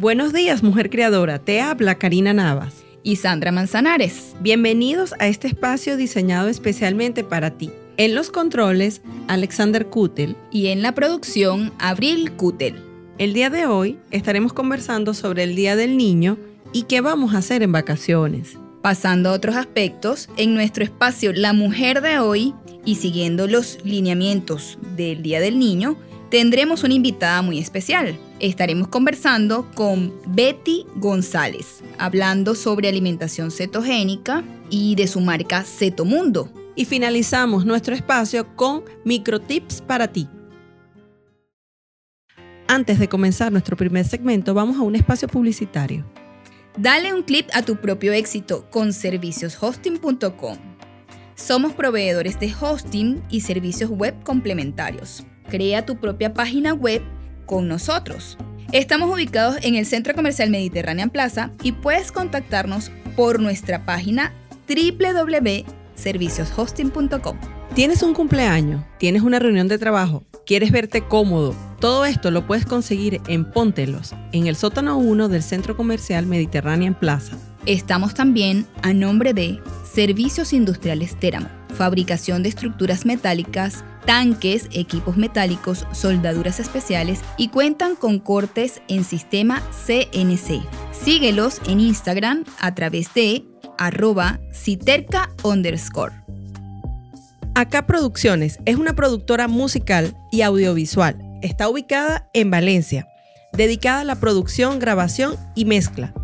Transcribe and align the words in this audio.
Buenos 0.00 0.32
días, 0.32 0.62
mujer 0.62 0.88
creadora. 0.88 1.40
Te 1.40 1.60
habla 1.60 1.96
Karina 1.96 2.32
Navas. 2.32 2.84
Y 3.02 3.16
Sandra 3.16 3.52
Manzanares. 3.52 4.34
Bienvenidos 4.40 5.12
a 5.18 5.26
este 5.26 5.46
espacio 5.46 5.98
diseñado 5.98 6.48
especialmente 6.48 7.22
para 7.22 7.50
ti. 7.58 7.70
En 7.98 8.14
los 8.14 8.30
controles, 8.30 9.02
Alexander 9.28 9.88
Kutel. 9.88 10.38
Y 10.50 10.68
en 10.68 10.80
la 10.80 10.94
producción, 10.94 11.74
Abril 11.78 12.32
Kutel. 12.32 12.82
El 13.18 13.34
día 13.34 13.50
de 13.50 13.66
hoy 13.66 13.98
estaremos 14.10 14.54
conversando 14.54 15.12
sobre 15.12 15.42
el 15.42 15.54
Día 15.54 15.76
del 15.76 15.98
Niño 15.98 16.38
y 16.72 16.84
qué 16.84 17.02
vamos 17.02 17.34
a 17.34 17.38
hacer 17.38 17.62
en 17.62 17.72
vacaciones. 17.72 18.56
Pasando 18.80 19.28
a 19.28 19.32
otros 19.32 19.54
aspectos, 19.54 20.30
en 20.38 20.54
nuestro 20.54 20.82
espacio 20.82 21.34
La 21.34 21.52
Mujer 21.52 22.00
de 22.00 22.20
hoy 22.20 22.54
y 22.86 22.94
siguiendo 22.94 23.46
los 23.46 23.76
lineamientos 23.84 24.78
del 24.96 25.22
Día 25.22 25.40
del 25.40 25.58
Niño, 25.58 25.98
tendremos 26.30 26.84
una 26.84 26.94
invitada 26.94 27.42
muy 27.42 27.58
especial. 27.58 28.18
Estaremos 28.38 28.88
conversando 28.88 29.70
con 29.74 30.14
Betty 30.28 30.86
González, 30.96 31.82
hablando 31.98 32.54
sobre 32.54 32.88
alimentación 32.88 33.50
cetogénica 33.50 34.44
y 34.70 34.94
de 34.94 35.08
su 35.08 35.20
marca 35.20 35.64
Cetomundo. 35.64 36.50
Y 36.76 36.84
finalizamos 36.84 37.66
nuestro 37.66 37.94
espacio 37.94 38.56
con 38.56 38.84
microtips 39.04 39.82
para 39.82 40.08
ti. 40.08 40.28
Antes 42.68 43.00
de 43.00 43.08
comenzar 43.08 43.50
nuestro 43.50 43.76
primer 43.76 44.06
segmento, 44.06 44.54
vamos 44.54 44.76
a 44.76 44.82
un 44.82 44.94
espacio 44.94 45.26
publicitario. 45.26 46.06
Dale 46.78 47.12
un 47.12 47.24
clip 47.24 47.48
a 47.52 47.62
tu 47.62 47.76
propio 47.76 48.12
éxito 48.12 48.64
con 48.70 48.92
servicioshosting.com. 48.92 50.56
Somos 51.34 51.72
proveedores 51.72 52.38
de 52.38 52.54
hosting 52.58 53.22
y 53.28 53.40
servicios 53.40 53.90
web 53.90 54.14
complementarios. 54.22 55.24
Crea 55.50 55.84
tu 55.84 55.96
propia 55.96 56.32
página 56.32 56.72
web 56.72 57.02
con 57.44 57.68
nosotros. 57.68 58.38
Estamos 58.72 59.12
ubicados 59.12 59.56
en 59.62 59.74
el 59.74 59.84
Centro 59.84 60.14
Comercial 60.14 60.48
Mediterranean 60.48 61.10
Plaza 61.10 61.50
y 61.62 61.72
puedes 61.72 62.12
contactarnos 62.12 62.90
por 63.16 63.40
nuestra 63.40 63.84
página 63.84 64.32
www.servicioshosting.com. 64.68 67.36
¿Tienes 67.74 68.02
un 68.02 68.14
cumpleaños? 68.14 68.84
¿Tienes 68.98 69.22
una 69.22 69.38
reunión 69.40 69.66
de 69.66 69.78
trabajo? 69.78 70.22
¿Quieres 70.46 70.70
verte 70.70 71.02
cómodo? 71.02 71.56
Todo 71.80 72.04
esto 72.04 72.30
lo 72.30 72.46
puedes 72.46 72.64
conseguir 72.64 73.20
en 73.26 73.50
Póntelos, 73.50 74.14
en 74.32 74.46
el 74.46 74.54
sótano 74.54 74.98
1 74.98 75.28
del 75.28 75.42
Centro 75.42 75.76
Comercial 75.76 76.26
Mediterranean 76.26 76.94
Plaza. 76.94 77.36
Estamos 77.66 78.14
también 78.14 78.66
a 78.82 78.94
nombre 78.94 79.34
de 79.34 79.60
Servicios 79.84 80.54
Industriales 80.54 81.18
Teramo, 81.20 81.48
fabricación 81.74 82.42
de 82.42 82.48
estructuras 82.48 83.04
metálicas, 83.04 83.84
tanques, 84.06 84.66
equipos 84.72 85.18
metálicos, 85.18 85.86
soldaduras 85.92 86.58
especiales 86.58 87.20
y 87.36 87.48
cuentan 87.48 87.96
con 87.96 88.18
cortes 88.18 88.80
en 88.88 89.04
sistema 89.04 89.62
CNC. 89.86 90.62
Síguelos 90.92 91.60
en 91.66 91.80
Instagram 91.80 92.44
a 92.60 92.74
través 92.74 93.12
de 93.12 93.44
arroba 93.76 94.40
citerca 94.54 95.30
underscore. 95.42 96.14
Acá 97.54 97.86
Producciones 97.86 98.58
es 98.64 98.76
una 98.76 98.94
productora 98.94 99.48
musical 99.48 100.16
y 100.32 100.40
audiovisual. 100.42 101.18
Está 101.42 101.68
ubicada 101.68 102.30
en 102.32 102.50
Valencia, 102.50 103.06
dedicada 103.52 104.00
a 104.00 104.04
la 104.04 104.16
producción, 104.16 104.78
grabación 104.78 105.36
y 105.54 105.66
mezcla. 105.66 106.14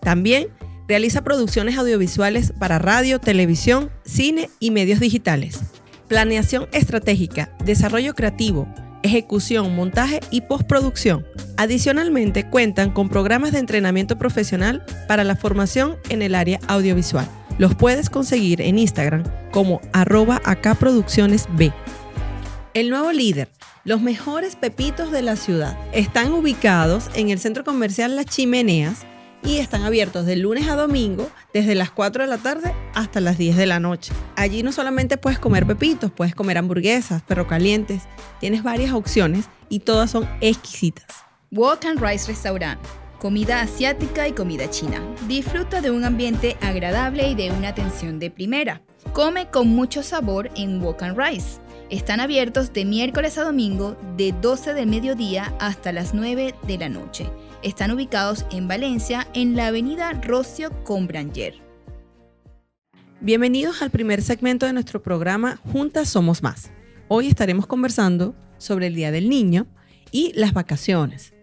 También 0.00 0.48
realiza 0.88 1.22
producciones 1.22 1.76
audiovisuales 1.76 2.52
para 2.58 2.78
radio, 2.78 3.20
televisión, 3.20 3.90
cine 4.04 4.48
y 4.58 4.70
medios 4.70 5.00
digitales. 5.00 5.60
Planeación 6.08 6.66
estratégica, 6.72 7.54
desarrollo 7.62 8.14
creativo, 8.14 8.66
ejecución, 9.02 9.76
montaje 9.76 10.20
y 10.30 10.40
postproducción. 10.40 11.26
Adicionalmente 11.58 12.48
cuentan 12.48 12.90
con 12.90 13.10
programas 13.10 13.52
de 13.52 13.58
entrenamiento 13.58 14.18
profesional 14.18 14.82
para 15.06 15.24
la 15.24 15.36
formación 15.36 15.96
en 16.08 16.22
el 16.22 16.34
área 16.34 16.58
audiovisual. 16.66 17.28
Los 17.58 17.74
puedes 17.74 18.08
conseguir 18.08 18.62
en 18.62 18.78
Instagram 18.78 19.24
como 19.50 19.82
arroba. 19.92 20.40
El 22.72 22.90
nuevo 22.90 23.12
líder, 23.12 23.48
los 23.84 24.00
mejores 24.00 24.56
pepitos 24.56 25.10
de 25.10 25.22
la 25.22 25.36
ciudad, 25.36 25.76
están 25.92 26.32
ubicados 26.32 27.10
en 27.14 27.28
el 27.28 27.38
centro 27.38 27.64
comercial 27.64 28.16
Las 28.16 28.26
Chimeneas 28.26 29.04
y 29.42 29.58
están 29.58 29.82
abiertos 29.82 30.26
de 30.26 30.36
lunes 30.36 30.68
a 30.68 30.76
domingo 30.76 31.30
desde 31.52 31.74
las 31.74 31.90
4 31.90 32.24
de 32.24 32.28
la 32.28 32.38
tarde 32.38 32.74
hasta 32.94 33.20
las 33.20 33.38
10 33.38 33.56
de 33.56 33.66
la 33.66 33.80
noche. 33.80 34.12
Allí 34.36 34.62
no 34.62 34.72
solamente 34.72 35.16
puedes 35.16 35.38
comer 35.38 35.66
pepitos, 35.66 36.10
puedes 36.10 36.34
comer 36.34 36.58
hamburguesas, 36.58 37.22
perro 37.22 37.46
calientes, 37.46 38.02
tienes 38.40 38.62
varias 38.62 38.92
opciones 38.92 39.46
y 39.68 39.80
todas 39.80 40.10
son 40.10 40.28
exquisitas. 40.40 41.06
Walk 41.50 41.84
and 41.86 42.00
Rice 42.00 42.26
Restaurant 42.28 42.78
comida 43.18 43.60
asiática 43.60 44.28
y 44.28 44.32
comida 44.32 44.70
china. 44.70 45.02
Disfruta 45.26 45.80
de 45.80 45.90
un 45.90 46.04
ambiente 46.04 46.56
agradable 46.60 47.28
y 47.28 47.34
de 47.34 47.50
una 47.50 47.68
atención 47.68 48.18
de 48.18 48.30
primera. 48.30 48.80
Come 49.12 49.48
con 49.50 49.68
mucho 49.68 50.02
sabor 50.02 50.50
en 50.56 50.82
Walk 50.82 51.02
and 51.02 51.18
Rice. 51.18 51.60
Están 51.90 52.20
abiertos 52.20 52.72
de 52.72 52.84
miércoles 52.84 53.38
a 53.38 53.44
domingo 53.44 53.96
de 54.16 54.32
12 54.32 54.74
del 54.74 54.88
mediodía 54.88 55.54
hasta 55.58 55.92
las 55.92 56.14
9 56.14 56.54
de 56.66 56.78
la 56.78 56.88
noche. 56.88 57.30
Están 57.62 57.90
ubicados 57.90 58.46
en 58.52 58.68
Valencia 58.68 59.26
en 59.34 59.56
la 59.56 59.66
avenida 59.66 60.12
Rocio 60.12 60.70
Combranger. 60.84 61.54
Bienvenidos 63.20 63.82
al 63.82 63.90
primer 63.90 64.22
segmento 64.22 64.64
de 64.64 64.72
nuestro 64.72 65.02
programa 65.02 65.56
Juntas 65.72 66.08
Somos 66.08 66.40
Más. 66.40 66.70
Hoy 67.08 67.26
estaremos 67.26 67.66
conversando 67.66 68.36
sobre 68.58 68.86
el 68.86 68.94
Día 68.94 69.10
del 69.10 69.28
Niño 69.28 69.66
y 70.12 70.32
las 70.34 70.52
vacaciones 70.52 71.34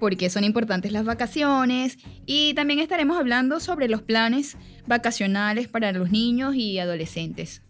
por 0.00 0.16
qué 0.16 0.30
son 0.30 0.42
importantes 0.42 0.90
las 0.90 1.04
vacaciones 1.04 1.96
y 2.26 2.54
también 2.54 2.80
estaremos 2.80 3.16
hablando 3.20 3.60
sobre 3.60 3.86
los 3.86 4.02
planes 4.02 4.56
vacacionales 4.84 5.68
para 5.68 5.92
los 5.92 6.10
niños 6.10 6.56
y 6.56 6.80
adolescentes. 6.80 7.62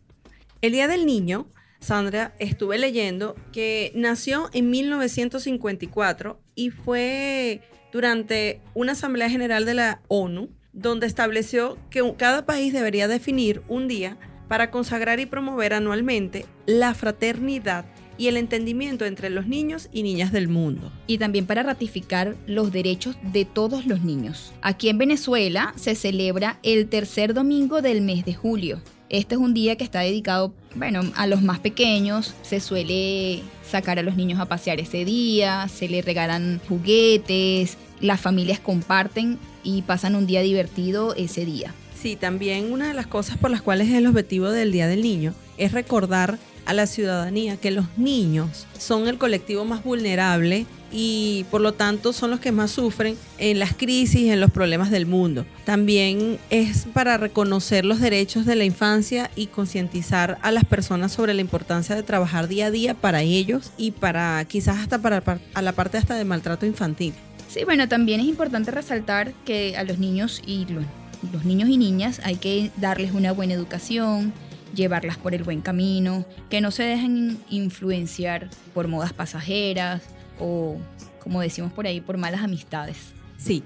El 0.62 0.72
Día 0.72 0.88
del 0.88 1.04
Niño, 1.04 1.46
Sandra, 1.80 2.34
estuve 2.38 2.78
leyendo 2.78 3.34
que 3.52 3.92
nació 3.94 4.48
en 4.54 4.70
1954 4.70 6.40
y 6.54 6.70
fue 6.70 7.60
durante 7.92 8.60
una 8.74 8.92
Asamblea 8.92 9.28
General 9.28 9.64
de 9.64 9.74
la 9.74 10.00
ONU 10.08 10.48
donde 10.72 11.06
estableció 11.06 11.78
que 11.90 12.02
cada 12.16 12.46
país 12.46 12.72
debería 12.72 13.08
definir 13.08 13.62
un 13.68 13.88
día 13.88 14.16
para 14.48 14.70
consagrar 14.70 15.20
y 15.20 15.26
promover 15.26 15.74
anualmente 15.74 16.46
la 16.66 16.94
fraternidad 16.94 17.84
y 18.18 18.28
el 18.28 18.36
entendimiento 18.36 19.04
entre 19.04 19.30
los 19.30 19.46
niños 19.46 19.88
y 19.92 20.02
niñas 20.02 20.32
del 20.32 20.48
mundo. 20.48 20.92
Y 21.06 21.18
también 21.18 21.46
para 21.46 21.62
ratificar 21.62 22.36
los 22.46 22.72
derechos 22.72 23.16
de 23.32 23.44
todos 23.44 23.86
los 23.86 24.02
niños. 24.02 24.52
Aquí 24.62 24.88
en 24.88 24.98
Venezuela 24.98 25.72
se 25.76 25.94
celebra 25.94 26.58
el 26.62 26.88
tercer 26.88 27.34
domingo 27.34 27.82
del 27.82 28.02
mes 28.02 28.24
de 28.24 28.34
julio. 28.34 28.82
Este 29.12 29.34
es 29.34 29.40
un 29.42 29.52
día 29.52 29.76
que 29.76 29.84
está 29.84 30.00
dedicado, 30.00 30.54
bueno, 30.74 31.02
a 31.16 31.26
los 31.26 31.42
más 31.42 31.58
pequeños. 31.58 32.34
Se 32.40 32.60
suele 32.60 33.42
sacar 33.62 33.98
a 33.98 34.02
los 34.02 34.16
niños 34.16 34.40
a 34.40 34.46
pasear 34.46 34.80
ese 34.80 35.04
día, 35.04 35.68
se 35.68 35.86
les 35.86 36.02
regalan 36.02 36.62
juguetes, 36.66 37.76
las 38.00 38.22
familias 38.22 38.58
comparten 38.58 39.38
y 39.62 39.82
pasan 39.82 40.14
un 40.14 40.26
día 40.26 40.40
divertido 40.40 41.14
ese 41.14 41.44
día. 41.44 41.74
Sí, 41.94 42.16
también 42.16 42.72
una 42.72 42.88
de 42.88 42.94
las 42.94 43.06
cosas 43.06 43.36
por 43.36 43.50
las 43.50 43.60
cuales 43.60 43.88
es 43.88 43.94
el 43.96 44.06
objetivo 44.06 44.48
del 44.48 44.72
Día 44.72 44.88
del 44.88 45.02
Niño 45.02 45.34
es 45.58 45.72
recordar 45.72 46.38
a 46.64 46.72
la 46.72 46.86
ciudadanía 46.86 47.58
que 47.58 47.70
los 47.70 47.98
niños 47.98 48.66
son 48.78 49.08
el 49.08 49.18
colectivo 49.18 49.66
más 49.66 49.84
vulnerable 49.84 50.64
y 50.92 51.46
por 51.50 51.60
lo 51.60 51.72
tanto 51.72 52.12
son 52.12 52.30
los 52.30 52.40
que 52.40 52.52
más 52.52 52.70
sufren 52.70 53.16
en 53.38 53.58
las 53.58 53.74
crisis, 53.74 54.30
en 54.30 54.40
los 54.40 54.50
problemas 54.50 54.90
del 54.90 55.06
mundo. 55.06 55.46
También 55.64 56.38
es 56.50 56.86
para 56.92 57.16
reconocer 57.16 57.84
los 57.84 58.00
derechos 58.00 58.44
de 58.44 58.56
la 58.56 58.64
infancia 58.64 59.30
y 59.34 59.46
concientizar 59.46 60.38
a 60.42 60.50
las 60.50 60.64
personas 60.64 61.12
sobre 61.12 61.34
la 61.34 61.40
importancia 61.40 61.96
de 61.96 62.02
trabajar 62.02 62.48
día 62.48 62.66
a 62.66 62.70
día 62.70 62.94
para 62.94 63.22
ellos 63.22 63.72
y 63.78 63.92
para 63.92 64.44
quizás 64.44 64.78
hasta 64.78 65.00
para 65.00 65.22
a 65.54 65.62
la 65.62 65.72
parte 65.72 65.98
hasta 65.98 66.14
de 66.14 66.24
maltrato 66.24 66.66
infantil. 66.66 67.14
Sí, 67.48 67.64
bueno, 67.64 67.88
también 67.88 68.20
es 68.20 68.26
importante 68.26 68.70
resaltar 68.70 69.32
que 69.44 69.76
a 69.76 69.84
los 69.84 69.98
niños 69.98 70.42
y 70.46 70.66
los, 70.66 70.84
los 71.32 71.44
niños 71.44 71.68
y 71.68 71.76
niñas 71.76 72.20
hay 72.24 72.36
que 72.36 72.70
darles 72.78 73.12
una 73.12 73.32
buena 73.32 73.54
educación, 73.54 74.32
llevarlas 74.74 75.18
por 75.18 75.34
el 75.34 75.42
buen 75.42 75.60
camino, 75.60 76.24
que 76.48 76.60
no 76.60 76.70
se 76.70 76.82
dejen 76.82 77.38
influenciar 77.50 78.48
por 78.72 78.88
modas 78.88 79.12
pasajeras 79.12 80.02
o, 80.42 80.76
como 81.22 81.40
decimos 81.40 81.72
por 81.72 81.86
ahí, 81.86 82.00
por 82.00 82.18
malas 82.18 82.42
amistades. 82.42 82.96
Sí, 83.38 83.62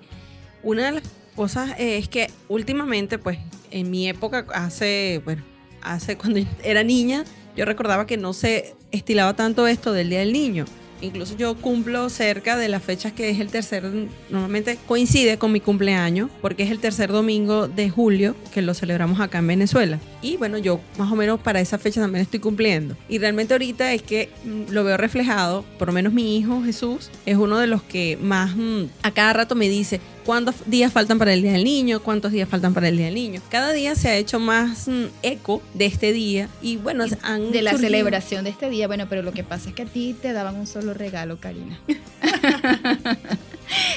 una 0.63 0.87
de 0.87 0.93
las 0.93 1.03
cosas 1.35 1.75
es 1.79 2.09
que 2.09 2.31
últimamente, 2.49 3.19
pues, 3.19 3.39
en 3.71 3.91
mi 3.91 4.09
época, 4.09 4.47
hace, 4.55 5.23
bueno, 5.25 5.43
hace 5.83 6.17
cuando 6.17 6.41
era 6.63 6.83
niña, 6.83 7.25
yo 7.57 7.65
recordaba 7.65 8.07
que 8.07 8.17
no 8.17 8.33
se 8.33 8.75
estilaba 8.91 9.35
tanto 9.35 9.67
esto 9.67 9.93
del 9.93 10.11
Día 10.11 10.21
del 10.21 10.33
Niño. 10.33 10.67
Incluso 11.01 11.37
yo 11.37 11.55
cumplo 11.57 12.09
cerca 12.09 12.57
de 12.57 12.69
las 12.69 12.83
fechas 12.83 13.13
que 13.13 13.31
es 13.31 13.41
el 13.41 13.49
tercer, 13.49 13.85
normalmente 14.31 14.79
coincide 14.87 15.39
con 15.39 15.53
mi 15.53 15.61
cumpleaños, 15.61 16.31
porque 16.41 16.63
es 16.63 16.71
el 16.71 16.79
tercer 16.79 17.13
domingo 17.13 17.69
de 17.69 17.91
julio 17.91 18.35
que 18.53 18.63
lo 18.63 18.75
celebramos 18.75 19.21
acá 19.21 19.39
en 19.39 19.47
Venezuela. 19.47 19.99
Y 20.23 20.37
bueno, 20.37 20.59
yo 20.59 20.81
más 20.99 21.13
o 21.13 21.17
menos 21.17 21.41
para 21.41 21.61
esa 21.61 21.79
fecha 21.79 22.01
también 22.01 22.23
estoy 22.23 22.41
cumpliendo. 22.41 22.97
Y 23.09 23.19
realmente 23.19 23.55
ahorita 23.55 23.93
es 23.93 24.03
que 24.03 24.31
mm, 24.45 24.73
lo 24.73 24.85
veo 24.85 24.97
reflejado, 24.97 25.65
por 25.79 25.89
lo 25.89 25.95
menos 25.95 26.13
mi 26.13 26.37
hijo 26.37 26.63
Jesús 26.63 27.11
es 27.27 27.37
uno 27.37 27.59
de 27.59 27.67
los 27.67 27.83
que 27.83 28.19
más 28.21 28.57
mm, 28.57 28.85
a 29.03 29.11
cada 29.11 29.33
rato 29.33 29.55
me 29.55 29.69
dice, 29.69 30.01
cuántos 30.27 30.57
días 30.67 30.93
faltan 30.93 31.19
para 31.19 31.33
el 31.33 31.41
Día 31.41 31.53
del 31.53 31.65
Niño, 31.65 32.01
cuántos 32.03 32.33
días 32.33 32.49
faltan 32.49 32.75
para 32.75 32.89
el 32.89 32.97
Día 32.97 33.07
del 33.07 33.15
Niño. 33.15 33.41
Cada 33.49 33.73
día 33.73 33.95
se 33.95 34.09
ha 34.09 34.17
hecho 34.17 34.41
más 34.41 34.89
mm, 34.89 35.05
eco 35.23 35.63
de 35.73 35.87
este 35.87 36.13
día 36.13 36.49
y 36.61 36.77
bueno, 36.77 37.05
han 37.23 37.53
de 37.53 37.63
la 37.63 37.79
celebración 37.79 38.45
de 38.45 38.51
este 38.51 38.69
día. 38.69 38.89
Bueno, 38.89 39.07
pero 39.09 39.23
lo 39.23 39.33
que 39.33 39.45
pasa 39.45 39.69
es 39.69 39.75
que 39.75 39.83
a 39.83 39.87
ti 39.87 40.17
te 40.21 40.33
daban 40.33 40.57
un 40.57 40.67
solo 40.67 40.93
regalo, 40.93 41.39
Karina. 41.39 41.81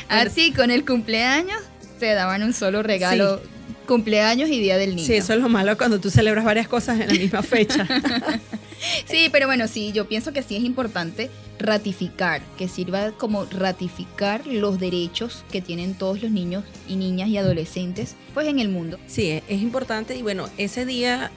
Así 0.08 0.54
con 0.54 0.70
el 0.72 0.86
cumpleaños 0.86 1.62
te 2.00 2.14
daban 2.14 2.44
un 2.44 2.54
solo 2.54 2.84
regalo. 2.84 3.42
Cumpleaños 3.88 4.50
y 4.50 4.60
Día 4.60 4.78
del 4.78 4.96
Niño. 4.96 5.08
Sí, 5.08 5.16
eso 5.16 5.34
es 5.34 5.40
lo 5.40 5.50
malo 5.50 5.76
cuando 5.76 6.00
tú 6.00 6.12
celebras 6.12 6.46
varias 6.46 6.68
cosas 6.68 7.00
en 7.00 7.08
la 7.08 7.14
misma 7.14 7.42
fecha. 7.42 7.88
sí, 9.06 9.30
pero 9.32 9.48
bueno, 9.48 9.68
sí, 9.68 9.92
yo 9.94 10.08
pienso 10.08 10.32
que 10.32 10.44
sí 10.44 10.56
es 10.56 10.64
importante 10.64 11.32
ratificar, 11.60 12.42
que 12.58 12.68
sirva 12.68 13.12
como 13.12 13.46
ratificar 13.46 14.48
los 14.48 14.80
derechos 14.80 15.44
que 15.52 15.62
tienen 15.62 15.94
todos 15.94 16.22
los 16.24 16.32
niños 16.32 16.64
y 16.88 16.96
niñas 16.96 17.30
y 17.30 17.38
adolescentes 17.38 18.16
pues 18.34 18.48
en 18.48 18.60
el 18.60 18.70
mundo. 18.70 18.98
Sí, 19.08 19.42
es 19.48 19.62
importante 19.62 20.16
y 20.16 20.22
bueno, 20.22 20.48
ese 20.58 20.86
día, 20.86 21.32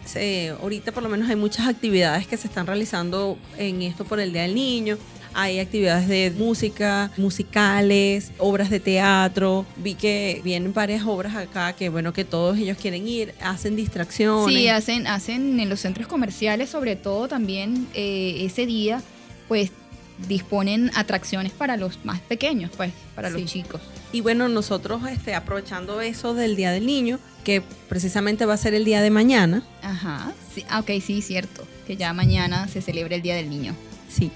ahorita 0.61 0.93
por 0.93 1.03
lo 1.03 1.09
menos 1.09 1.29
hay 1.29 1.37
muchas 1.37 1.67
actividades 1.67 2.27
que 2.27 2.37
se 2.37 2.47
están 2.47 2.67
realizando 2.67 3.37
en 3.59 3.83
esto 3.83 4.05
por 4.05 4.21
el 4.21 4.33
Día 4.33 4.43
del 4.43 4.55
Niño. 4.55 4.97
Hay 5.35 5.61
actividades 5.61 6.09
de 6.09 6.31
música, 6.37 7.11
musicales, 7.17 8.33
obras 8.37 8.69
de 8.69 8.81
teatro. 8.81 9.65
Vi 9.77 9.95
que 9.95 10.43
vienen 10.45 10.75
varias 10.75 11.07
obras 11.07 11.35
acá 11.37 11.73
que, 11.73 11.89
bueno, 11.89 12.13
que 12.13 12.27
todos 12.27 12.59
ellos 12.59 12.77
quieren 12.77 13.09
ir, 13.09 13.35
hacen 13.41 13.75
distracciones. 13.75 14.55
Sí, 14.55 14.69
hacen, 14.69 15.07
hacen 15.07 15.59
en 15.59 15.71
los 15.71 15.81
centros 15.81 16.07
comerciales, 16.07 16.69
sobre 16.69 16.97
todo 16.97 17.29
también 17.29 17.89
eh, 17.95 18.45
ese 18.45 18.67
día, 18.67 19.03
pues 19.49 19.71
disponen 20.29 20.91
atracciones 20.95 21.53
para 21.53 21.77
los 21.77 22.05
más 22.05 22.21
pequeños, 22.21 22.71
pues, 22.77 22.93
para 23.15 23.31
los 23.31 23.45
chicos. 23.45 23.81
Y 24.13 24.21
bueno, 24.21 24.49
nosotros 24.49 25.03
este, 25.11 25.35
aprovechando 25.35 26.01
eso 26.01 26.35
del 26.35 26.57
Día 26.57 26.71
del 26.71 26.87
Niño, 26.87 27.19
que 27.45 27.63
precisamente 27.89 28.47
va 28.47 28.55
a 28.55 28.59
ser 28.59 28.75
el 28.75 28.85
día 28.85 29.03
de 29.03 29.11
mañana. 29.11 29.63
Ajá, 29.83 30.33
sí, 30.55 30.65
ah, 30.69 30.81
ok, 30.81 30.91
sí, 31.05 31.23
cierto, 31.23 31.67
que 31.87 31.97
ya 31.97 32.13
mañana 32.13 32.69
se 32.69 32.83
celebra 32.83 33.17
el 33.17 33.23
Día 33.23 33.35
del 33.35 33.51
Niño. 33.51 33.75
Sí, 34.09 34.31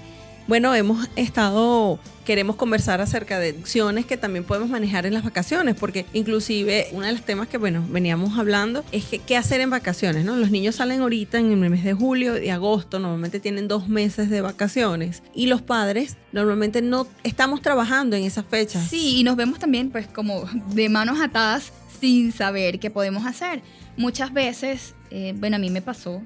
bueno, 0.47 0.73
hemos 0.73 1.09
estado, 1.17 1.99
queremos 2.25 2.55
conversar 2.55 3.01
acerca 3.01 3.37
de 3.37 3.51
opciones 3.51 4.05
que 4.05 4.15
también 4.15 4.45
podemos 4.45 4.69
manejar 4.69 5.05
en 5.05 5.13
las 5.13 5.23
vacaciones, 5.23 5.75
porque 5.75 6.05
inclusive 6.13 6.87
uno 6.93 7.05
de 7.05 7.11
los 7.11 7.21
temas 7.23 7.47
que, 7.47 7.57
bueno, 7.57 7.85
veníamos 7.89 8.37
hablando 8.39 8.85
es 8.91 9.05
que 9.05 9.19
qué 9.19 9.35
hacer 9.35 9.59
en 9.59 9.69
vacaciones, 9.69 10.23
¿no? 10.23 10.37
Los 10.37 10.49
niños 10.49 10.75
salen 10.75 11.01
ahorita 11.01 11.39
en 11.39 11.51
el 11.51 11.69
mes 11.69 11.83
de 11.83 11.93
julio 11.93 12.41
y 12.41 12.49
agosto, 12.49 12.99
normalmente 12.99 13.39
tienen 13.39 13.67
dos 13.67 13.89
meses 13.89 14.29
de 14.29 14.41
vacaciones 14.41 15.21
y 15.35 15.47
los 15.47 15.61
padres 15.61 16.15
normalmente 16.31 16.81
no 16.81 17.07
estamos 17.23 17.61
trabajando 17.61 18.15
en 18.15 18.23
esas 18.23 18.45
fechas. 18.45 18.87
Sí, 18.87 19.17
y 19.17 19.23
nos 19.23 19.35
vemos 19.35 19.59
también 19.59 19.91
pues 19.91 20.07
como 20.07 20.45
de 20.73 20.87
manos 20.87 21.19
atadas 21.19 21.73
sin 21.99 22.31
saber 22.31 22.79
qué 22.79 22.89
podemos 22.89 23.25
hacer. 23.25 23.61
Muchas 23.97 24.31
veces, 24.31 24.93
eh, 25.09 25.33
bueno, 25.37 25.57
a 25.57 25.59
mí 25.59 25.69
me 25.69 25.81
pasó, 25.81 26.21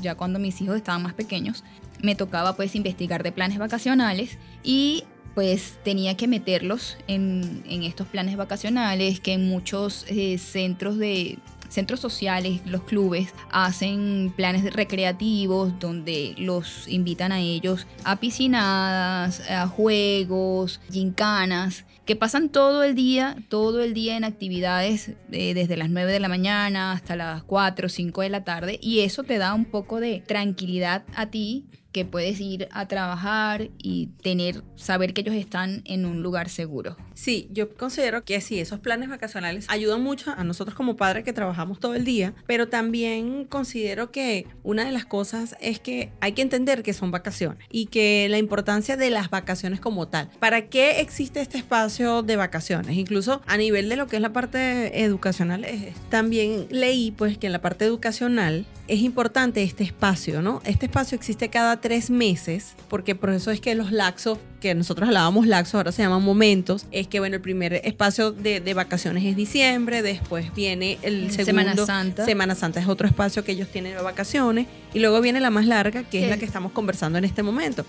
ya 0.00 0.14
cuando 0.14 0.38
mis 0.38 0.60
hijos 0.60 0.76
estaban 0.76 1.02
más 1.02 1.14
pequeños, 1.14 1.64
me 2.02 2.14
tocaba 2.14 2.56
pues 2.56 2.74
investigar 2.74 3.22
de 3.22 3.32
planes 3.32 3.58
vacacionales 3.58 4.38
y 4.62 5.04
pues 5.34 5.78
tenía 5.82 6.16
que 6.16 6.28
meterlos 6.28 6.98
en, 7.08 7.62
estos 7.66 8.06
planes 8.06 8.36
vacacionales 8.36 9.20
que 9.20 9.32
en 9.32 9.48
muchos 9.48 10.04
eh, 10.08 10.36
centros 10.38 10.98
de 10.98 11.38
centros 11.72 12.00
sociales, 12.00 12.60
los 12.66 12.82
clubes, 12.82 13.34
hacen 13.50 14.32
planes 14.36 14.72
recreativos 14.72 15.78
donde 15.78 16.34
los 16.38 16.86
invitan 16.86 17.32
a 17.32 17.40
ellos 17.40 17.86
a 18.04 18.16
piscinadas, 18.16 19.48
a 19.50 19.66
juegos, 19.66 20.80
gincanas, 20.90 21.84
que 22.04 22.16
pasan 22.16 22.48
todo 22.48 22.82
el 22.82 22.94
día, 22.94 23.36
todo 23.48 23.82
el 23.82 23.94
día 23.94 24.16
en 24.16 24.24
actividades 24.24 25.12
eh, 25.30 25.54
desde 25.54 25.76
las 25.76 25.88
9 25.88 26.12
de 26.12 26.20
la 26.20 26.28
mañana 26.28 26.92
hasta 26.92 27.16
las 27.16 27.42
4 27.44 27.86
o 27.86 27.88
5 27.88 28.20
de 28.22 28.28
la 28.28 28.44
tarde 28.44 28.78
y 28.82 29.00
eso 29.00 29.22
te 29.22 29.38
da 29.38 29.54
un 29.54 29.64
poco 29.64 30.00
de 30.00 30.22
tranquilidad 30.26 31.04
a 31.14 31.26
ti 31.26 31.64
que 31.92 32.04
puedes 32.04 32.40
ir 32.40 32.68
a 32.72 32.88
trabajar 32.88 33.68
y 33.78 34.08
tener, 34.22 34.62
saber 34.76 35.14
que 35.14 35.20
ellos 35.20 35.34
están 35.34 35.82
en 35.84 36.06
un 36.06 36.22
lugar 36.22 36.48
seguro. 36.48 36.96
Sí, 37.14 37.48
yo 37.52 37.74
considero 37.74 38.24
que 38.24 38.40
sí, 38.40 38.58
esos 38.58 38.80
planes 38.80 39.08
vacacionales 39.08 39.66
ayudan 39.68 40.02
mucho 40.02 40.32
a 40.36 40.44
nosotros 40.44 40.74
como 40.74 40.96
padres 40.96 41.24
que 41.24 41.32
trabajamos 41.32 41.78
todo 41.78 41.94
el 41.94 42.04
día, 42.04 42.34
pero 42.46 42.68
también 42.68 43.44
considero 43.44 44.10
que 44.10 44.46
una 44.62 44.84
de 44.84 44.92
las 44.92 45.04
cosas 45.04 45.56
es 45.60 45.78
que 45.78 46.10
hay 46.20 46.32
que 46.32 46.42
entender 46.42 46.82
que 46.82 46.92
son 46.92 47.10
vacaciones 47.10 47.66
y 47.70 47.86
que 47.86 48.26
la 48.30 48.38
importancia 48.38 48.96
de 48.96 49.10
las 49.10 49.30
vacaciones 49.30 49.80
como 49.80 50.08
tal. 50.08 50.30
¿Para 50.38 50.68
qué 50.68 51.00
existe 51.00 51.40
este 51.40 51.58
espacio 51.58 52.22
de 52.22 52.36
vacaciones? 52.36 52.96
Incluso 52.96 53.42
a 53.46 53.56
nivel 53.56 53.88
de 53.88 53.96
lo 53.96 54.06
que 54.06 54.16
es 54.16 54.22
la 54.22 54.32
parte 54.32 55.02
educacional, 55.02 55.66
también 56.08 56.66
leí 56.70 57.10
pues 57.10 57.38
que 57.38 57.46
en 57.46 57.52
la 57.52 57.60
parte 57.60 57.84
educacional 57.84 58.66
es 58.88 59.00
importante 59.00 59.62
este 59.62 59.84
espacio, 59.84 60.42
¿no? 60.42 60.60
Este 60.64 60.86
espacio 60.86 61.16
existe 61.16 61.48
cada 61.48 61.80
tres 61.82 62.08
meses, 62.08 62.74
porque 62.88 63.14
por 63.14 63.28
eso 63.30 63.50
es 63.50 63.60
que 63.60 63.74
los 63.74 63.92
laxos, 63.92 64.38
que 64.60 64.74
nosotros 64.74 65.08
hablábamos 65.08 65.46
laxos, 65.46 65.74
ahora 65.74 65.92
se 65.92 66.02
llaman 66.02 66.22
momentos, 66.22 66.86
es 66.90 67.06
que, 67.08 67.18
bueno, 67.18 67.36
el 67.36 67.42
primer 67.42 67.74
espacio 67.84 68.32
de, 68.32 68.72
vacaciones 68.72 69.24
es 69.24 69.36
diciembre, 69.36 70.00
después 70.00 70.54
viene 70.54 70.98
el 71.02 71.30
segundo. 71.30 71.44
Semana 71.44 71.76
Santa. 71.76 72.24
Semana 72.24 72.54
Santa 72.54 72.80
es 72.80 72.88
otro 72.88 73.06
espacio 73.06 73.44
que 73.44 73.52
ellos 73.52 73.68
tienen 73.68 73.94
de 73.94 74.02
vacaciones, 74.02 74.66
y 74.94 75.00
luego 75.00 75.20
viene 75.20 75.40
la 75.40 75.50
más 75.50 75.66
larga, 75.66 76.04
que 76.04 76.24
es 76.24 76.30
la 76.30 76.38
que 76.38 76.46
estamos 76.46 76.72
conversando 76.72 77.18
en 77.18 77.24
este 77.24 77.42
momento. 77.42 77.84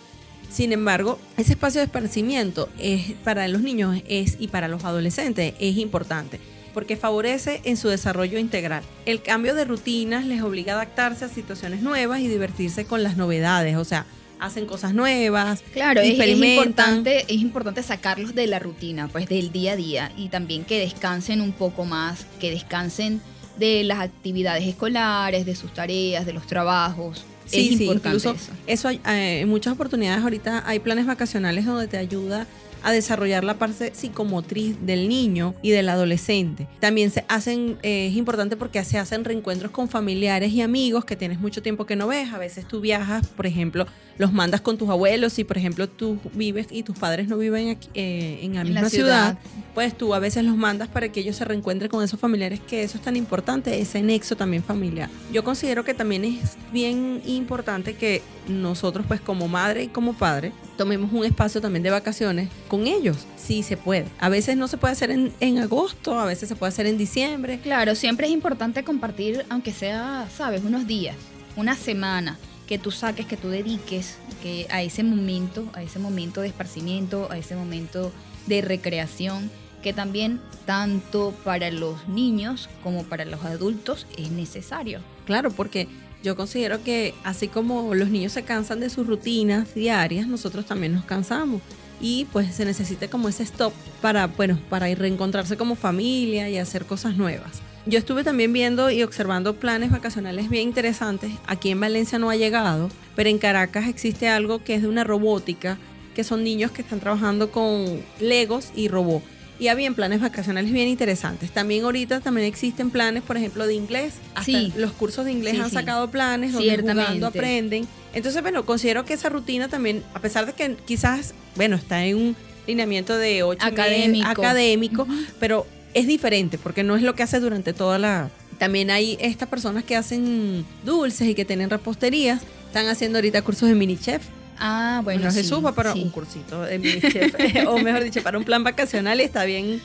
Sin 0.49 0.73
embargo, 0.73 1.17
ese 1.37 1.53
espacio 1.53 1.79
de 1.79 1.85
esparcimiento 1.85 2.67
es 2.77 3.13
para 3.23 3.47
los 3.47 3.61
niños 3.61 4.01
es, 4.09 4.35
y 4.39 4.49
para 4.49 4.67
los 4.67 4.83
adolescentes 4.83 5.53
es 5.59 5.77
importante 5.77 6.39
porque 6.73 6.97
favorece 6.97 7.61
en 7.63 7.77
su 7.77 7.89
desarrollo 7.89 8.39
integral. 8.39 8.83
El 9.05 9.21
cambio 9.21 9.55
de 9.55 9.65
rutinas 9.65 10.25
les 10.25 10.41
obliga 10.41 10.73
a 10.73 10.75
adaptarse 10.77 11.25
a 11.25 11.29
situaciones 11.29 11.81
nuevas 11.81 12.21
y 12.21 12.27
divertirse 12.27 12.85
con 12.85 13.03
las 13.03 13.17
novedades, 13.17 13.77
o 13.77 13.85
sea, 13.85 14.05
hacen 14.39 14.65
cosas 14.65 14.93
nuevas, 14.93 15.63
claro, 15.73 16.01
Es, 16.01 16.19
importante, 16.19 17.21
es 17.33 17.39
importante 17.39 17.81
sacarlos 17.81 18.35
de 18.35 18.47
la 18.47 18.59
rutina, 18.59 19.07
pues 19.07 19.29
del 19.29 19.51
día 19.51 19.73
a 19.73 19.75
día 19.75 20.11
y 20.17 20.27
también 20.27 20.65
que 20.65 20.79
descansen 20.79 21.39
un 21.39 21.53
poco 21.53 21.85
más, 21.85 22.25
que 22.39 22.51
descansen 22.51 23.21
de 23.57 23.83
las 23.83 23.99
actividades 23.99 24.65
escolares, 24.67 25.45
de 25.45 25.55
sus 25.55 25.73
tareas, 25.73 26.25
de 26.25 26.33
los 26.33 26.45
trabajos. 26.45 27.25
Sí, 27.45 27.69
es 27.71 27.77
sí, 27.77 27.85
incluso 27.85 28.31
eso. 28.31 28.51
eso 28.67 28.87
hay, 28.87 29.01
eh, 29.05 29.41
en 29.41 29.49
muchas 29.49 29.73
oportunidades 29.73 30.23
ahorita 30.23 30.63
hay 30.65 30.79
planes 30.79 31.05
vacacionales 31.05 31.65
donde 31.65 31.87
te 31.87 31.97
ayuda 31.97 32.47
a 32.83 32.91
desarrollar 32.91 33.43
la 33.43 33.55
parte 33.55 33.93
psicomotriz 33.95 34.77
del 34.85 35.09
niño 35.09 35.55
y 35.61 35.71
del 35.71 35.89
adolescente. 35.89 36.67
También 36.79 37.11
se 37.11 37.25
hacen, 37.27 37.77
eh, 37.81 38.07
es 38.07 38.15
importante 38.15 38.57
porque 38.57 38.83
se 38.83 38.99
hacen 38.99 39.23
reencuentros 39.23 39.71
con 39.71 39.89
familiares 39.89 40.51
y 40.51 40.61
amigos 40.61 41.05
que 41.05 41.15
tienes 41.15 41.39
mucho 41.39 41.61
tiempo 41.61 41.85
que 41.85 41.95
no 41.95 42.07
ves. 42.07 42.33
A 42.33 42.37
veces 42.37 42.67
tú 42.67 42.81
viajas, 42.81 43.27
por 43.27 43.47
ejemplo, 43.47 43.87
los 44.17 44.33
mandas 44.33 44.61
con 44.61 44.77
tus 44.77 44.89
abuelos. 44.89 45.33
Si, 45.33 45.43
por 45.43 45.57
ejemplo, 45.57 45.87
tú 45.87 46.19
vives 46.33 46.67
y 46.69 46.83
tus 46.83 46.97
padres 46.97 47.27
no 47.27 47.37
viven 47.37 47.69
aquí, 47.69 47.89
eh, 47.93 48.39
en 48.41 48.55
la 48.55 48.63
misma 48.63 48.89
ciudad. 48.89 49.37
pues 49.73 49.97
tú 49.97 50.13
a 50.13 50.19
veces 50.19 50.43
los 50.43 50.55
mandas 50.55 50.87
para 50.89 51.09
que 51.09 51.21
ellos 51.21 51.35
se 51.35 51.45
reencuentren 51.45 51.89
con 51.89 52.03
esos 52.03 52.19
familiares, 52.19 52.59
que 52.59 52.83
eso 52.83 52.97
es 52.97 53.03
tan 53.03 53.15
importante, 53.15 53.79
ese 53.79 54.01
nexo 54.01 54.35
también 54.35 54.63
familiar. 54.63 55.09
Yo 55.31 55.43
considero 55.43 55.83
que 55.83 55.93
también 55.93 56.25
es 56.25 56.57
bien 56.71 57.21
importante 57.25 57.95
que 57.95 58.21
nosotros, 58.47 59.05
pues 59.07 59.21
como 59.21 59.47
madre 59.47 59.83
y 59.83 59.87
como 59.87 60.13
padre, 60.13 60.51
tomemos 60.77 61.11
un 61.11 61.25
espacio 61.25 61.61
también 61.61 61.83
de 61.83 61.89
vacaciones 61.89 62.49
con 62.67 62.87
ellos. 62.87 63.25
Sí 63.37 63.63
se 63.63 63.77
puede. 63.77 64.05
A 64.19 64.29
veces 64.29 64.57
no 64.57 64.67
se 64.67 64.77
puede 64.77 64.93
hacer 64.93 65.11
en, 65.11 65.33
en 65.39 65.59
agosto, 65.59 66.19
a 66.19 66.25
veces 66.25 66.49
se 66.49 66.55
puede 66.55 66.69
hacer 66.69 66.85
en 66.85 66.97
diciembre. 66.97 67.59
Claro, 67.61 67.95
siempre 67.95 68.27
es 68.27 68.33
importante 68.33 68.83
compartir, 68.83 69.45
aunque 69.49 69.71
sea, 69.71 70.27
sabes, 70.35 70.63
unos 70.63 70.87
días, 70.87 71.15
una 71.55 71.75
semana 71.75 72.37
que 72.67 72.77
tú 72.77 72.91
saques, 72.91 73.25
que 73.25 73.37
tú 73.37 73.49
dediques 73.49 74.17
que 74.41 74.67
a 74.69 74.81
ese 74.81 75.03
momento, 75.03 75.69
a 75.73 75.83
ese 75.83 75.99
momento 75.99 76.41
de 76.41 76.47
esparcimiento, 76.47 77.29
a 77.31 77.37
ese 77.37 77.55
momento 77.55 78.11
de 78.47 78.61
recreación, 78.61 79.51
que 79.81 79.93
también 79.93 80.39
tanto 80.65 81.33
para 81.43 81.69
los 81.69 82.07
niños 82.07 82.69
como 82.81 83.03
para 83.03 83.25
los 83.25 83.43
adultos 83.43 84.07
es 84.17 84.31
necesario. 84.31 85.01
Claro, 85.25 85.51
porque 85.51 85.87
yo 86.23 86.37
considero 86.37 86.81
que 86.81 87.13
así 87.23 87.49
como 87.49 87.93
los 87.93 88.09
niños 88.09 88.31
se 88.31 88.43
cansan 88.43 88.79
de 88.79 88.89
sus 88.89 89.05
rutinas 89.05 89.75
diarias, 89.75 90.25
nosotros 90.25 90.65
también 90.65 90.93
nos 90.93 91.05
cansamos. 91.05 91.61
y 92.01 92.25
pues 92.33 92.53
se 92.55 92.65
necesita 92.65 93.07
como 93.07 93.29
ese 93.29 93.43
stop 93.43 93.71
para, 94.01 94.27
bueno, 94.27 94.59
para 94.69 94.89
ir 94.89 94.99
reencontrarse 94.99 95.55
como 95.55 95.75
familia 95.75 96.49
y 96.49 96.57
hacer 96.57 96.85
cosas 96.85 97.15
nuevas. 97.15 97.61
Yo 97.85 97.97
estuve 97.97 98.25
también 98.25 98.51
viendo 98.51 98.89
y 98.91 99.03
observando 99.03 99.55
planes 99.55 99.91
vacacionales 99.91 100.49
bien 100.49 100.69
interesantes. 100.69 101.31
Aquí 101.47 101.69
en 101.69 101.79
Valencia 101.79 102.19
no 102.19 102.29
ha 102.29 102.35
llegado, 102.35 102.89
pero 103.15 103.29
en 103.29 103.37
Caracas 103.37 103.87
existe 103.87 104.27
algo 104.27 104.63
que 104.63 104.75
es 104.75 104.81
de 104.81 104.89
una 104.89 105.05
robótica, 105.05 105.77
que 106.13 106.23
son 106.25 106.43
niños 106.43 106.71
que 106.71 106.81
están 106.81 106.99
trabajando 106.99 107.51
con 107.51 108.01
legos 108.19 108.71
y 108.75 108.87
robots. 108.87 109.25
Y 109.59 109.67
había 109.67 109.91
planes 109.91 110.19
vacacionales 110.19 110.71
bien 110.71 110.87
interesantes. 110.87 111.51
También 111.51 111.83
ahorita 111.85 112.19
también 112.21 112.47
existen 112.47 112.89
planes, 112.89 113.23
por 113.23 113.37
ejemplo, 113.37 113.67
de 113.67 113.75
inglés. 113.75 114.13
Hasta 114.35 114.43
Sí. 114.45 114.73
los 114.75 114.91
cursos 114.93 115.25
de 115.25 115.31
inglés 115.31 115.53
Sí, 115.55 115.61
han 115.61 115.69
sí. 115.69 115.75
sacado 115.75 116.09
planes 116.09 116.53
donde 116.53 116.77
jugando 116.79 117.27
aprenden. 117.27 117.87
Entonces, 118.13 118.41
bueno, 118.41 118.65
considero 118.65 119.05
que 119.05 119.13
esa 119.13 119.29
rutina 119.29 119.67
también, 119.69 120.03
a 120.13 120.19
pesar 120.19 120.45
de 120.45 120.53
que 120.53 120.75
quizás, 120.85 121.33
bueno, 121.55 121.75
está 121.75 122.03
en 122.05 122.17
un 122.17 122.35
lineamiento 122.67 123.15
de 123.17 123.43
ocho 123.43 123.63
meses 123.65 123.79
Académico. 123.79 124.27
académico, 124.29 125.07
pero 125.39 125.67
es 125.93 126.07
diferente 126.07 126.57
porque 126.57 126.83
no 126.83 126.95
es 126.95 127.03
lo 127.03 127.13
que 127.15 127.23
hace 127.23 127.39
durante 127.39 127.73
toda 127.73 127.99
la... 127.99 128.29
También 128.57 128.89
hay 128.91 129.17
estas 129.19 129.49
personas 129.49 129.83
que 129.83 129.95
hacen 129.95 130.65
dulces 130.83 131.27
y 131.27 131.35
que 131.35 131.45
tienen 131.45 131.69
reposterías. 131.69 132.41
Están 132.67 132.87
haciendo 132.87 133.17
ahorita 133.19 133.41
cursos 133.43 133.67
de 133.69 133.75
mini 133.75 133.97
chef. 133.97 134.23
Ah, 134.59 135.01
bueno, 135.03 135.21
Bueno, 135.21 135.31
sí, 135.31 135.39
Jesús 135.39 135.63
va 135.63 135.73
para 135.73 135.93
sí. 135.93 136.01
un 136.03 136.09
cursito 136.09 136.61
de 136.61 137.01
chef, 137.01 137.33
o 137.67 137.77
mejor 137.79 138.03
dicho, 138.03 138.21
para 138.23 138.37
un 138.37 138.43
plan 138.43 138.63
vacacional 138.63 139.19
y 139.19 139.23
está 139.23 139.43
bien, 139.45 139.81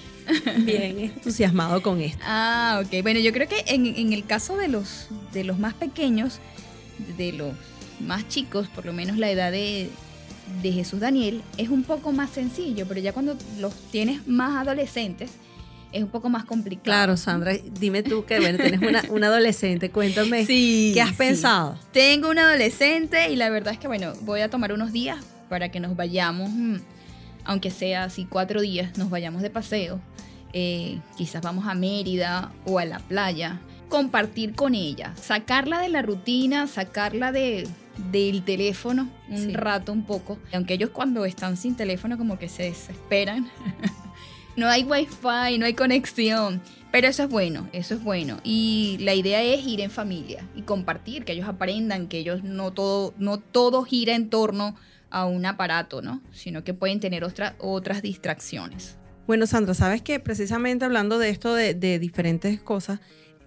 bien 0.58 0.98
entusiasmado 1.16 1.82
con 1.82 2.00
esto. 2.00 2.22
Ah, 2.24 2.82
ok. 2.84 3.02
Bueno, 3.02 3.20
yo 3.20 3.32
creo 3.32 3.48
que 3.48 3.64
en, 3.66 3.86
en 3.86 4.12
el 4.12 4.24
caso 4.24 4.56
de 4.56 4.68
los, 4.68 5.08
de 5.32 5.44
los 5.44 5.58
más 5.58 5.74
pequeños, 5.74 6.38
de 7.16 7.32
los 7.32 7.52
más 8.00 8.28
chicos, 8.28 8.68
por 8.68 8.84
lo 8.86 8.92
menos 8.92 9.16
la 9.16 9.30
edad 9.30 9.50
de, 9.52 9.90
de 10.62 10.72
Jesús 10.72 11.00
Daniel, 11.00 11.42
es 11.56 11.68
un 11.68 11.82
poco 11.82 12.12
más 12.12 12.30
sencillo, 12.30 12.86
pero 12.86 13.00
ya 13.00 13.12
cuando 13.12 13.36
los 13.58 13.74
tienes 13.90 14.26
más 14.26 14.56
adolescentes, 14.56 15.30
es 15.92 16.02
un 16.02 16.10
poco 16.10 16.28
más 16.28 16.44
complicado. 16.44 16.84
Claro, 16.84 17.16
Sandra, 17.16 17.52
dime 17.80 18.02
tú 18.02 18.24
que 18.24 18.38
bueno, 18.40 18.58
tienes 18.58 18.80
una, 18.80 19.02
una 19.10 19.26
adolescente, 19.28 19.90
cuéntame, 19.90 20.44
Sí. 20.46 20.90
¿qué 20.94 21.00
has 21.02 21.10
sí. 21.10 21.14
pensado? 21.16 21.78
Tengo 21.92 22.28
un 22.30 22.38
adolescente 22.38 23.30
y 23.30 23.36
la 23.36 23.48
verdad 23.50 23.72
es 23.72 23.78
que, 23.78 23.86
bueno, 23.88 24.12
voy 24.22 24.40
a 24.40 24.50
tomar 24.50 24.72
unos 24.72 24.92
días 24.92 25.18
para 25.48 25.70
que 25.70 25.80
nos 25.80 25.96
vayamos, 25.96 26.50
mm, 26.50 26.76
aunque 27.44 27.70
sea 27.70 28.04
así 28.04 28.26
cuatro 28.26 28.60
días, 28.60 28.98
nos 28.98 29.08
vayamos 29.10 29.40
de 29.42 29.50
paseo. 29.50 30.00
Eh, 30.52 30.98
quizás 31.16 31.42
vamos 31.42 31.66
a 31.66 31.74
Mérida 31.74 32.52
o 32.64 32.78
a 32.78 32.84
la 32.84 32.98
playa. 33.00 33.60
Compartir 33.88 34.54
con 34.54 34.74
ella, 34.74 35.14
sacarla 35.16 35.80
de 35.80 35.88
la 35.88 36.02
rutina, 36.02 36.66
sacarla 36.66 37.32
de, 37.32 37.66
del 38.12 38.42
teléfono 38.42 39.08
un 39.30 39.38
Sí. 39.38 39.52
rato 39.54 39.92
un 39.92 40.04
poco. 40.04 40.38
Aunque 40.52 40.74
ellos 40.74 40.90
cuando 40.90 41.24
están 41.24 41.56
sin 41.56 41.74
teléfono 41.74 42.18
como 42.18 42.38
que 42.38 42.50
se 42.50 42.64
desesperan. 42.64 43.48
no 44.58 44.68
hay 44.68 44.84
wifi, 44.84 45.58
no 45.58 45.64
hay 45.66 45.74
conexión. 45.74 46.60
Pero 46.90 47.06
eso 47.06 47.22
es 47.24 47.28
bueno, 47.28 47.68
eso 47.72 47.94
es 47.94 48.02
bueno. 48.02 48.38
Y 48.44 48.96
la 49.00 49.14
idea 49.14 49.42
es 49.42 49.64
ir 49.66 49.80
en 49.80 49.90
familia 49.90 50.42
y 50.56 50.62
compartir, 50.62 51.24
que 51.24 51.32
ellos 51.32 51.46
aprendan, 51.46 52.08
que 52.08 52.18
ellos 52.18 52.42
no 52.44 52.72
todo, 52.72 53.12
no 53.18 53.38
todo 53.38 53.84
gira 53.84 54.14
en 54.14 54.30
torno 54.30 54.74
a 55.10 55.26
un 55.26 55.44
aparato, 55.44 56.00
¿no? 56.00 56.22
Sino 56.32 56.64
que 56.64 56.72
pueden 56.74 56.98
tener 56.98 57.24
otra- 57.24 57.56
otras 57.58 58.00
distracciones. 58.02 58.96
Bueno, 59.26 59.46
Sandra, 59.46 59.74
sabes 59.74 60.00
que 60.00 60.18
precisamente 60.20 60.86
hablando 60.86 61.18
de 61.18 61.28
esto 61.28 61.54
de, 61.54 61.74
de 61.74 61.98
diferentes 61.98 62.60
cosas, 62.62 63.00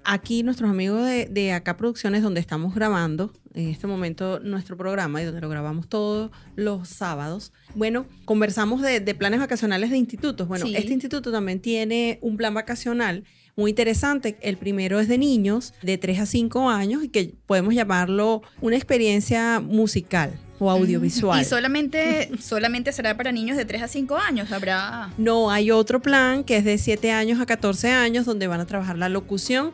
aquí 0.03 0.43
nuestros 0.43 0.69
amigos 0.69 1.05
de, 1.05 1.25
de 1.25 1.51
Acá 1.53 1.77
Producciones, 1.77 2.23
donde 2.23 2.39
estamos 2.39 2.73
grabando 2.75 3.31
en 3.53 3.67
este 3.67 3.85
momento 3.87 4.39
nuestro 4.39 4.77
programa 4.77 5.21
y 5.21 5.25
donde 5.25 5.41
lo 5.41 5.49
grabamos 5.49 5.87
todos 5.89 6.31
los 6.55 6.87
sábados, 6.87 7.51
bueno, 7.75 8.05
conversamos 8.25 8.81
de, 8.81 8.99
de 9.01 9.15
planes 9.15 9.39
vacacionales 9.39 9.89
de 9.89 9.97
institutos. 9.97 10.47
Bueno, 10.47 10.65
Sí. 10.65 10.75
este 10.75 10.93
instituto 10.93 11.31
también 11.31 11.59
tiene 11.59 12.17
un 12.21 12.37
plan 12.37 12.53
vacacional 12.53 13.25
muy 13.57 13.71
interesante. 13.71 14.37
El 14.41 14.55
primero 14.57 14.99
es 15.01 15.07
de 15.09 15.17
niños 15.17 15.73
de 15.81 15.97
3 15.97 16.19
a 16.21 16.25
5 16.25 16.69
años 16.69 17.03
y 17.03 17.09
que 17.09 17.35
podemos 17.45 17.73
llamarlo 17.73 18.41
una 18.61 18.77
experiencia 18.77 19.59
musical 19.59 20.31
o 20.63 20.69
audiovisual. 20.69 21.41
Y 21.41 21.45
solamente, 21.45 22.29
solamente 22.39 22.91
será 22.93 23.17
para 23.17 23.31
niños 23.31 23.57
de 23.57 23.65
3 23.65 23.81
a 23.81 23.87
5 23.87 24.15
años. 24.15 24.51
Habrá. 24.51 25.09
No, 25.17 25.49
hay 25.49 25.71
otro 25.71 26.01
plan 26.01 26.43
que 26.43 26.57
es 26.57 26.63
de 26.63 26.77
7 26.77 27.11
años 27.11 27.41
a 27.41 27.47
14 27.47 27.89
años 27.89 28.25
donde 28.27 28.45
van 28.45 28.59
a 28.61 28.65
trabajar 28.67 28.95
la 28.97 29.09
locución, 29.09 29.71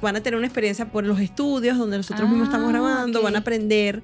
van 0.00 0.16
a 0.16 0.22
tener 0.22 0.38
una 0.38 0.46
experiencia 0.46 0.86
por 0.86 1.04
los 1.04 1.20
estudios 1.20 1.76
donde 1.76 1.98
nosotros 1.98 2.26
mismos 2.26 2.48
Ah, 2.48 2.52
estamos 2.52 2.70
grabando, 2.70 3.18
ok. 3.18 3.24
van 3.24 3.36
a 3.36 3.38
aprender. 3.40 4.02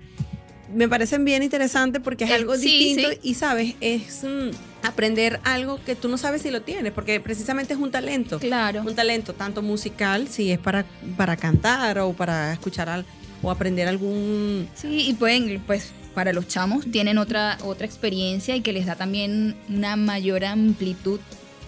Me 0.75 0.89
parecen 0.89 1.25
bien 1.25 1.43
interesante 1.43 2.01
porque 2.01 2.25
es 2.25 2.31
Eh, 2.31 2.35
algo 2.35 2.55
sí, 2.57 2.65
distinto 2.67 3.11
sí. 3.13 3.19
y 3.23 3.35
sabes, 3.35 3.75
es 3.81 4.25
mm, 4.25 4.51
aprender 4.87 5.41
algo 5.45 5.81
que 5.87 5.95
tú 5.95 6.09
no 6.09 6.19
sabes 6.19 6.43
si 6.43 6.51
lo 6.51 6.61
tienes, 6.61 6.93
porque 6.93 7.19
precisamente 7.21 7.73
es 7.73 7.79
un 7.79 7.91
talento. 7.91 8.39
Claro. 8.41 8.83
Un 8.83 8.95
talento 8.95 9.33
tanto 9.33 9.63
musical, 9.63 10.29
si 10.29 10.51
es 10.51 10.59
para, 10.59 10.85
para 11.17 11.37
cantar 11.37 11.99
o 12.01 12.13
para 12.13 12.53
escuchar 12.53 12.91
al, 12.91 13.07
o 13.43 13.51
aprender 13.51 13.89
algún 13.89 14.69
Sí, 14.75 15.09
y 15.09 15.15
pueden, 15.15 15.63
pues, 15.67 15.93
para 16.17 16.33
los 16.33 16.49
chamos 16.49 16.91
tienen 16.91 17.19
otra, 17.19 17.59
otra 17.63 17.85
experiencia 17.87 18.57
y 18.57 18.63
que 18.63 18.73
les 18.73 18.87
da 18.87 18.97
también 18.97 19.55
una 19.69 19.97
mayor 19.97 20.45
amplitud 20.47 21.21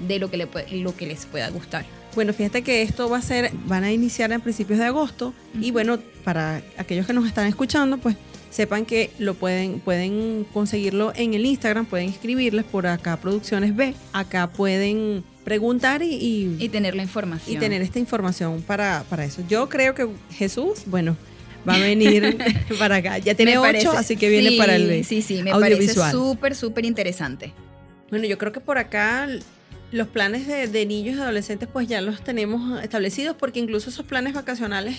de 0.08 0.18
lo 0.18 0.30
que, 0.30 0.38
le 0.38 0.48
lo 0.82 0.96
que 0.96 1.06
les 1.06 1.26
pueda 1.26 1.50
gustar. 1.50 1.84
Bueno, 2.14 2.32
fíjate 2.32 2.62
que 2.62 2.80
esto 2.80 3.10
va 3.10 3.18
a 3.18 3.22
ser, 3.22 3.52
van 3.66 3.84
a 3.84 3.92
iniciar 3.92 4.32
a 4.32 4.38
principios 4.38 4.78
de 4.78 4.86
agosto 4.86 5.34
y 5.60 5.70
bueno, 5.70 5.98
para 6.24 6.62
aquellos 6.78 7.06
que 7.06 7.12
nos 7.12 7.26
están 7.26 7.46
escuchando, 7.46 7.98
pues 7.98 8.16
sepan 8.50 8.86
que 8.86 9.10
lo 9.18 9.34
pueden, 9.34 9.80
pueden 9.80 10.46
conseguirlo 10.54 11.12
en 11.14 11.34
el 11.34 11.44
Instagram, 11.44 11.84
pueden 11.84 12.08
escribirles 12.08 12.64
por 12.64 12.86
acá 12.86 13.18
Producciones 13.18 13.76
B, 13.76 13.92
acá 14.14 14.48
pueden 14.50 15.22
preguntar 15.44 16.02
y, 16.02 16.14
y- 16.14 16.56
Y 16.58 16.68
tener 16.70 16.94
la 16.96 17.02
información. 17.02 17.54
y 17.54 17.60
tener 17.60 17.82
esta 17.82 17.98
información 17.98 18.62
para, 18.66 19.04
para 19.10 19.24
eso. 19.26 19.42
Yo 19.46 19.68
creo 19.68 19.94
que 19.94 20.08
Jesús, 20.32 20.84
bueno, 20.86 21.16
va 21.68 21.74
a 21.74 21.78
venir 21.80 22.36
para 22.78 22.96
acá. 22.96 23.18
Ya 23.18 23.34
tiene 23.34 23.52
Me 23.52 23.58
ocho, 23.58 23.66
parece- 23.66 23.88
así 23.88 24.16
que 24.16 24.28
viene 24.28 24.50
sí, 24.50 24.58
para 24.58 24.76
el. 24.76 25.04
Sí, 25.04 25.22
sí, 25.22 25.42
me 25.42 25.50
parece 25.52 25.74
audiovisual. 25.74 26.12
súper, 26.12 26.54
súper 26.54 26.84
interesante. 26.84 27.52
Bueno, 28.10 28.26
yo 28.26 28.38
creo 28.38 28.52
que 28.52 28.60
por 28.60 28.78
acá 28.78 29.28
los 29.90 30.06
planes 30.08 30.46
de, 30.46 30.66
de 30.68 30.84
niños 30.84 31.16
y 31.16 31.20
adolescentes 31.20 31.66
pues 31.72 31.88
ya 31.88 32.02
los 32.02 32.22
tenemos 32.22 32.82
establecidos 32.82 33.34
porque 33.38 33.58
incluso 33.58 33.88
esos 33.88 34.04
planes 34.04 34.34
vacacionales 34.34 34.96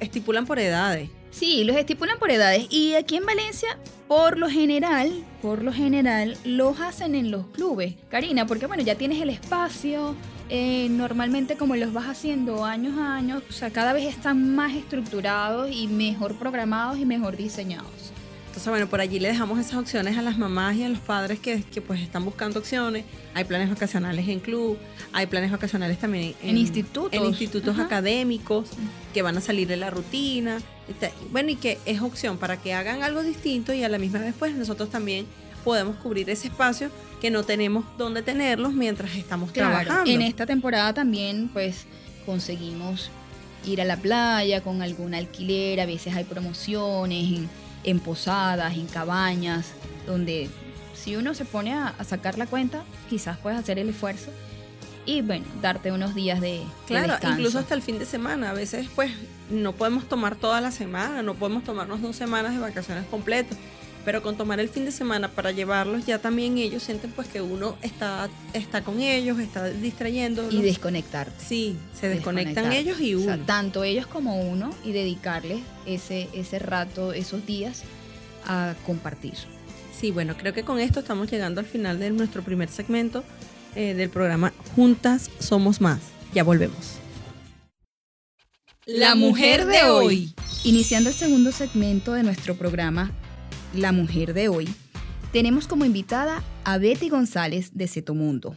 estipulan 0.00 0.46
por 0.46 0.58
edades. 0.58 1.10
Sí, 1.30 1.64
los 1.64 1.76
estipulan 1.76 2.18
por 2.18 2.30
edades. 2.30 2.66
Y 2.68 2.94
aquí 2.94 3.16
en 3.16 3.24
Valencia, 3.24 3.78
por 4.08 4.36
lo 4.38 4.50
general, 4.50 5.12
por 5.40 5.62
lo 5.62 5.72
general, 5.72 6.36
los 6.44 6.78
hacen 6.80 7.14
en 7.14 7.30
los 7.30 7.46
clubes. 7.48 7.94
Karina, 8.10 8.46
porque 8.46 8.66
bueno, 8.66 8.82
ya 8.82 8.96
tienes 8.96 9.20
el 9.22 9.30
espacio. 9.30 10.14
Eh, 10.54 10.88
normalmente 10.90 11.56
como 11.56 11.76
los 11.76 11.94
vas 11.94 12.08
haciendo 12.08 12.66
años 12.66 12.98
a 12.98 13.14
años, 13.14 13.42
o 13.48 13.52
sea, 13.52 13.70
cada 13.70 13.94
vez 13.94 14.04
están 14.04 14.54
más 14.54 14.74
estructurados 14.74 15.70
y 15.72 15.86
mejor 15.86 16.34
programados 16.34 16.98
y 16.98 17.06
mejor 17.06 17.38
diseñados. 17.38 18.12
Entonces, 18.48 18.68
bueno, 18.68 18.86
por 18.86 19.00
allí 19.00 19.18
le 19.18 19.28
dejamos 19.28 19.58
esas 19.58 19.76
opciones 19.76 20.18
a 20.18 20.20
las 20.20 20.36
mamás 20.36 20.76
y 20.76 20.82
a 20.82 20.90
los 20.90 20.98
padres 20.98 21.40
que, 21.40 21.62
que, 21.62 21.80
pues 21.80 22.02
están 22.02 22.26
buscando 22.26 22.58
opciones. 22.58 23.06
Hay 23.32 23.44
planes 23.44 23.70
vacacionales 23.70 24.28
en 24.28 24.40
club, 24.40 24.76
hay 25.14 25.24
planes 25.24 25.50
vacacionales 25.50 25.98
también 25.98 26.34
en, 26.42 26.50
En 26.50 26.58
institutos. 26.58 27.14
en 27.14 27.24
institutos 27.24 27.72
Ajá. 27.72 27.84
académicos 27.84 28.68
que 29.14 29.22
van 29.22 29.38
a 29.38 29.40
salir 29.40 29.66
de 29.68 29.78
la 29.78 29.88
rutina. 29.88 30.58
Este, 30.86 31.14
Bueno, 31.30 31.48
y 31.48 31.56
que 31.56 31.78
es 31.86 32.02
opción 32.02 32.36
para 32.36 32.58
que 32.58 32.74
hagan 32.74 33.02
algo 33.02 33.22
distinto 33.22 33.72
y 33.72 33.84
a 33.84 33.88
la 33.88 33.96
misma 33.96 34.18
vez 34.18 34.34
pues 34.38 34.54
nosotros 34.54 34.90
también 34.90 35.24
podemos 35.64 35.96
cubrir 35.96 36.28
ese 36.30 36.48
espacio 36.48 36.90
que 37.20 37.30
no 37.30 37.42
tenemos 37.44 37.84
donde 37.98 38.22
tenerlos 38.22 38.72
mientras 38.72 39.14
estamos 39.14 39.52
trabajando. 39.52 40.10
En 40.10 40.22
esta 40.22 40.44
temporada 40.46 40.92
también, 40.92 41.48
pues, 41.52 41.86
conseguimos 42.26 43.10
ir 43.64 43.80
a 43.80 43.84
la 43.84 43.96
playa 43.96 44.60
con 44.60 44.82
algún 44.82 45.14
alquiler. 45.14 45.80
A 45.80 45.86
veces 45.86 46.14
hay 46.14 46.24
promociones 46.24 47.38
en, 47.38 47.48
en 47.84 48.00
posadas, 48.00 48.74
en 48.74 48.86
cabañas, 48.86 49.68
donde 50.06 50.50
si 50.94 51.16
uno 51.16 51.34
se 51.34 51.44
pone 51.44 51.72
a, 51.72 51.88
a 51.98 52.04
sacar 52.04 52.38
la 52.38 52.46
cuenta, 52.46 52.82
quizás 53.08 53.38
puedes 53.38 53.58
hacer 53.58 53.78
el 53.78 53.88
esfuerzo 53.88 54.30
y, 55.04 55.20
bueno, 55.20 55.44
darte 55.60 55.90
unos 55.90 56.14
días 56.14 56.40
de, 56.40 56.58
de 56.58 56.64
Claro, 56.86 57.08
descanso. 57.12 57.38
incluso 57.38 57.58
hasta 57.58 57.74
el 57.74 57.82
fin 57.82 57.98
de 57.98 58.04
semana. 58.06 58.50
A 58.50 58.52
veces, 58.52 58.86
pues, 58.94 59.10
no 59.50 59.72
podemos 59.72 60.08
tomar 60.08 60.36
toda 60.36 60.60
la 60.60 60.70
semana, 60.70 61.22
no 61.22 61.34
podemos 61.34 61.64
tomarnos 61.64 62.00
dos 62.02 62.14
semanas 62.16 62.52
de 62.54 62.60
vacaciones 62.60 63.04
completas. 63.10 63.58
Pero 64.04 64.20
con 64.22 64.36
tomar 64.36 64.58
el 64.58 64.68
fin 64.68 64.84
de 64.84 64.90
semana 64.90 65.28
para 65.28 65.52
llevarlos, 65.52 66.06
ya 66.06 66.18
también 66.18 66.58
ellos 66.58 66.82
sienten 66.82 67.12
pues 67.12 67.28
que 67.28 67.40
uno 67.40 67.76
está, 67.82 68.28
está 68.52 68.82
con 68.82 69.00
ellos, 69.00 69.38
está 69.38 69.68
distrayéndolos. 69.68 70.52
y 70.52 70.60
desconectarte. 70.60 71.32
sí, 71.44 71.76
se 71.98 72.08
desconectan 72.08 72.64
desconectar. 72.64 72.72
ellos 72.80 73.00
y 73.00 73.14
O 73.14 73.18
uno. 73.18 73.26
sea, 73.36 73.46
tanto 73.46 73.84
ellos 73.84 74.08
como 74.08 74.40
uno 74.40 74.74
y 74.84 74.90
dedicarles 74.90 75.60
ese, 75.86 76.28
ese 76.32 76.58
rato, 76.58 77.12
esos 77.12 77.46
días 77.46 77.82
a 78.44 78.74
compartir. 78.84 79.34
Sí, 79.98 80.10
bueno, 80.10 80.36
creo 80.36 80.52
que 80.52 80.64
con 80.64 80.80
esto 80.80 80.98
estamos 80.98 81.30
llegando 81.30 81.60
al 81.60 81.66
final 81.66 82.00
de 82.00 82.10
nuestro 82.10 82.42
primer 82.42 82.68
segmento 82.68 83.22
eh, 83.76 83.94
del 83.94 84.10
programa 84.10 84.52
Juntas 84.74 85.30
Somos 85.38 85.80
Más. 85.80 86.00
Ya 86.34 86.42
volvemos. 86.42 86.94
La 88.84 89.14
mujer 89.14 89.64
de 89.66 89.84
hoy. 89.84 90.34
Iniciando 90.64 91.10
el 91.10 91.14
segundo 91.14 91.52
segmento 91.52 92.14
de 92.14 92.24
nuestro 92.24 92.56
programa 92.56 93.12
La 93.74 93.90
mujer 93.90 94.34
de 94.34 94.48
hoy, 94.48 94.68
tenemos 95.32 95.66
como 95.66 95.86
invitada 95.86 96.42
a 96.62 96.76
Betty 96.76 97.08
González 97.08 97.70
de 97.72 97.88
Cetomundo, 97.88 98.54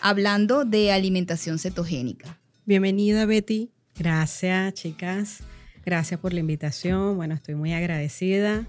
hablando 0.00 0.64
de 0.64 0.90
alimentación 0.90 1.58
cetogénica. 1.58 2.38
Bienvenida, 2.64 3.26
Betty. 3.26 3.72
Gracias, 3.98 4.72
chicas. 4.72 5.40
Gracias 5.84 6.18
por 6.18 6.32
la 6.32 6.40
invitación. 6.40 7.16
Bueno, 7.16 7.34
estoy 7.34 7.56
muy 7.56 7.74
agradecida. 7.74 8.66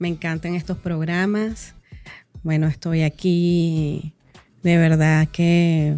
Me 0.00 0.08
encantan 0.08 0.56
estos 0.56 0.78
programas. 0.78 1.74
Bueno, 2.42 2.66
estoy 2.66 3.02
aquí. 3.02 4.14
De 4.64 4.78
verdad 4.78 5.28
que 5.28 5.96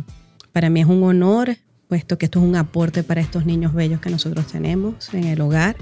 para 0.52 0.68
mí 0.68 0.80
es 0.80 0.86
un 0.86 1.02
honor, 1.04 1.56
puesto 1.88 2.18
que 2.18 2.26
esto 2.26 2.40
es 2.40 2.44
un 2.44 2.56
aporte 2.56 3.02
para 3.02 3.22
estos 3.22 3.46
niños 3.46 3.72
bellos 3.72 4.02
que 4.02 4.10
nosotros 4.10 4.46
tenemos 4.46 5.14
en 5.14 5.24
el 5.24 5.40
hogar. 5.40 5.76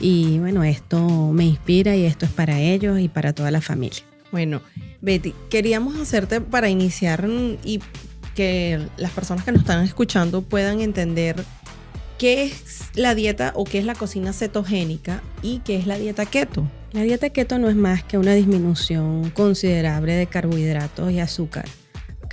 Y 0.00 0.38
bueno, 0.38 0.64
esto 0.64 1.30
me 1.32 1.44
inspira 1.44 1.96
y 1.96 2.04
esto 2.04 2.26
es 2.26 2.32
para 2.32 2.60
ellos 2.60 2.98
y 2.98 3.08
para 3.08 3.32
toda 3.32 3.50
la 3.50 3.60
familia. 3.60 4.02
Bueno, 4.32 4.60
Betty, 5.00 5.34
queríamos 5.50 5.96
hacerte 5.96 6.40
para 6.40 6.68
iniciar 6.68 7.28
y 7.64 7.80
que 8.34 8.80
las 8.96 9.12
personas 9.12 9.44
que 9.44 9.52
nos 9.52 9.60
están 9.60 9.84
escuchando 9.84 10.42
puedan 10.42 10.80
entender 10.80 11.36
qué 12.18 12.44
es 12.44 12.90
la 12.94 13.14
dieta 13.14 13.52
o 13.54 13.64
qué 13.64 13.78
es 13.78 13.84
la 13.84 13.94
cocina 13.94 14.32
cetogénica 14.32 15.22
y 15.42 15.60
qué 15.60 15.76
es 15.76 15.86
la 15.86 15.98
dieta 15.98 16.26
keto. 16.26 16.68
La 16.92 17.02
dieta 17.02 17.30
keto 17.30 17.58
no 17.58 17.68
es 17.68 17.76
más 17.76 18.02
que 18.02 18.18
una 18.18 18.34
disminución 18.34 19.30
considerable 19.30 20.14
de 20.14 20.26
carbohidratos 20.26 21.12
y 21.12 21.20
azúcar 21.20 21.66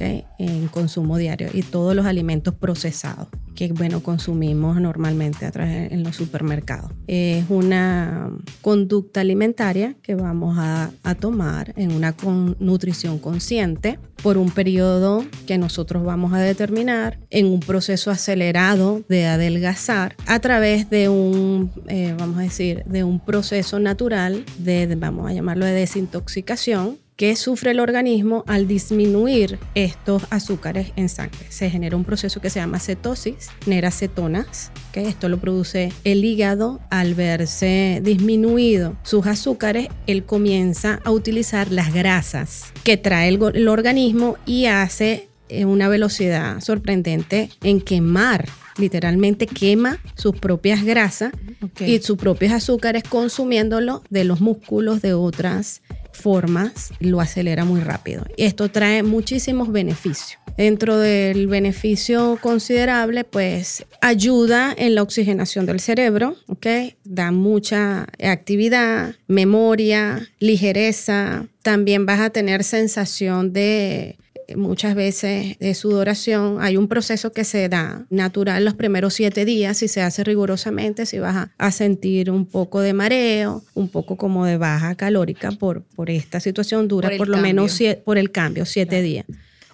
en 0.02 0.68
consumo 0.68 1.18
diario 1.18 1.50
y 1.54 1.64
todos 1.64 1.96
los 1.96 2.06
alimentos 2.06 2.54
procesados 2.54 3.28
que 3.56 3.72
bueno 3.74 4.02
consumimos 4.02 4.80
normalmente 4.82 5.46
a 5.46 5.52
través 5.52 5.92
en 5.92 6.04
los 6.04 6.16
supermercados. 6.16 6.92
Es 7.08 7.46
una 7.50 8.32
conducta 8.62 9.22
alimentaria 9.22 9.96
que 10.02 10.16
vamos 10.16 10.58
a, 10.58 10.92
a 11.04 11.16
tomar 11.16 11.74
en 11.76 11.92
una 11.92 12.16
nutrición 12.60 13.20
consciente 13.20 14.00
por 14.24 14.38
un 14.38 14.52
periodo 14.52 15.26
que 15.48 15.58
nosotros 15.58 16.04
vamos 16.04 16.34
a 16.34 16.40
determinar 16.40 17.20
en 17.30 17.48
un 17.48 17.60
proceso 17.60 18.12
acelerado 18.12 19.02
de 19.10 19.26
adelgazar 19.26 20.16
a 20.28 20.40
través 20.40 20.90
de 20.90 21.10
un, 21.10 21.72
eh, 21.88 22.16
vamos 22.18 22.38
a 22.38 22.42
decir, 22.42 22.84
de 22.86 23.04
un 23.04 23.20
proceso 23.20 23.80
natural 23.80 24.46
de, 24.60 24.96
vamos 24.96 25.30
a 25.30 25.34
llamarlo 25.34 25.66
de 25.66 25.74
desintoxicación 25.74 26.98
que 27.22 27.36
sufre 27.36 27.70
el 27.70 27.80
organismo 27.80 28.44
al 28.48 28.68
disminuir 28.68 29.60
estos 29.76 30.24
azúcares 30.32 30.92
en 30.96 31.08
sangre. 31.08 31.38
Se 31.50 31.70
genera 31.70 31.96
un 31.96 32.04
proceso 32.04 32.42
que 32.42 32.50
se 32.50 32.60
llama 32.60 32.80
cetosis, 32.80 33.50
genera 33.64 33.92
cetonas, 33.92 34.72
que 34.92 35.08
esto 35.08 35.30
lo 35.30 35.38
produce 35.38 35.94
el 36.04 36.26
hígado 36.26 36.80
al 36.90 37.14
verse 37.14 38.02
disminuido 38.04 38.96
sus 39.04 39.28
azúcares, 39.28 39.90
él 40.08 40.24
comienza 40.24 41.00
a 41.04 41.12
utilizar 41.12 41.72
las 41.72 41.94
grasas 41.94 42.74
que 42.84 42.98
trae 42.98 43.30
el, 43.30 43.40
el 43.54 43.68
organismo 43.68 44.38
y 44.48 44.66
hace 44.66 45.28
eh, 45.48 45.66
una 45.66 45.90
velocidad 45.90 46.60
sorprendente 46.60 47.52
en 47.62 47.82
quemar 47.82 48.50
literalmente 48.78 49.46
quema 49.46 50.00
sus 50.16 50.36
propias 50.38 50.84
grasas 50.84 51.34
y 51.80 52.00
sus 52.00 52.18
propios 52.18 52.52
azúcares 52.52 53.04
consumiéndolo 53.04 54.02
de 54.10 54.24
los 54.24 54.42
músculos 54.42 55.04
de 55.04 55.14
otras 55.14 55.84
formas, 56.14 56.92
lo 57.00 57.22
acelera 57.22 57.66
muy 57.66 57.82
rápido. 57.82 58.26
Y 58.38 58.44
esto 58.44 58.70
trae 58.70 59.04
muchísimos 59.04 59.72
beneficios. 59.72 60.40
Dentro 60.58 60.98
del 60.98 61.48
beneficio 61.48 62.38
considerable, 62.42 63.24
pues 63.24 63.86
ayuda 64.02 64.74
en 64.78 64.96
la 64.96 65.04
oxigenación 65.04 65.66
del 65.66 65.80
cerebro, 65.80 66.36
¿ok? 66.48 66.68
Da 67.04 67.32
mucha 67.32 68.08
actividad, 68.22 69.16
memoria, 69.28 70.28
ligereza. 70.40 71.48
También 71.62 72.06
vas 72.06 72.20
a 72.20 72.30
tener 72.32 72.64
sensación 72.64 73.54
de 73.54 74.18
muchas 74.56 74.96
veces 74.96 75.58
de 75.60 75.74
sudoración. 75.74 76.58
Hay 76.62 76.78
un 76.78 76.88
proceso 76.88 77.32
que 77.32 77.44
se 77.44 77.70
da 77.70 78.06
natural 78.10 78.66
los 78.66 78.74
primeros 78.74 79.14
siete 79.14 79.46
días, 79.46 79.78
si 79.78 79.88
se 79.88 80.02
hace 80.02 80.24
rigurosamente, 80.24 81.06
si 81.06 81.20
vas 81.20 81.50
a, 81.58 81.72
sentir 81.72 82.30
un 82.30 82.46
poco 82.46 82.82
de 82.82 82.94
mareo, 82.94 83.64
un 83.74 83.90
poco 83.90 84.18
como 84.18 84.46
de 84.46 84.58
baja 84.58 84.96
calórica 84.96 85.52
por, 85.52 85.84
por 85.84 86.10
esta 86.10 86.40
situación, 86.40 86.88
dura 86.88 87.10
por, 87.18 87.28
lo 87.28 87.38
menos 87.38 87.80
por 88.04 88.18
el 88.18 88.32
cambio, 88.32 88.66
siete 88.66 89.02
días. 89.02 89.26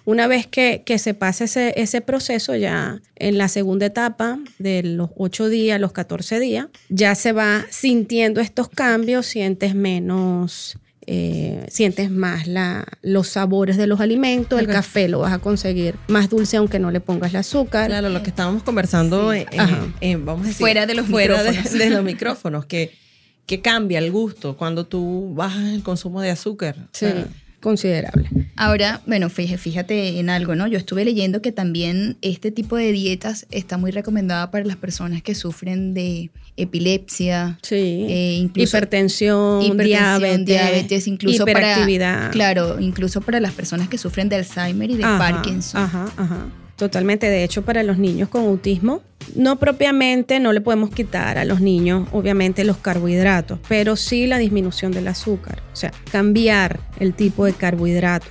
Una 0.04 0.26
vez 0.26 0.46
que, 0.46 0.82
se 0.96 1.12
pase 1.12 1.44
ese, 1.44 1.74
ese, 1.76 2.00
proceso, 2.00 2.56
ya 2.56 3.02
en 3.16 3.36
la 3.36 3.48
segunda 3.48 3.84
etapa 3.84 4.38
de 4.58 4.82
los 4.82 5.10
ocho 5.16 5.50
días, 5.50 5.78
los 5.78 5.92
14 5.92 6.40
días, 6.40 6.68
ya 6.88 7.14
se 7.14 7.32
va 7.32 7.66
sintiendo 7.68 8.40
estos 8.40 8.70
cambios, 8.70 9.26
sientes 9.26 9.74
menos 9.74 10.78
eh, 11.10 11.64
sientes 11.70 12.10
más 12.10 12.46
la, 12.46 12.84
los 13.00 13.28
sabores 13.28 13.78
de 13.78 13.86
los 13.86 13.98
alimentos, 13.98 14.60
el 14.60 14.66
café 14.66 15.08
lo 15.08 15.20
vas 15.20 15.32
a 15.32 15.38
conseguir 15.38 15.94
más 16.06 16.28
dulce 16.28 16.58
aunque 16.58 16.78
no 16.78 16.90
le 16.90 17.00
pongas 17.00 17.30
el 17.30 17.36
azúcar. 17.36 17.88
Claro, 17.88 18.10
lo 18.10 18.22
que 18.22 18.28
estábamos 18.28 18.62
conversando, 18.62 19.28
vamos 19.28 19.46
a 19.48 20.48
decir, 20.48 20.54
fuera 20.54 20.84
de 20.84 20.94
los 20.94 21.06
fuera 21.06 21.42
micrófonos, 21.42 21.72
de, 21.72 21.90
los 21.90 22.04
micrófonos 22.04 22.66
que, 22.66 22.94
que 23.46 23.62
cambia 23.62 24.00
el 24.00 24.12
gusto 24.12 24.58
cuando 24.58 24.84
tú 24.84 25.32
bajas 25.34 25.72
el 25.72 25.82
consumo 25.82 26.20
de 26.20 26.30
azúcar. 26.30 26.76
Sí 26.92 27.06
considerable. 27.60 28.28
Ahora, 28.56 29.00
bueno, 29.06 29.30
fíjate 29.30 30.18
en 30.18 30.30
algo, 30.30 30.54
¿no? 30.54 30.66
Yo 30.66 30.78
estuve 30.78 31.04
leyendo 31.04 31.42
que 31.42 31.52
también 31.52 32.16
este 32.22 32.50
tipo 32.50 32.76
de 32.76 32.92
dietas 32.92 33.46
está 33.50 33.78
muy 33.78 33.90
recomendada 33.90 34.50
para 34.50 34.64
las 34.64 34.76
personas 34.76 35.22
que 35.22 35.34
sufren 35.34 35.94
de 35.94 36.30
epilepsia, 36.56 37.58
sí. 37.62 38.06
Eh, 38.08 38.48
hipertensión, 38.54 40.44
diabetes, 40.44 41.06
incluso 41.06 41.44
para 41.46 41.86
claro, 42.32 42.80
incluso 42.80 43.20
para 43.20 43.40
las 43.40 43.52
personas 43.52 43.88
que 43.88 43.98
sufren 43.98 44.28
de 44.28 44.36
Alzheimer 44.36 44.90
y 44.90 44.96
de 44.96 45.02
Parkinson. 45.02 45.82
Ajá, 45.82 46.12
ajá. 46.16 46.46
Totalmente, 46.78 47.28
de 47.28 47.42
hecho, 47.42 47.64
para 47.64 47.82
los 47.82 47.98
niños 47.98 48.28
con 48.28 48.44
autismo, 48.44 49.02
no 49.34 49.58
propiamente 49.58 50.38
no 50.38 50.52
le 50.52 50.60
podemos 50.60 50.90
quitar 50.90 51.36
a 51.36 51.44
los 51.44 51.60
niños, 51.60 52.08
obviamente, 52.12 52.62
los 52.62 52.76
carbohidratos, 52.76 53.58
pero 53.68 53.96
sí 53.96 54.28
la 54.28 54.38
disminución 54.38 54.92
del 54.92 55.08
azúcar, 55.08 55.60
o 55.72 55.76
sea, 55.76 55.90
cambiar 56.12 56.78
el 57.00 57.14
tipo 57.14 57.44
de 57.44 57.52
carbohidrato. 57.52 58.28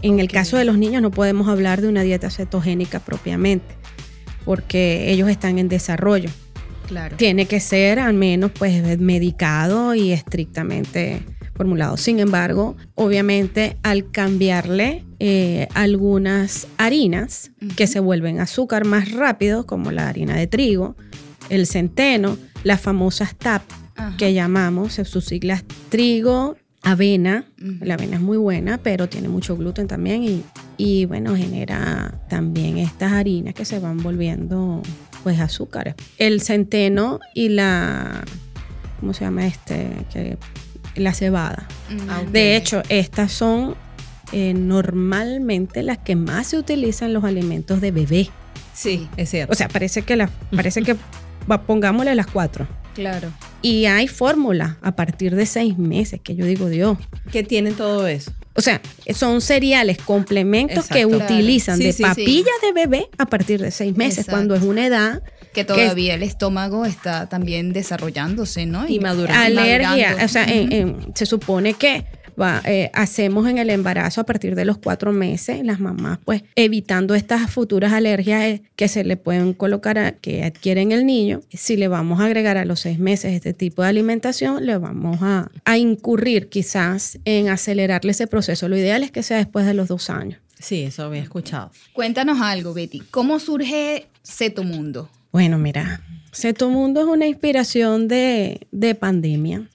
En 0.00 0.18
el 0.18 0.30
caso 0.30 0.56
de 0.56 0.64
los 0.64 0.78
niños 0.78 1.02
no 1.02 1.10
podemos 1.10 1.46
hablar 1.46 1.82
de 1.82 1.88
una 1.88 2.02
dieta 2.02 2.30
cetogénica 2.30 3.00
propiamente, 3.00 3.74
porque 4.46 5.10
ellos 5.10 5.28
están 5.28 5.58
en 5.58 5.68
desarrollo. 5.68 6.30
Claro. 6.86 7.16
Tiene 7.18 7.44
que 7.44 7.60
ser 7.60 7.98
al 7.98 8.14
menos 8.14 8.50
pues 8.50 8.98
medicado 8.98 9.94
y 9.94 10.12
estrictamente 10.12 11.22
formulado. 11.54 11.96
Sin 11.96 12.18
embargo, 12.20 12.76
obviamente 12.94 13.76
al 13.82 14.10
cambiarle 14.10 15.04
eh, 15.26 15.68
algunas 15.72 16.66
harinas 16.76 17.50
que 17.76 17.86
se 17.86 17.98
vuelven 17.98 18.40
azúcar 18.40 18.84
más 18.84 19.10
rápido, 19.12 19.64
como 19.64 19.90
la 19.90 20.06
harina 20.06 20.36
de 20.36 20.46
trigo, 20.46 20.96
el 21.48 21.66
centeno, 21.66 22.36
las 22.62 22.82
famosas 22.82 23.34
TAP 23.34 23.62
que 24.18 24.34
llamamos, 24.34 24.92
sus 24.92 25.24
siglas 25.24 25.64
trigo, 25.88 26.58
avena. 26.82 27.46
La 27.80 27.94
avena 27.94 28.16
es 28.16 28.20
muy 28.20 28.36
buena, 28.36 28.76
pero 28.76 29.08
tiene 29.08 29.28
mucho 29.30 29.56
gluten 29.56 29.88
también 29.88 30.24
y, 30.24 30.44
y, 30.76 31.06
bueno, 31.06 31.34
genera 31.34 32.20
también 32.28 32.76
estas 32.76 33.12
harinas 33.12 33.54
que 33.54 33.64
se 33.64 33.78
van 33.78 34.02
volviendo 34.02 34.82
pues 35.22 35.40
azúcares. 35.40 35.94
El 36.18 36.42
centeno 36.42 37.18
y 37.34 37.48
la, 37.48 38.22
¿cómo 39.00 39.14
se 39.14 39.24
llama 39.24 39.46
este? 39.46 39.88
Que 40.12 40.36
la 40.96 41.14
cebada. 41.14 41.66
Ah, 42.10 42.22
de 42.30 42.56
hecho, 42.56 42.82
estas 42.90 43.32
son 43.32 43.74
eh, 44.32 44.54
normalmente 44.54 45.82
las 45.82 45.98
que 45.98 46.16
más 46.16 46.48
se 46.48 46.58
utilizan 46.58 47.12
los 47.12 47.24
alimentos 47.24 47.80
de 47.80 47.90
bebé. 47.90 48.30
Sí, 48.72 49.08
es 49.16 49.30
cierto. 49.30 49.52
O 49.52 49.54
sea, 49.54 49.68
parece 49.68 50.02
que, 50.02 50.16
la, 50.16 50.30
parece 50.54 50.82
que 50.82 50.96
pongámosle 51.66 52.14
las 52.14 52.26
cuatro. 52.26 52.66
Claro. 52.94 53.32
Y 53.60 53.86
hay 53.86 54.08
fórmulas 54.08 54.76
a 54.82 54.94
partir 54.94 55.34
de 55.34 55.46
seis 55.46 55.78
meses, 55.78 56.20
que 56.22 56.36
yo 56.36 56.46
digo, 56.46 56.68
Dios. 56.68 56.96
Que 57.32 57.42
tienen 57.42 57.74
todo 57.74 58.06
eso. 58.06 58.32
O 58.56 58.60
sea, 58.60 58.80
son 59.14 59.40
cereales, 59.40 59.98
complementos 59.98 60.86
que 60.86 61.06
utilizan 61.06 61.78
de 61.78 61.92
papilla 61.92 62.52
de 62.62 62.72
bebé 62.72 63.08
a 63.18 63.26
partir 63.26 63.60
de 63.60 63.72
seis 63.72 63.96
meses, 63.96 64.26
cuando 64.28 64.54
es 64.54 64.62
una 64.62 64.86
edad 64.86 65.22
que 65.52 65.64
todavía 65.64 66.14
el 66.14 66.22
estómago 66.22 66.84
está 66.84 67.28
también 67.28 67.72
desarrollándose, 67.72 68.66
¿no? 68.66 68.86
Y, 68.86 69.00
madurando. 69.00 69.60
Alergia, 69.60 70.16
o 70.22 70.28
sea, 70.28 70.46
se 71.14 71.26
supone 71.26 71.74
que 71.74 72.04
eh, 72.64 72.90
hacemos 72.92 73.48
en 73.48 73.58
el 73.58 73.70
embarazo 73.70 74.20
a 74.20 74.24
partir 74.24 74.54
de 74.54 74.64
los 74.64 74.78
cuatro 74.78 75.12
meses, 75.12 75.64
las 75.64 75.80
mamás 75.80 76.18
pues 76.24 76.42
evitando 76.54 77.14
estas 77.14 77.50
futuras 77.50 77.92
alergias 77.92 78.42
eh, 78.42 78.62
que 78.76 78.88
se 78.88 79.04
le 79.04 79.16
pueden 79.16 79.52
colocar, 79.52 79.98
a, 79.98 80.12
que 80.12 80.44
adquieren 80.44 80.92
el 80.92 81.06
niño. 81.06 81.40
Si 81.52 81.76
le 81.76 81.88
vamos 81.88 82.20
a 82.20 82.26
agregar 82.26 82.56
a 82.56 82.64
los 82.64 82.80
seis 82.80 82.98
meses 82.98 83.32
este 83.32 83.52
tipo 83.52 83.82
de 83.82 83.88
alimentación, 83.88 84.64
le 84.66 84.76
vamos 84.78 85.18
a, 85.22 85.50
a 85.64 85.78
incurrir 85.78 86.48
quizás 86.48 87.18
en 87.24 87.48
acelerarle 87.48 88.12
ese 88.12 88.26
proceso. 88.26 88.68
Lo 88.68 88.76
ideal 88.76 89.02
es 89.02 89.10
que 89.10 89.22
sea 89.22 89.38
después 89.38 89.66
de 89.66 89.74
los 89.74 89.88
dos 89.88 90.10
años. 90.10 90.40
Sí, 90.58 90.82
eso 90.82 91.04
había 91.04 91.22
escuchado. 91.22 91.70
Cuéntanos 91.92 92.40
algo, 92.40 92.72
Betty. 92.72 93.00
¿Cómo 93.10 93.38
surge 93.38 94.06
Ceto 94.22 94.64
Mundo? 94.64 95.10
Bueno, 95.32 95.58
mira, 95.58 96.00
Ceto 96.32 96.70
Mundo 96.70 97.00
es 97.00 97.06
una 97.06 97.26
inspiración 97.26 98.08
de, 98.08 98.66
de 98.70 98.94
pandemia. 98.94 99.68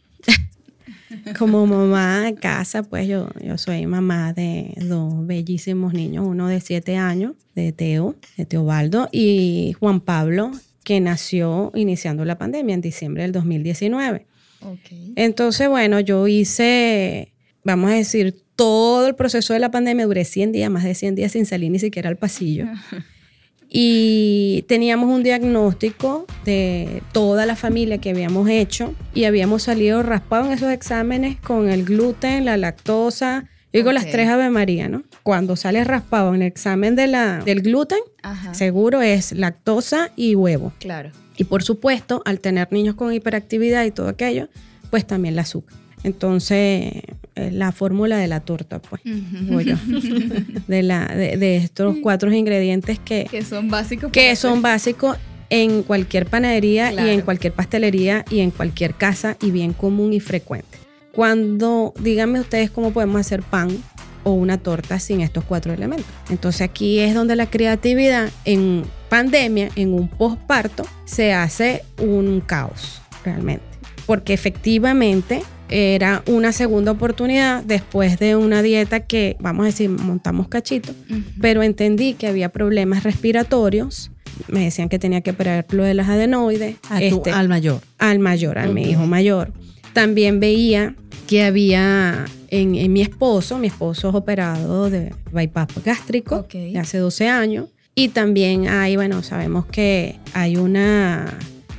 Como 1.37 1.65
mamá 1.65 2.27
en 2.27 2.35
casa, 2.35 2.83
pues 2.83 3.07
yo, 3.07 3.29
yo 3.43 3.57
soy 3.57 3.85
mamá 3.85 4.33
de 4.33 4.73
dos 4.77 5.25
bellísimos 5.25 5.93
niños, 5.93 6.25
uno 6.27 6.47
de 6.47 6.61
siete 6.61 6.97
años, 6.97 7.33
de 7.55 7.71
Teo, 7.71 8.15
de 8.37 8.45
Teobaldo, 8.45 9.09
y 9.11 9.75
Juan 9.79 10.01
Pablo, 10.01 10.51
que 10.83 10.99
nació 10.99 11.71
iniciando 11.75 12.25
la 12.25 12.37
pandemia 12.37 12.75
en 12.75 12.81
diciembre 12.81 13.23
del 13.23 13.31
2019. 13.31 14.25
Ok. 14.61 14.91
Entonces, 15.15 15.69
bueno, 15.69 15.99
yo 15.99 16.27
hice, 16.27 17.33
vamos 17.63 17.91
a 17.91 17.95
decir, 17.95 18.35
todo 18.55 19.07
el 19.07 19.15
proceso 19.15 19.53
de 19.53 19.59
la 19.59 19.71
pandemia, 19.71 20.05
duré 20.05 20.25
100 20.25 20.51
días, 20.51 20.69
más 20.69 20.83
de 20.83 20.93
100 20.93 21.15
días 21.15 21.31
sin 21.31 21.45
salir 21.45 21.71
ni 21.71 21.79
siquiera 21.79 22.09
al 22.09 22.17
pasillo. 22.17 22.65
Y 23.69 24.65
teníamos 24.67 25.09
un 25.09 25.21
diagnóstico 25.21 26.25
de 26.43 27.03
toda 27.11 27.45
la 27.45 27.55
familia 27.55 27.99
que 27.99 28.09
habíamos 28.09 28.49
hecho 28.49 28.95
y 29.13 29.25
habíamos 29.25 29.63
salido 29.63 30.01
raspados 30.01 30.47
en 30.47 30.53
esos 30.53 30.71
exámenes 30.71 31.39
con 31.39 31.69
el 31.69 31.85
gluten, 31.85 32.45
la 32.45 32.57
lactosa, 32.57 33.45
yo 33.71 33.81
digo 33.81 33.91
las 33.91 34.09
tres 34.09 34.27
Ave 34.27 34.49
María, 34.49 34.89
¿no? 34.89 35.03
Cuando 35.21 35.55
sales 35.55 35.85
raspado 35.85 36.33
en 36.33 36.41
el 36.41 36.47
examen 36.47 36.95
de 36.95 37.05
la, 37.05 37.43
del 37.45 37.61
gluten, 37.61 37.99
Ajá. 38.23 38.55
seguro 38.55 39.03
es 39.03 39.31
lactosa 39.31 40.09
y 40.15 40.33
huevo. 40.33 40.73
Claro. 40.79 41.11
Y 41.37 41.43
por 41.43 41.61
supuesto, 41.61 42.23
al 42.25 42.39
tener 42.39 42.71
niños 42.71 42.95
con 42.95 43.13
hiperactividad 43.13 43.85
y 43.85 43.91
todo 43.91 44.07
aquello, 44.07 44.49
pues 44.89 45.05
también 45.05 45.35
la 45.35 45.43
azúcar. 45.43 45.77
Entonces, 46.03 47.03
eh, 47.35 47.51
la 47.51 47.71
fórmula 47.71 48.17
de 48.17 48.27
la 48.27 48.39
torta, 48.39 48.79
pues, 48.79 49.01
yo, 49.03 49.75
de, 50.67 50.83
la, 50.83 51.05
de, 51.07 51.37
de 51.37 51.57
estos 51.57 51.97
cuatro 52.01 52.33
ingredientes 52.33 52.99
que, 52.99 53.27
Que 53.29 53.43
son 53.43 53.69
básicos. 53.69 54.11
que 54.11 54.35
son 54.35 54.61
básicos 54.61 55.17
en 55.49 55.83
cualquier 55.83 56.25
panadería 56.27 56.91
y 56.93 57.09
en 57.09 57.21
cualquier 57.21 57.53
pastelería 57.53 58.23
y 58.29 58.39
en 58.39 58.51
cualquier 58.51 58.93
casa 58.93 59.35
y 59.41 59.51
bien 59.51 59.73
común 59.73 60.13
y 60.13 60.19
frecuente. 60.19 60.77
Cuando, 61.11 61.93
díganme 61.99 62.39
ustedes 62.39 62.69
cómo 62.69 62.91
podemos 62.91 63.19
hacer 63.19 63.41
pan 63.41 63.69
o 64.23 64.31
una 64.33 64.57
torta 64.57 64.99
sin 64.99 65.21
estos 65.21 65.43
cuatro 65.43 65.73
elementos. 65.73 66.05
Entonces 66.29 66.61
aquí 66.61 66.99
es 66.99 67.15
donde 67.15 67.35
la 67.35 67.49
creatividad 67.49 68.29
en 68.45 68.83
pandemia, 69.09 69.69
en 69.75 69.93
un 69.93 70.07
posparto, 70.07 70.83
se 71.05 71.33
hace 71.33 71.83
un 71.97 72.41
caos 72.41 73.01
realmente. 73.25 73.63
Porque 74.05 74.33
efectivamente 74.33 75.41
era 75.69 76.23
una 76.27 76.51
segunda 76.51 76.91
oportunidad 76.91 77.63
después 77.63 78.17
de 78.19 78.35
una 78.35 78.61
dieta 78.61 79.01
que, 79.01 79.37
vamos 79.39 79.63
a 79.63 79.65
decir, 79.67 79.89
montamos 79.89 80.47
cachito, 80.47 80.93
pero 81.41 81.61
entendí 81.63 82.13
que 82.13 82.27
había 82.27 82.49
problemas 82.49 83.03
respiratorios. 83.03 84.11
Me 84.47 84.61
decían 84.63 84.89
que 84.89 84.99
tenía 84.99 85.21
que 85.21 85.31
operar 85.31 85.65
lo 85.71 85.83
de 85.83 85.93
las 85.93 86.07
adenoides. 86.09 86.77
A 86.89 86.99
tu- 86.99 87.03
este, 87.05 87.31
al 87.31 87.49
mayor. 87.49 87.81
al 87.97 88.19
mayor, 88.19 88.57
a 88.57 88.67
mi 88.67 88.83
Ok. 88.83 88.87
hijo 88.91 89.05
mayor. 89.05 89.53
También 89.93 90.39
veía 90.39 90.95
que 91.27 91.43
había 91.43 92.25
en, 92.49 92.75
en 92.75 92.93
mi 92.93 93.01
esposo, 93.01 93.57
mi 93.57 93.67
esposo 93.67 94.09
es 94.09 94.15
operado 94.15 94.89
de 94.89 95.13
bypass 95.31 95.67
gástrico 95.83 96.37
Ok. 96.37 96.53
de 96.53 96.79
hace 96.79 96.97
12 96.99 97.27
años. 97.27 97.67
Y 97.95 98.09
también 98.09 98.67
hay, 98.69 98.95
bueno, 98.95 99.21
sabemos 99.23 99.65
que 99.65 100.15
hay 100.33 100.55
una 100.55 101.25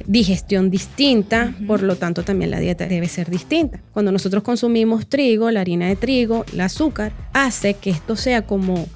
digestión 0.06 0.70
distinta, 0.70 1.54
por 1.66 1.82
lo 1.82 1.96
tanto 1.96 2.22
también 2.22 2.50
la 2.50 2.58
dieta 2.60 2.86
debe 2.86 3.08
ser 3.08 3.30
distinta. 3.30 3.80
Cuando 3.92 4.12
nosotros 4.12 4.42
consumimos 4.42 5.06
trigo, 5.08 5.50
la 5.50 5.60
harina 5.60 5.88
de 5.88 5.96
trigo, 5.96 6.44
el 6.52 6.60
azúcar, 6.60 7.12
hace 7.32 7.74
que 7.74 7.90
esto 7.90 8.16
sea 8.16 8.42
como, 8.46 8.86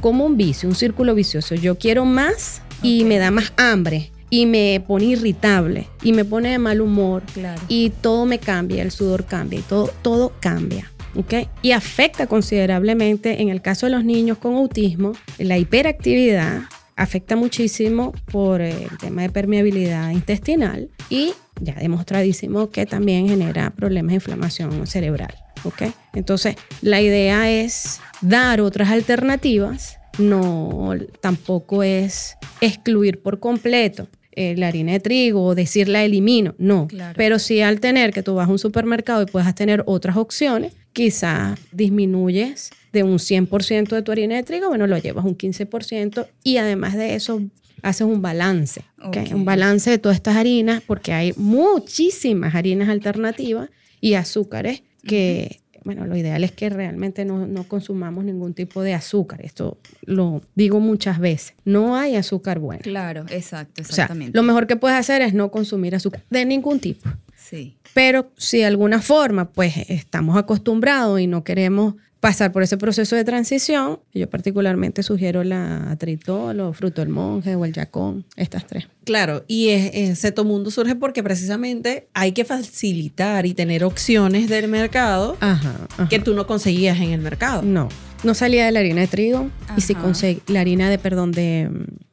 como 0.00 0.24
un 0.26 0.36
vicio, 0.36 0.68
un 0.68 0.74
círculo 0.74 1.14
vicioso. 1.14 1.54
Yo 1.54 1.78
quiero 1.78 2.04
más 2.04 2.62
y 2.82 3.04
me 3.04 3.18
da 3.18 3.30
más 3.30 3.52
hambre 3.56 4.10
y 4.30 4.46
me 4.46 4.82
pone 4.86 5.04
irritable 5.06 5.88
y 6.02 6.12
me 6.12 6.24
pone 6.24 6.50
de 6.50 6.58
mal 6.58 6.80
humor 6.80 7.22
Claro. 7.34 7.60
y 7.68 7.90
todo 7.90 8.24
me 8.24 8.38
cambia, 8.38 8.82
el 8.82 8.90
sudor 8.90 9.24
cambia 9.26 9.58
y 9.58 9.62
todo, 9.62 9.90
todo 10.02 10.32
cambia. 10.40 10.90
¿ok? 11.14 11.46
Y 11.60 11.72
afecta 11.72 12.26
considerablemente, 12.26 13.42
en 13.42 13.50
el 13.50 13.60
caso 13.60 13.84
de 13.84 13.92
los 13.92 14.04
niños 14.04 14.38
con 14.38 14.54
autismo, 14.54 15.12
la 15.38 15.58
hiperactividad 15.58 16.62
afecta 16.96 17.36
muchísimo 17.36 18.12
por 18.30 18.60
el 18.60 18.96
tema 18.98 19.22
de 19.22 19.30
permeabilidad 19.30 20.10
intestinal 20.10 20.90
y 21.10 21.32
ya 21.60 21.74
demostradísimo 21.74 22.70
que 22.70 22.86
también 22.86 23.28
genera 23.28 23.70
problemas 23.70 24.10
de 24.10 24.16
inflamación 24.16 24.86
cerebral. 24.86 25.34
¿ok? 25.64 25.82
Entonces, 26.14 26.56
la 26.80 27.00
idea 27.00 27.50
es 27.50 28.00
dar 28.20 28.60
otras 28.60 28.90
alternativas, 28.90 29.98
no 30.18 30.94
tampoco 31.20 31.82
es 31.82 32.36
excluir 32.60 33.22
por 33.22 33.40
completo 33.40 34.08
eh, 34.32 34.54
la 34.56 34.68
harina 34.68 34.92
de 34.92 35.00
trigo 35.00 35.44
o 35.44 35.54
decir 35.54 35.88
la 35.88 36.04
elimino, 36.04 36.54
no. 36.58 36.86
Claro. 36.88 37.14
Pero 37.16 37.38
sí 37.38 37.60
al 37.60 37.80
tener 37.80 38.12
que 38.12 38.22
tú 38.22 38.34
vas 38.34 38.48
a 38.48 38.52
un 38.52 38.58
supermercado 38.58 39.22
y 39.22 39.26
puedas 39.26 39.54
tener 39.54 39.82
otras 39.86 40.16
opciones, 40.16 40.74
quizás 40.92 41.58
disminuyes 41.70 42.70
de 42.92 43.02
un 43.02 43.18
100% 43.18 43.88
de 43.88 44.02
tu 44.02 44.12
harina 44.12 44.36
de 44.36 44.42
trigo, 44.42 44.68
bueno, 44.68 44.86
lo 44.86 44.98
llevas 44.98 45.24
un 45.24 45.36
15% 45.36 46.26
y 46.44 46.58
además 46.58 46.94
de 46.94 47.14
eso 47.14 47.40
haces 47.82 48.06
un 48.06 48.22
balance, 48.22 48.82
¿ok? 49.02 49.16
Ok. 49.26 49.34
un 49.34 49.44
balance 49.44 49.90
de 49.90 49.98
todas 49.98 50.16
estas 50.16 50.36
harinas 50.36 50.82
porque 50.86 51.12
hay 51.12 51.32
muchísimas 51.36 52.54
harinas 52.54 52.88
alternativas 52.88 53.70
y 54.00 54.14
azúcares 54.14 54.82
que, 55.04 55.60
bueno, 55.84 56.06
lo 56.06 56.16
ideal 56.16 56.44
es 56.44 56.52
que 56.52 56.68
realmente 56.68 57.24
no, 57.24 57.46
no 57.46 57.64
consumamos 57.66 58.24
ningún 58.24 58.54
tipo 58.54 58.82
de 58.82 58.94
azúcar. 58.94 59.44
Esto 59.44 59.78
lo 60.02 60.42
digo 60.54 60.78
muchas 60.78 61.18
veces. 61.18 61.54
No 61.64 61.96
hay 61.96 62.14
azúcar 62.14 62.58
bueno. 62.60 62.82
Claro, 62.82 63.24
exacto, 63.30 63.82
O 63.82 63.84
sea, 63.84 64.04
exactamente. 64.04 64.36
lo 64.36 64.42
mejor 64.44 64.66
que 64.66 64.76
puedes 64.76 64.96
hacer 64.98 65.22
es 65.22 65.34
no 65.34 65.50
consumir 65.50 65.94
azúcar 65.94 66.22
de 66.30 66.44
ningún 66.44 66.78
tipo. 66.78 67.08
Sí. 67.36 67.76
Pero 67.94 68.30
si 68.36 68.58
de 68.58 68.66
alguna 68.66 69.02
forma, 69.02 69.50
pues 69.50 69.74
estamos 69.88 70.36
acostumbrados 70.36 71.20
y 71.20 71.26
no 71.26 71.42
queremos 71.42 71.94
pasar 72.22 72.52
por 72.52 72.62
ese 72.62 72.76
proceso 72.76 73.16
de 73.16 73.24
transición, 73.24 73.98
yo 74.14 74.30
particularmente 74.30 75.02
sugiero 75.02 75.42
la 75.42 75.96
tritol 75.98 76.60
o 76.60 76.72
fruto 76.72 77.00
del 77.02 77.08
monje 77.10 77.56
o 77.56 77.64
el 77.64 77.72
yacón, 77.72 78.24
estas 78.36 78.64
tres. 78.68 78.86
Claro, 79.04 79.44
y 79.48 79.70
es- 79.70 79.90
ese 79.92 80.32
mundo 80.44 80.70
surge 80.70 80.94
porque 80.94 81.24
precisamente 81.24 82.06
hay 82.14 82.30
que 82.30 82.44
facilitar 82.44 83.44
y 83.44 83.54
tener 83.54 83.82
opciones 83.82 84.48
del 84.48 84.68
mercado 84.68 85.36
Ajá. 85.40 85.74
ajá. 85.90 86.08
que 86.08 86.20
tú 86.20 86.32
no 86.34 86.46
conseguías 86.46 86.96
en 87.00 87.10
el 87.10 87.20
mercado. 87.20 87.62
No, 87.62 87.88
no 88.22 88.34
salía 88.34 88.66
de 88.66 88.70
la 88.70 88.78
harina 88.78 89.00
de 89.00 89.08
trigo 89.08 89.50
y 89.76 89.80
si 89.80 89.96
conseguí 89.96 90.42
la 90.46 90.60
harina 90.60 90.88
de, 90.90 90.98
perdón, 90.98 91.32
de, 91.32 91.70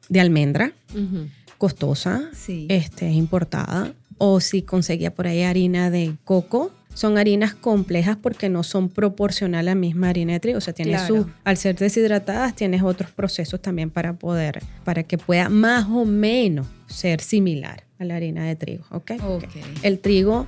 de 0.08 0.20
almendra, 0.20 0.72
costosa, 1.56 2.30
Sí. 2.32 2.66
este, 2.68 3.08
es 3.08 3.14
importada, 3.14 3.92
o 4.18 4.40
si 4.40 4.62
conseguía 4.62 5.14
por 5.14 5.28
ahí 5.28 5.42
harina 5.42 5.88
de 5.90 6.16
coco. 6.24 6.72
Son 6.94 7.16
harinas 7.18 7.54
complejas 7.54 8.16
porque 8.20 8.48
no 8.48 8.62
son 8.62 8.88
proporcional 8.88 9.60
a 9.60 9.62
la 9.70 9.74
misma 9.74 10.08
harina 10.10 10.32
de 10.34 10.40
trigo. 10.40 10.58
O 10.58 10.60
sea, 10.60 10.74
tiene 10.74 10.92
Claro. 10.92 11.06
su, 11.22 11.30
al 11.44 11.56
ser 11.56 11.76
deshidratadas, 11.76 12.54
tienes 12.54 12.82
otros 12.82 13.10
procesos 13.10 13.60
también 13.62 13.90
para 13.90 14.14
poder, 14.14 14.62
para 14.84 15.02
que 15.04 15.16
pueda 15.18 15.48
más 15.48 15.86
o 15.88 16.04
menos 16.04 16.66
ser 16.88 17.20
similar 17.20 17.84
a 17.98 18.04
la 18.04 18.16
harina 18.16 18.44
de 18.44 18.56
trigo. 18.56 18.84
¿ok? 18.90 19.12
Ok. 19.24 19.44
El 19.82 19.98
trigo 20.00 20.46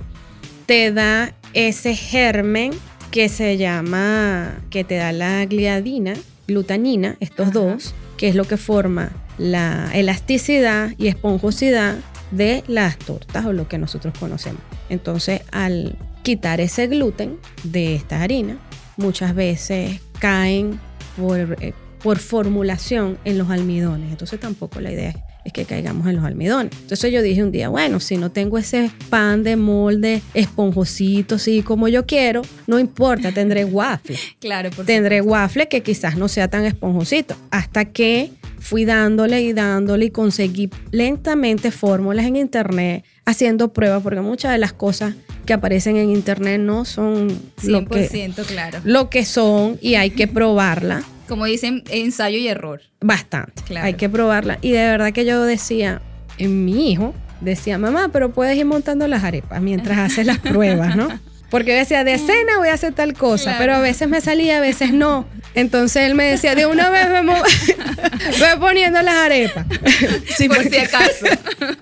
te 0.65 0.91
da 0.91 1.33
ese 1.53 1.95
germen 1.95 2.71
que 3.11 3.29
se 3.29 3.57
llama, 3.57 4.55
que 4.69 4.83
te 4.83 4.95
da 4.95 5.11
la 5.11 5.45
gliadina, 5.45 6.13
glutanina, 6.47 7.15
estos 7.19 7.49
Ajá. 7.49 7.53
dos, 7.59 7.93
que 8.17 8.27
es 8.27 8.35
lo 8.35 8.45
que 8.45 8.57
forma 8.57 9.11
la 9.37 9.89
elasticidad 9.93 10.91
y 10.97 11.07
esponjosidad 11.07 11.95
de 12.31 12.63
las 12.67 12.97
tortas 12.97 13.45
o 13.45 13.53
lo 13.53 13.67
que 13.67 13.77
nosotros 13.77 14.13
conocemos. 14.19 14.61
Entonces, 14.89 15.41
al 15.51 15.95
quitar 16.23 16.61
ese 16.61 16.87
gluten 16.87 17.37
de 17.63 17.95
estas 17.95 18.21
harinas, 18.21 18.57
muchas 18.97 19.35
veces 19.35 19.99
caen 20.19 20.79
por, 21.17 21.57
eh, 21.61 21.73
por 22.01 22.17
formulación 22.17 23.17
en 23.25 23.37
los 23.37 23.49
almidones. 23.49 24.09
Entonces, 24.09 24.39
tampoco 24.39 24.79
la 24.79 24.91
idea 24.91 25.09
es, 25.09 25.15
es 25.45 25.53
que 25.53 25.65
caigamos 25.65 26.07
en 26.07 26.15
los 26.15 26.25
almidones. 26.25 26.71
Entonces, 26.81 27.11
yo 27.11 27.21
dije 27.21 27.43
un 27.43 27.51
día, 27.51 27.69
bueno, 27.69 27.99
si 27.99 28.17
no 28.17 28.31
tengo 28.31 28.57
ese 28.57 28.89
pan 29.09 29.43
de 29.43 29.57
molde 29.57 30.21
esponjosito, 30.33 31.35
así 31.35 31.61
como 31.61 31.89
yo 31.89 32.05
quiero, 32.05 32.41
no 32.67 32.79
importa, 32.79 33.31
tendré 33.31 33.65
waffle 33.65 34.17
Claro, 34.39 34.69
por 34.71 34.85
tendré 34.85 35.21
waffle 35.21 35.67
que 35.67 35.83
quizás 35.83 36.17
no 36.17 36.27
sea 36.27 36.47
tan 36.47 36.65
esponjosito. 36.65 37.35
Hasta 37.51 37.85
que 37.85 38.31
fui 38.59 38.85
dándole 38.85 39.41
y 39.41 39.51
dándole 39.51 40.05
y 40.05 40.09
conseguí 40.09 40.69
lentamente 40.91 41.69
fórmulas 41.69 42.25
en 42.25 42.37
internet, 42.37 43.03
haciendo 43.25 43.73
pruebas, 43.73 44.01
porque 44.01 44.21
muchas 44.21 44.53
de 44.53 44.57
las 44.57 44.71
cosas 44.71 45.15
que 45.43 45.53
aparecen 45.53 45.97
en 45.97 46.09
internet 46.09 46.59
no 46.59 46.85
son 46.85 47.27
lo 47.63 47.85
que, 47.85 48.09
100% 48.09 48.45
claro. 48.45 48.79
lo 48.83 49.09
que 49.09 49.25
son 49.25 49.77
y 49.81 49.95
hay 49.95 50.09
que 50.11 50.27
probarla 50.27 51.03
Como 51.27 51.45
dicen, 51.45 51.83
ensayo 51.89 52.37
y 52.37 52.47
error. 52.47 52.81
bastante. 53.01 53.61
Claro. 53.63 53.85
Hay 53.87 53.93
que 53.95 54.09
probarla. 54.09 54.57
Y 54.61 54.71
de 54.71 54.85
verdad 54.85 55.11
que 55.13 55.25
yo 55.25 55.43
decía, 55.43 56.01
en 56.37 56.65
mi 56.65 56.91
hijo, 56.91 57.13
decía, 57.41 57.77
mamá, 57.77 58.09
pero 58.11 58.31
puedes 58.33 58.57
ir 58.57 58.65
montando 58.65 59.07
las 59.07 59.23
arepas 59.23 59.61
mientras 59.61 59.97
haces 59.99 60.25
las 60.25 60.39
pruebas, 60.39 60.95
¿no? 60.95 61.07
Porque 61.49 61.71
yo 61.71 61.77
decía, 61.77 62.03
de 62.03 62.17
cena 62.17 62.57
voy 62.57 62.69
a 62.69 62.73
hacer 62.73 62.93
tal 62.93 63.13
cosa, 63.13 63.43
Claro. 63.43 63.57
pero 63.59 63.75
a 63.75 63.79
veces 63.79 64.07
me 64.09 64.21
salía, 64.21 64.57
a 64.57 64.61
veces 64.61 64.91
no. 64.91 65.27
Entonces 65.53 66.03
él 66.07 66.15
me 66.15 66.23
decía, 66.23 66.55
de 66.55 66.65
una 66.65 66.89
vez 66.89 67.09
me 67.09 67.21
mo- 67.21 67.33
Voy 68.39 68.59
poniendo 68.59 69.01
las 69.01 69.15
arepas. 69.15 69.65
Sí, 70.35 70.47
por 70.49 70.63
si 70.63 70.77
acaso. 70.77 71.25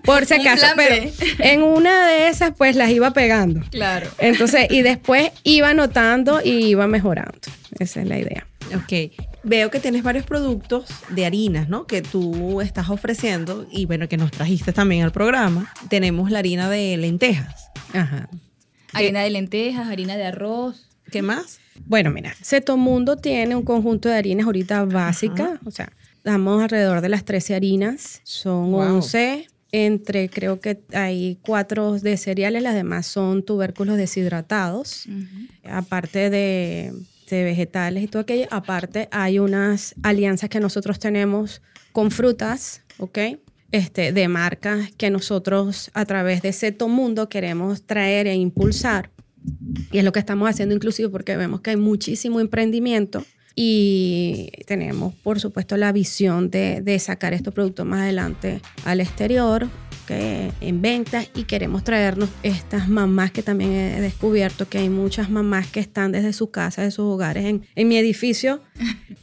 Por 0.04 0.26
si 0.26 0.34
acaso. 0.34 0.66
Pero 0.76 1.10
en 1.40 1.64
una 1.64 2.08
de 2.08 2.28
esas, 2.28 2.52
pues 2.58 2.76
las 2.76 2.90
iba 2.90 3.12
pegando. 3.12 3.62
Claro. 3.72 4.10
Entonces, 4.18 4.68
y 4.70 4.82
después 4.82 5.32
iba 5.44 5.74
notando 5.74 6.42
y 6.44 6.66
iba 6.68 6.86
mejorando. 6.88 7.38
Esa 7.80 8.02
es 8.02 8.08
la 8.08 8.20
idea. 8.20 8.46
Ok. 8.76 9.14
Veo 9.44 9.72
que 9.72 9.80
tienes 9.80 10.04
varios 10.04 10.26
productos 10.26 10.86
de 11.10 11.26
harinas, 11.26 11.70
¿no? 11.70 11.88
Que 11.88 12.02
tú 12.02 12.60
estás 12.62 12.90
ofreciendo 12.90 13.66
y 13.72 13.86
bueno, 13.86 14.08
que 14.10 14.18
nos 14.18 14.32
trajiste 14.32 14.74
también 14.74 15.04
al 15.04 15.12
programa. 15.14 15.74
Tenemos 15.90 16.30
la 16.30 16.40
harina 16.40 16.70
de 16.70 16.98
lentejas. 16.98 17.70
Ajá. 17.94 18.28
Harina 18.94 19.22
de 19.22 19.30
lentejas, 19.30 19.88
harina 19.88 20.18
de 20.18 20.26
arroz. 20.26 20.88
¿Qué 21.12 21.22
más? 21.22 21.60
Bueno, 21.86 22.12
mira, 22.12 22.34
Setomundo 22.42 23.18
tiene 23.18 23.56
un 23.56 23.64
conjunto 23.64 24.08
de 24.10 24.16
harinas 24.16 24.46
ahorita 24.46 24.86
básicas, 24.86 25.60
o 25.66 25.72
sea, 25.72 25.92
damos 26.24 26.62
alrededor 26.62 27.02
de 27.02 27.10
las 27.10 27.26
13 27.26 27.56
harinas, 27.56 28.22
son 28.24 28.72
Wow. 28.72 28.98
11, 28.98 29.48
entre 29.72 30.30
creo 30.30 30.60
que 30.60 30.82
hay 30.94 31.38
cuatro 31.42 31.98
de 32.00 32.18
cereales, 32.18 32.62
las 32.62 32.76
demás 32.76 33.08
son 33.08 33.44
tubérculos 33.44 33.98
deshidratados, 33.98 35.06
aparte 35.70 36.30
de, 36.30 36.94
de 37.30 37.44
vegetales 37.44 38.04
y 38.04 38.08
todo 38.08 38.22
aquello, 38.22 38.48
aparte 38.52 39.08
hay 39.12 39.40
unas 39.40 39.96
alianzas 40.04 40.50
que 40.50 40.60
nosotros 40.60 41.00
tenemos 41.00 41.62
con 41.92 42.12
frutas, 42.12 42.84
¿ok? 43.00 43.18
Este, 43.72 44.12
de 44.12 44.28
marcas 44.28 44.92
que 44.98 45.10
nosotros 45.10 45.92
a 45.94 46.06
través 46.06 46.42
de 46.42 46.52
Setomundo 46.52 47.30
queremos 47.30 47.84
traer 47.84 48.28
e 48.28 48.36
impulsar. 48.36 49.12
Y 49.92 49.98
es 49.98 50.04
lo 50.04 50.12
que 50.12 50.20
estamos 50.20 50.50
haciendo 50.50 50.76
inclusive 50.76 51.10
porque 51.10 51.38
vemos 51.38 51.62
que 51.62 51.72
hay 51.72 51.78
muchísimo 51.78 52.40
emprendimiento 52.40 53.24
y 53.56 54.52
tenemos, 54.66 55.14
por 55.16 55.40
supuesto, 55.40 55.78
la 55.78 55.92
visión 55.92 56.50
de, 56.50 56.82
de 56.82 57.00
sacar 57.00 57.34
estos 57.34 57.54
productos 57.54 57.86
más 57.86 58.02
adelante 58.02 58.62
al 58.86 59.02
exterior, 59.02 59.68
que 60.08 60.52
en 60.62 60.82
ventas 60.82 61.30
y 61.36 61.44
queremos 61.44 61.84
traernos 61.84 62.30
estas 62.44 62.88
mamás 62.88 63.32
que 63.32 63.44
también 63.44 63.72
he 63.72 64.02
descubierto 64.02 64.68
que 64.68 64.80
hay 64.80 64.90
muchas 64.90 65.30
mamás 65.30 65.68
que 65.68 65.80
están 65.80 66.12
desde 66.12 66.34
su 66.34 66.50
casa, 66.52 66.82
de 66.82 66.92
sus 66.92 67.06
hogares, 67.06 67.46
en, 67.46 67.66
en 67.76 67.88
mi 67.88 67.98
edificio. 67.98 68.62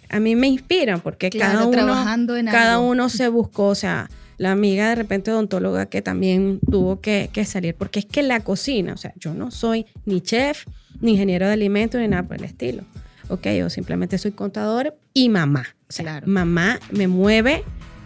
A 0.09 0.21
mí 0.21 0.37
me 0.37 0.47
inspiran 0.47 1.01
porque 1.01 1.31
Claro, 1.39 1.53
cada 1.53 1.67
uno, 1.67 1.71
trabajando 1.71 2.37
en 2.37 2.47
cada 2.47 2.75
algo. 2.75 2.89
uno 2.91 3.09
se 3.09 3.29
buscó, 3.29 3.69
o 3.69 3.75
sea, 3.75 4.09
la 4.39 4.53
amiga 4.53 4.89
de 4.89 4.95
repente 4.95 5.31
odontóloga 5.31 5.87
que 5.87 6.01
también 6.01 6.61
tuvo 6.71 7.01
que, 7.01 7.29
que 7.33 7.45
salir, 7.45 7.75
porque 7.75 7.99
es 7.99 8.07
que 8.07 8.23
la 8.23 8.41
cocina, 8.41 8.95
o 8.95 8.97
sea, 8.97 9.13
yo 9.17 9.35
no 9.35 9.51
soy 9.51 9.87
ni 10.07 10.21
chef, 10.21 10.65
ni 11.01 11.13
ingeniero 11.13 11.47
de 11.47 11.53
alimentos, 11.53 12.01
ni 12.01 12.09
nada 12.09 12.23
por 12.23 12.37
el 12.37 12.45
estilo. 12.45 12.85
Ok, 13.29 13.47
yo 13.49 13.69
simplemente 13.69 14.17
soy 14.17 14.31
contador 14.33 14.97
y 15.13 15.29
mamá. 15.29 15.67
O 15.89 15.93
sea, 15.93 16.05
Claro. 16.05 16.27
mamá 16.29 16.81
me 16.91 17.09
mueve 17.09 17.63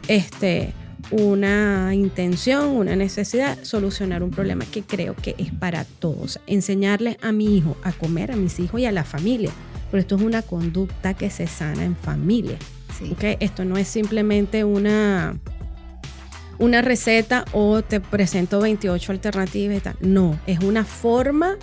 este, 0.08 0.72
una 1.12 1.94
intención, 1.94 2.68
una 2.70 2.96
necesidad, 2.96 3.58
solucionar 3.62 4.22
un 4.22 4.30
problema 4.30 4.64
que 4.64 4.82
creo 4.82 5.14
que 5.14 5.34
es 5.38 5.52
para 5.52 5.84
todos. 5.84 6.40
Enseñarle 6.46 7.18
a 7.22 7.30
mi 7.32 7.56
hijo 7.56 7.76
a 7.84 7.92
comer, 7.92 8.32
a 8.32 8.36
mis 8.36 8.58
hijos 8.58 8.80
y 8.80 8.86
a 8.86 8.92
la 8.92 9.04
familia. 9.04 9.50
Pero 9.90 10.00
esto 10.00 10.16
es 10.16 10.22
una 10.22 10.42
conducta 10.42 11.14
que 11.14 11.28
se 11.30 11.46
sana 11.46 11.84
en 11.84 11.94
familia. 11.96 12.56
Sí. 12.98 13.10
¿ok? 13.12 13.36
Esto 13.40 13.64
no 13.64 13.76
es 13.76 13.88
simplemente 13.88 14.64
una, 14.64 15.38
una 16.62 16.80
receta 16.80 17.44
o 17.52 17.82
te 17.82 18.00
presento 18.00 18.60
28 18.60 19.10
alternativas 19.10 19.78
y 19.78 19.80
tal. 19.80 19.96
No, 20.00 20.38
es 20.46 20.60
una 20.60 20.84
forma 20.84 21.56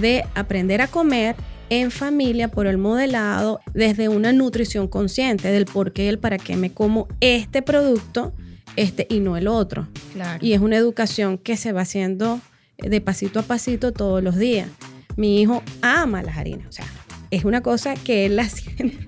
de 0.00 0.24
aprender 0.36 0.80
a 0.80 0.86
comer 0.86 1.34
en 1.70 1.90
familia 1.90 2.48
por 2.48 2.68
el 2.68 2.78
modelado 2.78 3.60
desde 3.72 4.08
una 4.08 4.32
nutrición 4.32 4.86
consciente 4.86 5.48
del 5.48 5.64
por 5.64 5.92
qué 5.92 6.04
y 6.04 6.08
el 6.08 6.20
para 6.20 6.38
qué 6.38 6.56
me 6.56 6.72
como 6.72 7.08
este 7.20 7.62
producto 7.62 8.32
este 8.76 9.08
y 9.10 9.18
no 9.18 9.36
el 9.36 9.48
otro. 9.48 9.88
Claro. 10.12 10.38
Y 10.40 10.52
es 10.52 10.60
una 10.60 10.76
educación 10.76 11.36
que 11.36 11.56
se 11.56 11.72
va 11.72 11.80
haciendo 11.80 12.40
de 12.78 13.00
pasito 13.00 13.40
a 13.40 13.42
pasito 13.42 13.90
todos 13.90 14.22
los 14.22 14.36
días. 14.36 14.68
Mi 15.16 15.40
hijo 15.40 15.64
ama 15.82 16.22
las 16.22 16.36
harinas, 16.36 16.68
o 16.68 16.72
sea, 16.72 16.86
es 17.32 17.44
una 17.44 17.60
cosa 17.60 17.94
que 17.94 18.26
él 18.26 18.36
la 18.36 18.48
siente. 18.48 18.98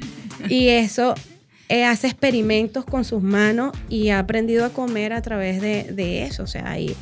Y 0.48 0.68
eso 0.68 1.14
eh, 1.68 1.84
hace 1.84 2.06
experimentos 2.06 2.84
con 2.84 3.04
sus 3.04 3.22
manos 3.22 3.72
y 3.88 4.10
ha 4.10 4.18
aprendido 4.18 4.64
a 4.64 4.70
comer 4.70 5.12
a 5.12 5.22
través 5.22 5.60
de, 5.60 5.84
de 5.84 6.24
eso. 6.24 6.44
O 6.44 6.46
sea, 6.46 6.78
y, 6.78 6.94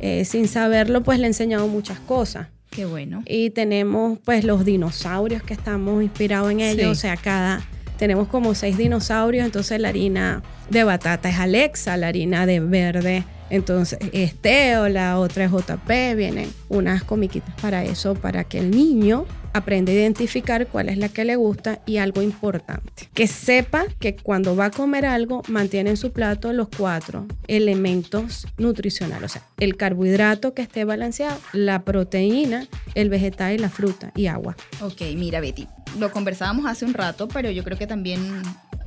eh, 0.00 0.24
sin 0.24 0.48
saberlo, 0.48 1.02
pues 1.02 1.18
le 1.18 1.24
he 1.24 1.28
enseñado 1.28 1.68
muchas 1.68 2.00
cosas. 2.00 2.48
Qué 2.70 2.84
bueno. 2.84 3.22
Y 3.26 3.50
tenemos 3.50 4.18
pues 4.24 4.44
los 4.44 4.64
dinosaurios 4.64 5.42
que 5.42 5.54
estamos 5.54 6.02
inspirados 6.02 6.50
en 6.50 6.60
ellos. 6.60 6.84
Sí. 6.84 6.84
O 6.84 6.94
sea, 6.94 7.16
cada, 7.16 7.66
tenemos 7.98 8.28
como 8.28 8.54
seis 8.54 8.76
dinosaurios. 8.76 9.44
Entonces 9.44 9.80
la 9.80 9.88
harina 9.88 10.42
de 10.70 10.84
batata 10.84 11.28
es 11.28 11.38
Alexa, 11.38 11.96
la 11.96 12.08
harina 12.08 12.46
de 12.46 12.60
verde 12.60 13.24
entonces 13.50 13.98
es 14.12 14.34
Teo, 14.34 14.88
la 14.88 15.18
otra 15.18 15.44
es 15.44 15.50
JP. 15.50 16.16
Vienen 16.16 16.50
unas 16.68 17.04
comiquitas 17.04 17.54
para 17.60 17.84
eso, 17.84 18.14
para 18.14 18.44
que 18.44 18.58
el 18.58 18.70
niño 18.70 19.26
aprenda 19.52 19.92
a 19.92 19.94
identificar 19.94 20.66
cuál 20.66 20.88
es 20.88 20.98
la 20.98 21.08
que 21.08 21.24
le 21.24 21.36
gusta 21.36 21.80
y 21.86 21.96
algo 21.98 22.22
importante. 22.22 23.08
Que 23.14 23.26
sepa 23.26 23.86
que 23.98 24.14
cuando 24.16 24.54
va 24.56 24.66
a 24.66 24.70
comer 24.70 25.04
algo 25.06 25.42
mantiene 25.48 25.90
en 25.90 25.96
su 25.96 26.12
plato 26.12 26.52
los 26.52 26.68
cuatro 26.68 27.26
elementos 27.46 28.46
nutricionales. 28.58 29.30
O 29.30 29.32
sea, 29.34 29.42
el 29.58 29.76
carbohidrato 29.76 30.54
que 30.54 30.62
esté 30.62 30.84
balanceado, 30.84 31.38
la 31.52 31.82
proteína, 31.84 32.66
el 32.94 33.08
vegetal 33.10 33.54
y 33.54 33.58
la 33.58 33.68
fruta 33.68 34.12
y 34.14 34.26
agua. 34.26 34.56
Ok, 34.80 35.02
mira 35.16 35.40
Betty, 35.40 35.66
lo 35.98 36.10
conversábamos 36.12 36.66
hace 36.66 36.84
un 36.84 36.94
rato, 36.94 37.28
pero 37.28 37.50
yo 37.50 37.64
creo 37.64 37.76
que 37.78 37.86
también 37.86 38.20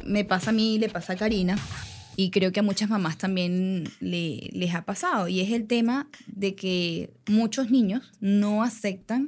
me 0.06 0.26
pasa 0.26 0.50
a 0.50 0.54
mí, 0.54 0.80
le 0.80 0.90
pasa 0.90 1.14
a 1.14 1.16
Karina, 1.16 1.58
y 2.16 2.30
creo 2.30 2.52
que 2.52 2.60
a 2.60 2.64
muchas 2.64 2.90
mamás 2.90 3.18
también 3.18 3.86
le- 4.00 4.50
les 4.52 4.74
ha 4.76 4.84
pasado, 4.84 5.28
y 5.28 5.40
es 5.42 5.52
el 5.52 5.66
tema 5.68 6.08
de 6.28 6.56
que 6.56 7.12
muchos 7.28 7.70
niños 7.72 8.12
no 8.20 8.64
aceptan 8.64 9.28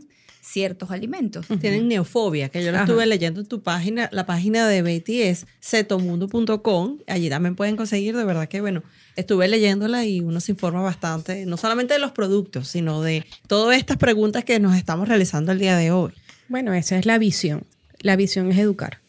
ciertos 0.54 0.92
alimentos. 0.92 1.48
Tienen 1.60 1.88
neofobia, 1.88 2.50
que 2.50 2.64
yo 2.64 2.72
la 2.72 2.80
Ajá. 2.80 2.86
estuve 2.86 3.08
leyendo 3.08 3.42
en 3.42 3.48
tu 3.48 3.64
página. 3.64 4.08
La 4.12 4.28
página 4.28 4.68
de 4.68 4.84
Betty 4.84 5.24
es 5.24 5.48
cetomundo.com. 5.62 7.00
Allí 7.08 7.28
también 7.30 7.56
pueden 7.56 7.76
conseguir, 7.76 8.16
de 8.16 8.24
verdad 8.24 8.48
que, 8.48 8.62
bueno, 8.62 8.84
estuve 9.16 9.48
leyéndola 9.48 10.06
y 10.06 10.20
uno 10.20 10.40
se 10.40 10.52
informa 10.52 10.82
bastante, 10.84 11.48
no 11.48 11.58
solamente 11.58 11.96
de 11.96 12.00
los 12.00 12.12
productos, 12.12 12.68
sino 12.68 13.02
de 13.02 13.26
todas 13.48 13.78
estas 13.78 13.98
preguntas 13.98 14.44
que 14.44 14.60
nos 14.60 14.78
estamos 14.78 15.08
realizando 15.08 15.52
el 15.52 15.58
día 15.60 15.76
de 15.76 15.92
hoy. 15.92 16.12
Bueno, 16.50 16.74
esa 16.76 16.98
es 17.00 17.08
la 17.08 17.18
visión. 17.18 17.64
La 18.00 18.16
visión 18.16 18.52
es 18.52 18.60
educar, 18.60 19.00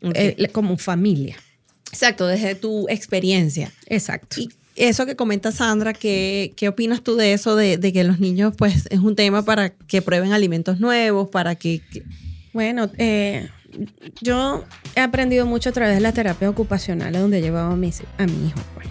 eh, 0.00 0.48
como 0.52 0.78
familia. 0.78 1.36
Exacto, 1.92 2.26
desde 2.26 2.54
tu 2.54 2.88
experiencia. 2.88 3.70
Exacto. 3.86 4.40
Y 4.40 4.48
eso 4.76 5.06
que 5.06 5.16
comenta 5.16 5.52
Sandra, 5.52 5.92
¿qué, 5.92 6.52
qué 6.56 6.68
opinas 6.68 7.02
tú 7.02 7.16
de 7.16 7.32
eso, 7.32 7.56
de, 7.56 7.78
que 7.92 8.04
los 8.04 8.20
niños, 8.20 8.54
pues, 8.56 8.86
es 8.90 8.98
un 8.98 9.14
tema 9.16 9.44
para 9.44 9.70
que 9.70 10.02
prueben 10.02 10.32
alimentos 10.32 10.80
nuevos, 10.80 11.28
para 11.28 11.54
que... 11.54 11.80
Bueno, 12.52 12.90
eh, 12.98 13.48
yo 14.22 14.64
he 14.94 15.00
aprendido 15.00 15.46
mucho 15.46 15.70
a 15.70 15.72
través 15.72 15.94
de 15.96 16.00
la 16.00 16.12
terapia 16.12 16.48
ocupacional, 16.48 17.12
donde 17.12 17.38
he 17.38 17.42
llevado 17.42 17.72
a, 17.72 17.76
mis- 17.76 18.02
a 18.18 18.26
mi 18.26 18.48
hijo, 18.48 18.60
pues, 18.74 18.86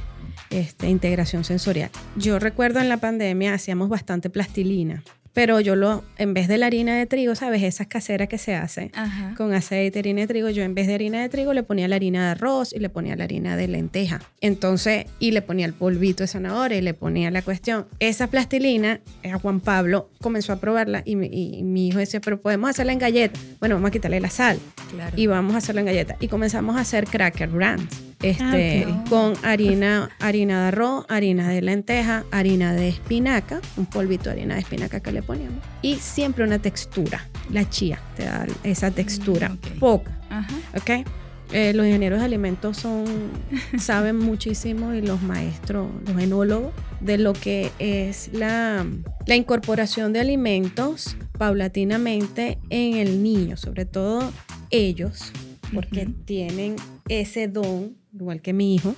este, 0.50 0.90
integración 0.90 1.44
sensorial. 1.44 1.90
Yo 2.16 2.40
recuerdo 2.40 2.80
en 2.80 2.90
la 2.90 2.98
pandemia 2.98 3.54
hacíamos 3.54 3.90
bastante 3.90 4.30
plastilina, 4.30 5.04
pero 5.34 5.60
yo 5.60 5.76
lo, 5.76 6.04
en 6.18 6.34
vez 6.34 6.48
de 6.48 6.58
la 6.58 6.68
harina 6.68 6.96
de 6.96 7.06
trigo, 7.08 7.34
¿sabes? 7.36 7.64
Esas 7.64 7.88
caseras 7.88 8.28
que 8.28 8.38
se 8.38 8.56
hacen 8.56 8.92
Ajá. 8.94 9.34
con 9.36 9.54
aceite, 9.54 10.00
harina 10.00 10.22
de 10.22 10.28
trigo, 10.28 10.50
yo 10.50 10.64
en 10.64 10.76
vez 10.76 10.86
de 10.88 10.94
harina 10.94 11.22
de 11.22 11.30
trigo 11.30 11.54
le 11.54 11.64
ponía 11.64 11.88
la 11.88 11.96
harina 11.96 12.26
de 12.26 12.32
arroz 12.32 12.72
y 12.74 12.80
le 12.80 12.90
ponía 12.90 13.16
la 13.16 13.24
harina 13.24 13.58
de 13.58 13.68
lenteja. 13.68 14.22
Entonces, 14.42 15.06
y 15.20 15.32
le 15.32 15.42
ponía 15.42 15.66
el 15.66 15.74
polvito 15.74 16.24
de 16.24 16.28
zanahoria 16.28 16.78
y 16.78 16.82
le 16.82 16.94
ponía 16.94 17.32
la 17.32 17.42
cuestión. 17.42 17.88
Esa 18.00 18.28
plastilina, 18.28 19.00
eh, 19.24 19.32
a 19.32 19.40
Juan 19.40 19.60
Pablo 19.60 20.10
comenzó 20.22 20.54
a 20.54 20.58
probarla 20.58 21.02
y, 21.06 21.16
mi- 21.16 21.30
y 21.32 21.64
mi 21.64 21.88
hijo 21.88 21.98
decía, 22.00 22.20
pero 22.22 22.40
podemos 22.40 22.70
hacerla 22.70 22.94
en 22.94 23.00
galleta. 23.00 23.40
Bueno, 23.60 23.76
vamos 23.76 23.88
a 23.90 23.92
quitarle 23.92 24.20
la 24.20 24.30
sal 24.30 24.60
Claro. 24.92 25.14
y 25.16 25.28
vamos 25.28 25.56
a 25.56 25.58
hacerla 25.58 25.82
en 25.82 25.88
galleta. 25.88 26.16
Y 26.20 26.28
comenzamos 26.28 26.76
a 26.78 26.82
hacer 26.82 27.06
cracker 27.06 27.50
brands. 27.50 27.86
Este, 28.24 28.86
Ah, 28.88 29.04
con 29.10 29.34
harina, 29.44 30.10
harina 30.20 30.62
de 30.62 30.68
arroz, 30.70 31.06
harina 31.10 31.50
de 31.50 31.62
lenteja, 31.62 32.24
harina 32.32 32.74
de 32.74 32.88
espinaca, 32.90 33.62
un 33.78 33.86
polvito 33.86 34.26
de 34.26 34.32
harina 34.32 34.56
de 34.56 34.62
espinaca 34.62 35.02
que 35.02 35.12
le 35.12 35.22
poníamos. 35.22 35.62
Y 35.82 35.96
siempre 35.96 36.44
una 36.44 36.60
textura. 36.60 37.28
La 37.52 37.70
chía 37.70 38.00
te 38.16 38.24
da 38.24 38.48
esa 38.64 38.92
textura. 38.92 39.50
Mm, 39.50 39.54
ok. 39.54 39.80
Poca, 39.80 40.18
Ajá. 40.30 40.56
¿ok? 40.76 41.06
Eh, 41.52 41.74
los 41.74 41.86
ingenieros 41.86 42.20
de 42.20 42.26
alimentos 42.26 42.78
son, 42.78 43.06
saben 43.78 44.18
muchísimo 44.18 44.94
y 44.94 45.02
los 45.02 45.22
maestros, 45.22 45.88
los 46.08 46.22
enólogos, 46.22 46.74
de 47.00 47.18
lo 47.18 47.34
que 47.34 47.72
es 47.78 48.30
la, 48.34 48.86
la 49.28 49.36
incorporación 49.36 50.14
de 50.14 50.22
alimentos 50.22 51.16
paulatinamente 51.38 52.58
en 52.70 52.96
el 52.96 53.22
niño, 53.22 53.58
sobre 53.58 53.86
todo 53.86 54.32
ellos, 54.72 55.32
porque 55.74 56.08
tienen 56.26 56.76
ese 57.10 57.48
don, 57.48 57.98
igual 58.14 58.42
que 58.42 58.54
mi 58.54 58.76
hijo. 58.76 58.96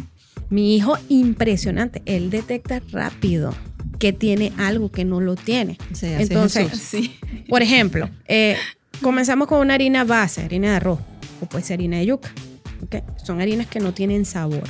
Mi 0.49 0.75
hijo, 0.75 0.97
impresionante, 1.09 2.01
él 2.05 2.29
detecta 2.29 2.81
rápido 2.91 3.53
que 3.99 4.13
tiene 4.13 4.51
algo 4.57 4.91
que 4.91 5.05
no 5.05 5.21
lo 5.21 5.35
tiene. 5.35 5.77
Sí, 5.93 6.07
así 6.07 6.23
es 6.23 6.29
Entonces. 6.29 6.77
Sí. 6.79 7.15
por 7.49 7.61
ejemplo, 7.61 8.09
eh, 8.27 8.57
comenzamos 9.01 9.47
con 9.47 9.59
una 9.59 9.73
harina 9.73 10.03
base, 10.03 10.43
harina 10.43 10.71
de 10.71 10.75
arroz, 10.75 10.99
o 11.41 11.45
puede 11.47 11.63
ser 11.63 11.75
harina 11.75 11.97
de 11.97 12.05
yuca. 12.07 12.31
¿ok? 12.83 12.95
Son 13.23 13.41
harinas 13.41 13.67
que 13.67 13.79
no 13.79 13.93
tienen 13.93 14.25
sabor. 14.25 14.63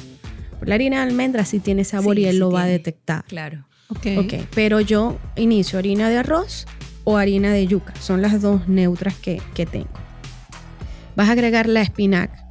La 0.61 0.75
harina 0.75 0.97
de 0.97 1.03
almendra 1.09 1.43
sí 1.45 1.59
tiene 1.59 1.83
sabor 1.83 2.15
Sí, 2.15 2.21
y 2.21 2.25
él 2.25 2.33
sí 2.33 2.39
lo 2.39 2.51
va 2.51 2.63
a 2.63 2.67
detectar. 2.67 3.25
Claro. 3.25 3.65
Ok. 3.89 4.07
Ok, 4.17 4.33
pero 4.55 4.79
yo 4.79 5.19
inicio 5.35 5.77
harina 5.77 6.09
de 6.09 6.17
arroz 6.17 6.65
o 7.03 7.17
harina 7.17 7.51
de 7.51 7.67
yuca. 7.67 7.93
Son 7.99 8.21
las 8.21 8.41
dos 8.41 8.67
neutras 8.67 9.15
que, 9.15 9.41
que 9.53 9.65
tengo. 9.65 9.89
Vas 11.15 11.29
a 11.29 11.33
agregar 11.33 11.67
la 11.67 11.81
espinaca. 11.81 12.44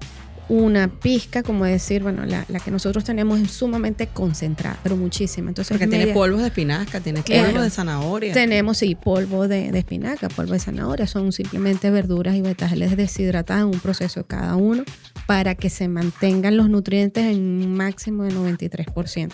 Una 0.49 0.89
pizca, 0.89 1.43
como 1.43 1.65
decir, 1.65 2.03
bueno, 2.03 2.27
la, 2.27 2.45
la 2.49 2.61
que 2.61 2.71
nosotros 2.71 3.03
tenemos 3.05 3.41
es 3.41 3.51
sumamente 3.51 4.09
concentrada, 4.09 4.79
pero 4.83 4.95
muchísima. 4.97 5.49
Entonces, 5.49 5.71
Porque 5.77 5.87
tiene 5.87 6.13
polvos 6.13 6.41
de 6.43 6.49
espinaca, 6.49 7.01
tiene 7.01 7.23
Claro. 7.23 7.47
polvo 7.51 7.63
de 7.63 7.71
zanahoria. 7.71 8.33
tenemos, 8.35 8.77
sí, 8.77 8.95
polvo 8.95 9.49
de, 9.49 9.73
de 9.73 9.79
espinaca, 9.79 10.29
polvo 10.29 10.53
de 10.53 10.59
zanahoria. 10.59 11.07
Son 11.07 11.33
simplemente 11.33 11.91
verduras 11.91 12.35
y 12.35 12.43
vegetales 12.43 12.95
deshidratadas 12.97 13.63
en 13.63 13.69
un 13.71 13.81
proceso 13.81 14.25
cada 14.27 14.57
uno 14.57 14.85
para 15.27 15.55
que 15.55 15.71
se 15.71 15.89
mantengan 15.89 16.57
los 16.59 16.69
nutrientes 16.69 17.25
en 17.25 17.39
un 17.39 17.75
máximo 17.75 18.25
de 18.25 18.33
93%. 18.33 19.31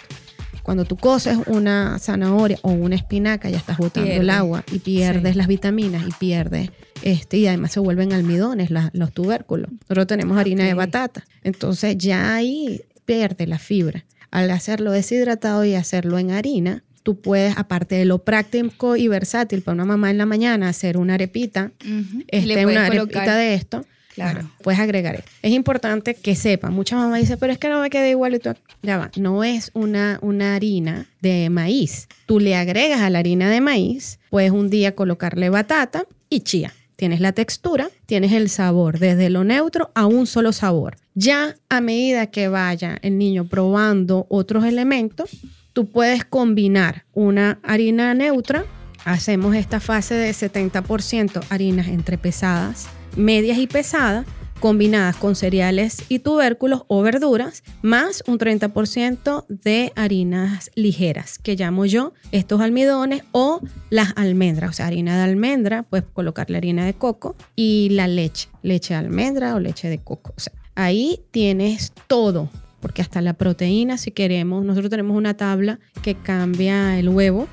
Cuando 0.70 0.84
tú 0.84 0.96
coces 0.96 1.36
una 1.48 1.98
zanahoria 1.98 2.56
o 2.62 2.70
una 2.70 2.94
espinaca, 2.94 3.50
ya 3.50 3.56
estás 3.56 3.76
botando 3.76 4.08
el 4.08 4.30
agua 4.30 4.62
y 4.70 4.78
pierdes 4.78 5.32
Sí. 5.32 5.36
las 5.38 5.48
vitaminas 5.48 6.06
y 6.08 6.12
pierdes, 6.12 6.70
este, 7.02 7.38
y 7.38 7.48
además 7.48 7.72
se 7.72 7.80
vuelven 7.80 8.12
almidones 8.12 8.70
la- 8.70 8.88
los 8.92 9.10
tubérculos. 9.12 9.68
Nosotros 9.72 10.06
tenemos 10.06 10.38
harina 10.38 10.62
de 10.62 10.74
batata. 10.74 11.24
Entonces 11.42 11.98
ya 11.98 12.36
ahí 12.36 12.82
pierde 13.04 13.48
la 13.48 13.58
fibra. 13.58 14.04
Al 14.30 14.48
hacerlo 14.52 14.92
deshidratado 14.92 15.64
y 15.64 15.74
hacerlo 15.74 16.20
en 16.20 16.30
harina, 16.30 16.84
tú 17.02 17.20
puedes, 17.20 17.58
aparte 17.58 17.96
de 17.96 18.04
lo 18.04 18.18
práctico 18.18 18.94
y 18.94 19.08
versátil 19.08 19.62
para 19.62 19.74
una 19.74 19.86
mamá 19.86 20.12
en 20.12 20.18
la 20.18 20.26
mañana, 20.26 20.68
hacer 20.68 20.98
una 20.98 21.14
arepita, 21.14 21.72
Ujú. 21.84 22.22
este, 22.28 22.46
Le 22.46 22.62
puedes 22.62 22.78
una 22.78 22.86
colocar- 22.86 23.22
arepita 23.22 23.36
de 23.36 23.54
esto. 23.54 23.84
Claro. 24.14 24.40
Ajá, 24.40 24.50
Puedes 24.62 24.80
agregar. 24.80 25.24
Es 25.42 25.52
importante 25.52 26.14
que 26.14 26.34
sepan. 26.34 26.72
Muchas 26.72 26.98
mamás 26.98 27.20
dicen, 27.20 27.38
pero 27.38 27.52
es 27.52 27.58
que 27.58 27.68
no 27.68 27.80
me 27.80 27.90
queda 27.90 28.08
igual. 28.08 28.34
Y 28.34 28.38
tú, 28.38 28.50
ya 28.82 28.98
va. 28.98 29.10
No 29.16 29.44
es 29.44 29.70
una, 29.74 30.18
una 30.22 30.54
harina 30.54 31.06
de 31.20 31.48
maíz. 31.50 32.08
Tú 32.26 32.40
le 32.40 32.56
agregas 32.56 33.00
a 33.00 33.10
la 33.10 33.20
harina 33.20 33.48
de 33.50 33.60
maíz, 33.60 34.18
puedes 34.30 34.50
un 34.50 34.68
día 34.70 34.94
colocarle 34.94 35.48
batata 35.48 36.04
y 36.28 36.40
chía. 36.40 36.72
Tienes 36.96 37.20
la 37.20 37.32
textura, 37.32 37.88
tienes 38.04 38.32
el 38.32 38.50
sabor, 38.50 38.98
desde 38.98 39.30
lo 39.30 39.42
neutro 39.42 39.90
a 39.94 40.04
un 40.04 40.26
solo 40.26 40.52
sabor. 40.52 40.96
Ya 41.14 41.54
a 41.70 41.80
medida 41.80 42.26
que 42.26 42.48
vaya 42.48 42.98
el 43.00 43.16
niño 43.16 43.46
probando 43.46 44.26
otros 44.28 44.64
elementos, 44.64 45.30
tú 45.72 45.90
puedes 45.90 46.26
combinar 46.26 47.04
una 47.14 47.58
harina 47.62 48.12
neutra. 48.12 48.66
Hacemos 49.06 49.56
esta 49.56 49.80
fase 49.80 50.14
de 50.14 50.30
70% 50.30 51.42
harinas 51.48 51.88
entre 51.88 52.18
pesadas, 52.18 52.86
medias 53.16 53.58
y 53.58 53.66
pesadas, 53.66 54.26
combinadas 54.60 55.16
con 55.16 55.34
cereales 55.34 56.04
y 56.08 56.20
tubérculos 56.20 56.82
o 56.86 57.02
verduras, 57.02 57.64
más 57.82 58.22
un 58.26 58.38
30% 58.38 59.46
de 59.48 59.92
harinas 59.96 60.70
ligeras, 60.74 61.38
que 61.38 61.56
llamo 61.56 61.86
yo 61.86 62.12
estos 62.30 62.60
almidones 62.60 63.22
o 63.32 63.60
las 63.88 64.12
almendras, 64.16 64.70
o 64.70 64.72
sea, 64.74 64.86
harina 64.86 65.16
de 65.16 65.22
almendra, 65.22 65.82
puedes 65.82 66.06
colocarle 66.12 66.58
harina 66.58 66.84
de 66.84 66.94
coco 66.94 67.36
y 67.56 67.88
la 67.90 68.06
leche, 68.06 68.48
leche 68.62 68.94
de 68.94 69.00
almendra 69.00 69.54
o 69.54 69.60
leche 69.60 69.88
de 69.88 69.98
coco. 69.98 70.34
O 70.36 70.40
ahí 70.74 71.20
tienes 71.30 71.92
todo, 72.06 72.50
porque 72.80 73.02
hasta 73.02 73.20
la 73.20 73.34
proteína, 73.34 73.98
si 73.98 74.10
queremos, 74.10 74.64
nosotros 74.64 74.90
tenemos 74.90 75.16
una 75.16 75.34
tabla 75.34 75.80
que 76.02 76.14
cambia 76.14 76.98
el 76.98 77.08
huevo. 77.08 77.48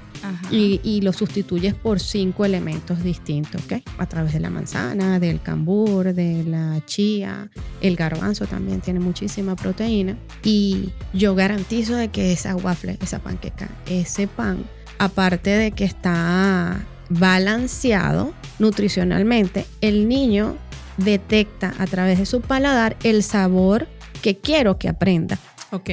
Y, 0.51 1.01
lo 1.01 1.13
sustituyes 1.13 1.73
por 1.73 1.99
cinco 1.99 2.45
elementos 2.45 3.03
distintos, 3.03 3.61
¿ok? 3.65 3.83
A 3.97 4.05
través 4.07 4.33
de 4.33 4.39
la 4.39 4.49
manzana, 4.49 5.19
del 5.19 5.41
cambur, 5.41 6.13
de 6.13 6.43
la 6.43 6.83
chía, 6.85 7.49
el 7.81 7.95
garbanzo 7.95 8.45
también 8.45 8.81
tiene 8.81 8.99
muchísima 8.99 9.55
proteína. 9.55 10.17
Y 10.43 10.89
yo 11.13 11.35
garantizo 11.35 11.95
de 11.95 12.09
que 12.09 12.31
esa 12.31 12.55
waffle, 12.55 12.97
esa 13.01 13.19
panqueca, 13.19 13.69
ese 13.87 14.27
pan, 14.27 14.65
aparte 14.97 15.51
de 15.51 15.71
que 15.71 15.85
está 15.85 16.85
balanceado 17.09 18.33
nutricionalmente, 18.59 19.65
el 19.81 20.07
niño 20.07 20.57
detecta 20.97 21.73
a 21.77 21.85
través 21.85 22.17
de 22.17 22.25
su 22.25 22.41
paladar 22.41 22.97
el 23.03 23.23
sabor 23.23 23.87
que 24.21 24.37
quiero 24.37 24.77
que 24.77 24.89
aprenda 24.89 25.37
Ok. 25.71 25.89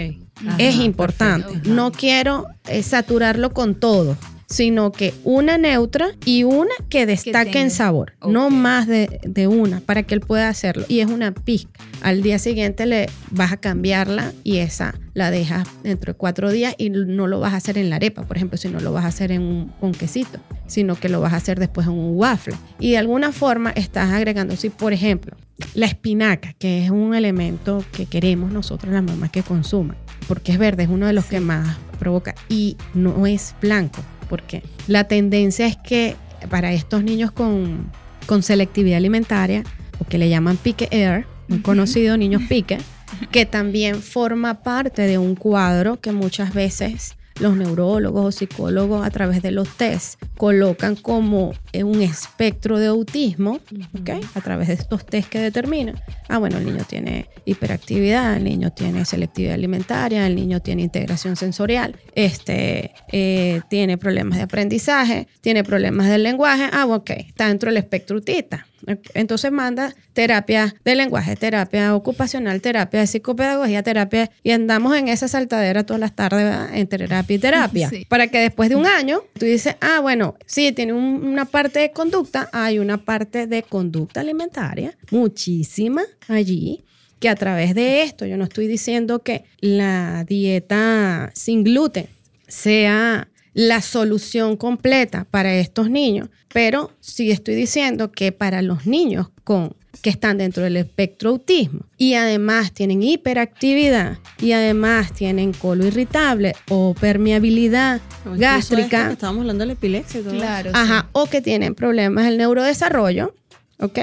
es 0.59 0.77
importante. 0.77 1.47
perfecto. 1.47 1.71
No 1.71 1.93
quiero 1.93 2.47
eh, 2.67 2.83
saturarlo 2.83 3.53
con 3.53 3.75
todo, 3.75 4.17
sino 4.47 4.93
que 4.93 5.15
una 5.25 5.59
neutra 5.59 6.09
y 6.25 6.45
una 6.45 6.75
que 6.89 7.07
destaque 7.07 7.61
en 7.61 7.71
sabor, 7.71 8.15
no 8.27 8.51
más 8.51 8.87
de, 8.87 9.21
de 9.23 9.47
una, 9.47 9.81
para 9.81 10.03
que 10.03 10.15
él 10.15 10.21
pueda 10.21 10.49
hacerlo. 10.49 10.85
Y 10.89 11.01
es 11.01 11.09
una 11.09 11.33
pizca. 11.33 11.81
Al 12.03 12.23
día 12.23 12.39
siguiente 12.39 12.87
le 12.87 13.09
vas 13.31 13.53
a 13.53 13.57
cambiarla 13.57 14.33
y 14.43 14.59
esa 14.59 14.95
la 15.15 15.31
dejas 15.31 15.67
dentro 15.83 16.13
de 16.13 16.19
cuatro 16.19 16.51
días 16.51 16.75
y 16.77 16.91
no 16.91 17.27
lo 17.29 17.41
vas 17.41 17.55
a 17.55 17.57
hacer 17.57 17.79
en 17.79 17.89
la 17.89 17.97
arepa, 17.97 18.25
por 18.25 18.37
ejemplo, 18.37 18.59
si 18.59 18.69
no 18.69 18.81
lo 18.81 18.93
vas 18.93 19.05
a 19.05 19.09
hacer 19.09 19.31
en 19.31 19.43
un 19.43 19.69
ponquecito, 19.81 20.41
sino 20.67 20.97
que 20.97 21.09
lo 21.09 21.21
vas 21.21 21.33
a 21.33 21.37
hacer 21.37 21.59
después 21.59 21.87
en 21.87 21.95
un 21.95 22.17
waffle. 22.17 22.57
Y 22.81 22.91
de 22.93 22.99
alguna 22.99 23.33
forma 23.33 23.71
estás 23.71 24.13
agregando, 24.13 24.57
si 24.57 24.71
por 24.71 24.93
ejemplo, 24.93 25.37
la 25.75 25.87
espinaca, 25.87 26.53
que 26.55 26.85
es 26.85 26.91
un 26.91 27.15
elemento 27.15 27.85
que 27.93 28.07
queremos 28.07 28.53
nosotros 28.53 28.93
las 28.93 29.05
mamás 29.05 29.31
que 29.31 29.43
consuman, 29.43 29.97
porque 30.27 30.53
es 30.53 30.59
verde, 30.59 30.83
es 30.83 30.89
uno 30.89 31.07
de 31.07 31.13
los 31.13 31.27
que 31.27 31.41
más 31.41 31.77
provoca 31.99 32.35
y 32.49 32.77
no 32.93 33.27
es 33.27 33.55
blanco, 33.61 34.03
porque 34.29 34.63
la 34.87 35.05
tendencia 35.05 35.67
es 35.67 35.77
que 35.77 36.17
para 36.51 36.73
estos 36.73 37.03
niños 37.03 37.33
con, 37.33 37.91
con 38.27 38.43
selectividad 38.43 38.99
alimentaria, 38.99 39.65
o 39.99 40.05
que 40.05 40.19
le 40.19 40.29
llaman 40.29 40.57
pique 40.57 40.89
air, 40.91 41.27
un 41.49 41.61
conocido 41.61 42.17
niños 42.17 42.43
pique, 42.49 42.79
que 43.31 43.47
también 43.47 44.03
forma 44.03 44.63
parte 44.63 45.03
de 45.03 45.19
un 45.19 45.35
cuadro 45.35 46.01
que 46.01 46.13
muchas 46.13 46.55
veces 46.55 47.17
los 47.41 47.57
neurólogos 47.57 48.25
o 48.27 48.33
psicólogos 48.33 49.07
a 49.07 49.11
través 49.11 49.43
de 49.43 49.51
los 49.51 49.69
test 49.77 50.23
colocan 50.37 50.97
como 50.97 51.53
en 51.73 51.87
un 51.87 52.03
espectro 52.03 52.79
de 52.79 52.87
autismo, 52.87 53.61
¿ok? 53.99 54.11
A 54.35 54.41
través 54.41 54.69
de 54.69 54.75
estos 54.75 55.05
test 55.05 55.29
que 55.29 55.39
determinan, 55.39 56.01
ah, 56.29 56.39
bueno, 56.39 56.59
el 56.59 56.67
niño 56.67 56.85
tiene 56.89 57.29
hiperactividad, 57.45 58.37
el 58.37 58.45
niño 58.45 58.73
tiene 58.73 59.05
selectividad 59.05 59.55
alimentaria, 59.55 60.27
el 60.27 60.37
niño 60.37 60.61
tiene 60.61 60.83
integración 60.83 61.37
sensorial, 61.37 61.97
este, 62.15 62.93
eh, 63.13 63.61
tiene 63.69 63.99
problemas 63.99 64.39
de 64.39 64.45
aprendizaje, 64.45 65.29
tiene 65.41 65.65
problemas 65.65 66.09
del 66.09 66.23
lenguaje, 66.23 66.69
ah, 66.73 66.87
ok, 66.87 67.11
está 67.11 67.49
dentro 67.49 67.71
del 67.71 67.79
espectro 67.79 68.17
autista. 68.17 68.67
Entonces 69.15 69.51
manda 69.53 69.95
terapia 70.13 70.75
de 70.85 70.95
lenguaje, 70.95 71.37
terapia 71.37 71.95
ocupacional, 71.95 72.61
terapia 72.61 73.01
de 73.01 73.07
psicopedagogía, 73.07 73.83
terapia 73.83 74.31
y 74.43 74.51
andamos 74.53 74.97
en 74.97 75.09
esa 75.09 75.29
saltadera 75.29 75.85
todas 75.85 76.01
las 76.01 76.15
tardes 76.15 76.45
¿verdad? 76.45 76.75
en 76.75 76.87
terapia 76.87 77.37
y 77.37 77.39
terapia. 77.39 77.89
Sí. 77.95 78.07
Para 78.09 78.29
que 78.29 78.39
después 78.39 78.69
de 78.71 78.77
un 78.77 78.87
año 78.87 79.23
tú 79.39 79.45
dices, 79.47 79.77
ah, 79.81 80.01
bueno, 80.01 80.37
sí, 80.47 80.73
tiene 80.73 80.93
un- 80.93 81.25
una 81.25 81.45
parte 81.45 81.79
de 81.81 81.91
conducta, 81.93 82.49
hay 82.53 82.79
una 82.79 82.99
parte 83.05 83.47
de 83.47 83.63
conducta 83.63 84.21
alimentaria, 84.21 84.97
muchísima 85.11 86.03
allí, 86.29 86.85
que 87.21 87.29
a 87.29 87.35
través 87.37 87.75
de 87.75 88.03
esto, 88.03 88.27
yo 88.27 88.37
no 88.37 88.45
estoy 88.45 88.67
diciendo 88.67 89.21
que 89.21 89.45
la 89.61 90.25
dieta 90.25 91.31
sin 91.35 91.65
gluten 91.65 92.07
sea 92.49 93.29
la 93.55 93.81
solución 93.81 94.57
completa 94.57 95.27
para 95.31 95.55
estos 95.55 95.89
niños, 95.89 96.29
pero 96.53 96.91
sí 97.01 97.31
estoy 97.31 97.55
diciendo 97.55 98.11
que 98.13 98.33
para 98.33 98.61
los 98.63 98.87
niños 98.87 99.29
con 99.45 99.75
que 100.03 100.11
están 100.11 100.39
dentro 100.39 100.65
del 100.65 100.77
espectro 100.77 101.31
autismo 101.31 101.87
y 101.97 102.15
además 102.15 102.73
tienen 102.73 103.01
hiperactividad 103.03 104.19
y 104.41 104.51
además 104.53 105.13
tienen 105.13 105.53
colo 105.53 105.87
irritable 105.87 106.53
o 106.69 106.95
permeabilidad 107.01 108.01
O 108.27 108.33
gástrica, 108.37 108.83
esto 108.99 109.07
que 109.09 109.13
estábamos 109.13 109.41
hablando 109.43 109.63
de 109.63 109.67
la 109.69 109.73
epilepsia 109.75 110.21
todo 110.23 110.35
Claro. 110.35 110.71
Ajá, 110.75 111.09
o 111.13 111.27
que 111.27 111.41
tienen 111.41 111.75
problemas 111.77 112.25
del 112.25 112.39
neurodesarrollo, 112.39 113.35
¿ok? 113.79 114.01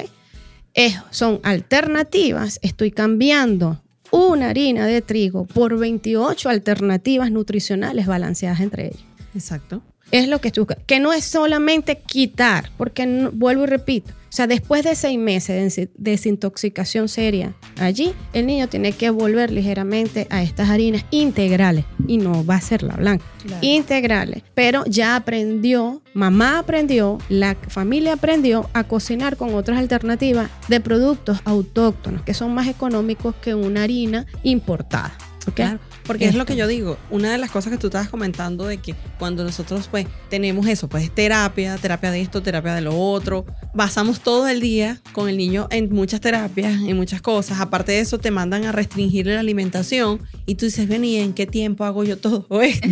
Es- 0.74 0.96
son 1.10 1.42
alternativas. 1.44 2.60
Estoy 2.62 2.92
cambiando 2.92 3.82
una 4.12 4.50
harina 4.50 4.86
de 4.88 5.02
trigo 5.02 5.46
por 5.46 5.78
28 5.78 6.48
alternativas 6.50 7.32
nutricionales 7.32 8.08
balanceadas 8.08 8.62
entre 8.62 8.88
ellas. 8.88 9.00
Exacto. 9.34 9.82
Es 10.12 10.28
lo 10.28 10.42
que 10.42 10.52
buscando. 10.52 10.84
Que 10.86 11.00
no 11.00 11.14
es 11.14 11.24
solamente 11.24 11.98
quitar, 12.00 12.70
porque 12.78 13.06
no- 13.06 13.32
vuelvo 13.32 13.64
y 13.64 13.68
repito. 13.68 14.12
O 14.12 14.34
sea, 14.34 14.48
después 14.48 14.84
de 14.84 14.96
seis 14.96 15.18
meses 15.20 15.76
de 15.76 15.84
desin- 15.88 15.92
desintoxicación 15.98 17.08
seria 17.10 17.54
allí, 17.80 18.14
el 18.34 18.46
niño 18.46 18.68
tiene 18.68 18.94
que 18.94 19.10
volver 19.10 19.52
ligeramente 19.52 20.28
a 20.30 20.42
estas 20.42 20.70
harinas 20.70 21.06
integrales 21.12 21.84
y 22.08 22.18
no 22.18 22.46
va 22.46 22.56
a 22.56 22.62
ser 22.62 22.84
la 22.84 22.96
blanca. 22.96 23.24
Claro. 23.46 23.60
Integrales. 23.66 24.44
Pero 24.54 24.84
ya 24.86 25.16
aprendió, 25.18 26.02
mamá 26.14 26.60
aprendió, 26.60 27.18
la 27.30 27.56
familia 27.68 28.14
aprendió 28.14 28.70
a 28.74 28.86
cocinar 28.86 29.36
con 29.38 29.54
otras 29.54 29.80
alternativas 29.80 30.50
de 30.70 30.80
productos 30.80 31.40
autóctonos 31.46 32.22
que 32.24 32.34
son 32.34 32.54
más 32.54 32.68
económicos 32.68 33.36
que 33.36 33.54
una 33.56 33.84
harina 33.84 34.26
importada. 34.44 35.14
Claro, 35.56 35.80
porque 36.06 36.26
es 36.26 36.36
lo 36.36 36.46
que 36.46 36.56
yo 36.56 36.68
digo, 36.68 36.98
una 37.10 37.32
de 37.32 37.38
las 37.38 37.50
cosas 37.52 37.72
que 37.72 37.78
tú 37.80 37.88
estabas 37.88 38.10
comentando 38.10 38.66
de 38.66 38.78
que 38.78 38.96
cuando 39.18 39.44
nosotros 39.44 39.88
pues 39.90 40.06
tenemos 40.30 40.68
eso, 40.68 40.88
pues 40.88 41.10
terapia, 41.14 41.78
terapia 41.78 42.12
de 42.12 42.22
esto, 42.22 42.42
terapia 42.44 42.76
de 42.76 42.82
lo 42.82 42.98
otro, 42.98 43.46
basamos 43.74 44.20
todo 44.22 44.48
el 44.48 44.62
día 44.62 45.00
con 45.14 45.30
el 45.30 45.38
niño 45.38 45.68
en 45.72 45.92
muchas 45.94 46.22
terapias, 46.22 46.74
en 46.82 46.96
muchas 46.96 47.22
cosas, 47.22 47.60
aparte 47.60 47.92
de 47.94 48.00
eso 48.02 48.20
te 48.20 48.30
mandan 48.32 48.66
a 48.66 48.72
restringir 48.72 49.26
la 49.28 49.40
alimentación 49.40 50.22
y 50.46 50.56
tú 50.56 50.66
dices, 50.66 50.88
ven, 50.88 51.04
¿y 51.06 51.18
en 51.18 51.34
qué 51.34 51.46
tiempo 51.48 51.86
hago 51.86 52.04
yo 52.04 52.18
todo 52.18 52.46
esto? 52.62 52.88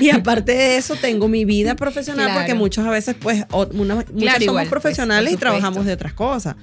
y 0.00 0.10
aparte 0.10 0.52
de 0.52 0.76
eso 0.78 0.96
tengo 0.96 1.28
mi 1.28 1.44
vida 1.44 1.76
profesional 1.76 2.26
Claro. 2.26 2.40
porque 2.40 2.54
muchos 2.54 2.86
a 2.86 2.90
veces 2.90 3.14
pues 3.20 3.44
o- 3.50 3.66
una, 3.74 3.96
muchos 3.96 4.10
somos 4.14 4.40
igual, 4.42 4.54
pues, 4.56 4.68
profesionales 4.68 5.32
y 5.34 5.36
trabajamos 5.36 5.84
de 5.86 5.92
otras 5.92 6.12
cosas. 6.14 6.56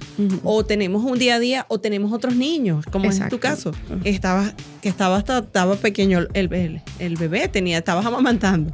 O 0.43 0.65
tenemos 0.65 1.03
un 1.03 1.17
día 1.19 1.35
a 1.35 1.39
día 1.39 1.65
o 1.69 1.79
tenemos 1.79 2.11
otros 2.11 2.35
niños, 2.35 2.85
como 2.91 3.09
es 3.09 3.19
tu 3.29 3.39
caso. 3.39 3.71
Estaba, 4.03 4.53
que 4.87 4.91
estaba 4.91 5.17
hasta, 5.17 5.39
estaba 5.39 5.75
pequeño 5.75 6.19
el, 6.33 6.53
el, 6.53 6.81
el 6.99 7.15
bebé, 7.17 7.47
tenía, 7.49 7.79
estabas 7.79 8.05
amamantando 8.05 8.71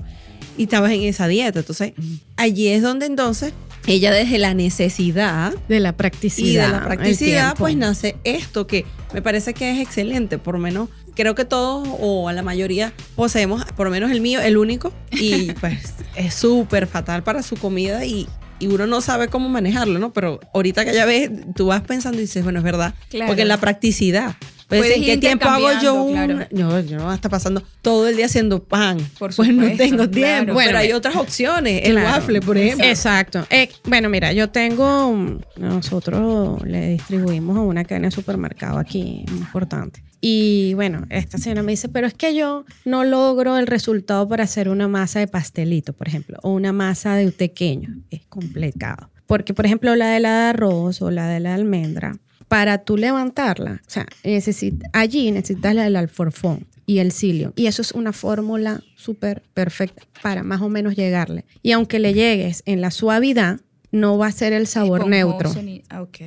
y 0.58 0.64
estabas 0.64 0.92
en 0.92 1.02
esa 1.02 1.28
dieta. 1.28 1.60
Entonces, 1.60 1.94
allí 2.38 2.68
es 2.68 2.84
donde 2.84 3.08
entonces 3.08 3.52
ella 3.88 4.12
desde 4.12 4.38
la 4.38 4.54
necesidad 4.54 5.54
De 5.68 5.80
la 5.80 5.98
practicidad. 5.98 6.48
y 6.48 6.56
de 6.56 6.68
la 6.72 6.84
practicidad, 6.86 7.56
pues 7.58 7.76
nace 7.76 8.16
esto 8.24 8.68
que 8.68 8.86
me 9.14 9.22
parece 9.24 9.54
que 9.56 9.72
es 9.72 9.80
excelente, 9.80 10.38
por 10.38 10.58
menos 10.60 10.90
creo 11.16 11.34
que 11.36 11.46
todos 11.46 11.88
o 12.00 12.30
a 12.30 12.34
la 12.34 12.44
mayoría 12.44 12.94
poseemos, 13.16 13.66
por 13.76 13.90
menos 13.90 14.12
el 14.12 14.22
mío, 14.22 14.40
el 14.40 14.58
único, 14.58 14.94
y 15.12 15.52
pues 15.62 15.96
es 16.16 16.34
súper 16.36 16.86
fatal 16.88 17.24
para 17.24 17.42
su 17.44 17.56
comida 17.56 18.06
y, 18.06 18.28
y 18.60 18.68
uno 18.68 18.86
no 18.88 19.02
sabe 19.02 19.28
cómo 19.28 19.50
manejarlo, 19.50 19.98
¿no? 20.00 20.14
Pero 20.14 20.40
ahorita 20.54 20.86
que 20.86 20.94
ya 20.94 21.06
ves, 21.06 21.30
tú 21.56 21.66
vas 21.68 21.82
pensando 21.82 22.20
y 22.20 22.22
dices, 22.22 22.44
bueno, 22.44 22.60
es 22.60 22.64
verdad, 22.66 22.94
Claro. 23.10 23.28
porque 23.28 23.42
en 23.42 23.48
la 23.50 23.58
practicidad. 23.58 24.36
Pues, 24.80 24.98
¿En 24.98 25.04
qué 25.04 25.18
tiempo 25.18 25.46
hago 25.48 25.70
yo 25.82 25.94
un.? 26.04 26.10
intercambiando, 26.12 26.48
No, 26.52 26.80
yo 26.80 26.98
no 26.98 27.14
está 27.14 27.30
pasando 27.30 27.64
todo 27.82 28.08
el 28.08 28.16
día 28.16 28.26
haciendo 28.28 28.64
pan. 28.64 28.98
Por 29.20 29.36
pues 29.36 29.50
no 29.50 29.64
supuesto, 29.64 29.78
tengo 29.84 30.10
tiempo. 30.10 30.20
claro. 30.30 30.54
Bueno, 30.54 30.68
pero 30.70 30.78
hay 30.80 30.92
otras 30.94 31.16
opciones. 31.16 31.82
El 31.86 31.94
Claro. 31.94 32.08
waffle, 32.10 32.42
por 32.42 32.58
ejemplo. 32.58 32.86
Exacto. 32.88 33.46
Eh, 33.50 33.70
bueno, 33.86 34.10
mira, 34.10 34.34
yo 34.34 34.50
tengo, 34.50 35.40
nosotros 35.58 36.62
le 36.66 36.90
distribuimos 36.90 37.58
a 37.58 37.62
una 37.62 37.84
cadena 37.84 38.08
de 38.08 38.12
supermercado 38.12 38.78
aquí 38.80 39.26
importante. 39.30 40.04
Y 40.22 40.74
bueno, 40.76 41.06
esta 41.10 41.38
señora 41.38 41.64
me 41.64 41.74
dice, 41.74 41.90
pero 41.90 42.08
es 42.08 42.14
que 42.14 42.34
yo 42.34 42.64
no 42.86 43.04
logro 43.04 43.58
el 43.58 43.68
resultado 43.68 44.28
para 44.30 44.46
hacer 44.46 44.70
una 44.70 44.88
masa 44.88 45.20
de 45.20 45.28
pastelito, 45.28 45.92
por 45.94 46.08
ejemplo, 46.08 46.38
o 46.44 46.52
una 46.52 46.72
masa 46.72 47.16
de 47.16 47.30
pequeño. 47.32 47.90
Es 48.10 48.22
complicado. 48.28 49.10
Porque, 49.28 49.54
por 49.54 49.66
ejemplo, 49.66 49.96
la 49.96 50.08
de 50.12 50.20
la 50.22 50.30
de 50.44 50.50
arroz 50.52 51.02
o 51.02 51.12
la 51.12 51.28
de 51.28 51.40
la 51.42 51.54
almendra, 51.56 52.16
para 52.54 52.78
tú 52.78 52.98
levantarla, 52.98 53.82
o 53.88 53.90
sea, 53.90 54.06
necesit- 54.24 54.88
allí 54.94 55.32
necesitas 55.32 55.74
la 55.74 55.86
del 55.86 55.96
alforfón 55.96 56.68
y 56.86 57.00
el 57.00 57.12
cilio. 57.12 57.52
Y 57.56 57.66
eso 57.66 57.82
es 57.82 57.94
una 57.94 58.14
fórmula 58.14 58.84
súper 58.96 59.42
perfecta 59.56 60.04
para 60.22 60.44
más 60.44 60.62
o 60.62 60.70
menos 60.70 60.96
llegarle. 60.96 61.46
Y 61.64 61.72
aunque 61.72 61.98
le 61.98 62.14
llegues 62.14 62.62
en 62.68 62.80
la 62.80 62.92
suavidad, 62.92 63.60
no 63.92 64.20
va 64.20 64.28
a 64.28 64.32
ser 64.32 64.54
el 64.54 64.68
sabor 64.68 65.08
neutro. 65.08 65.52
ah, 65.90 66.02
ok. 66.04 66.18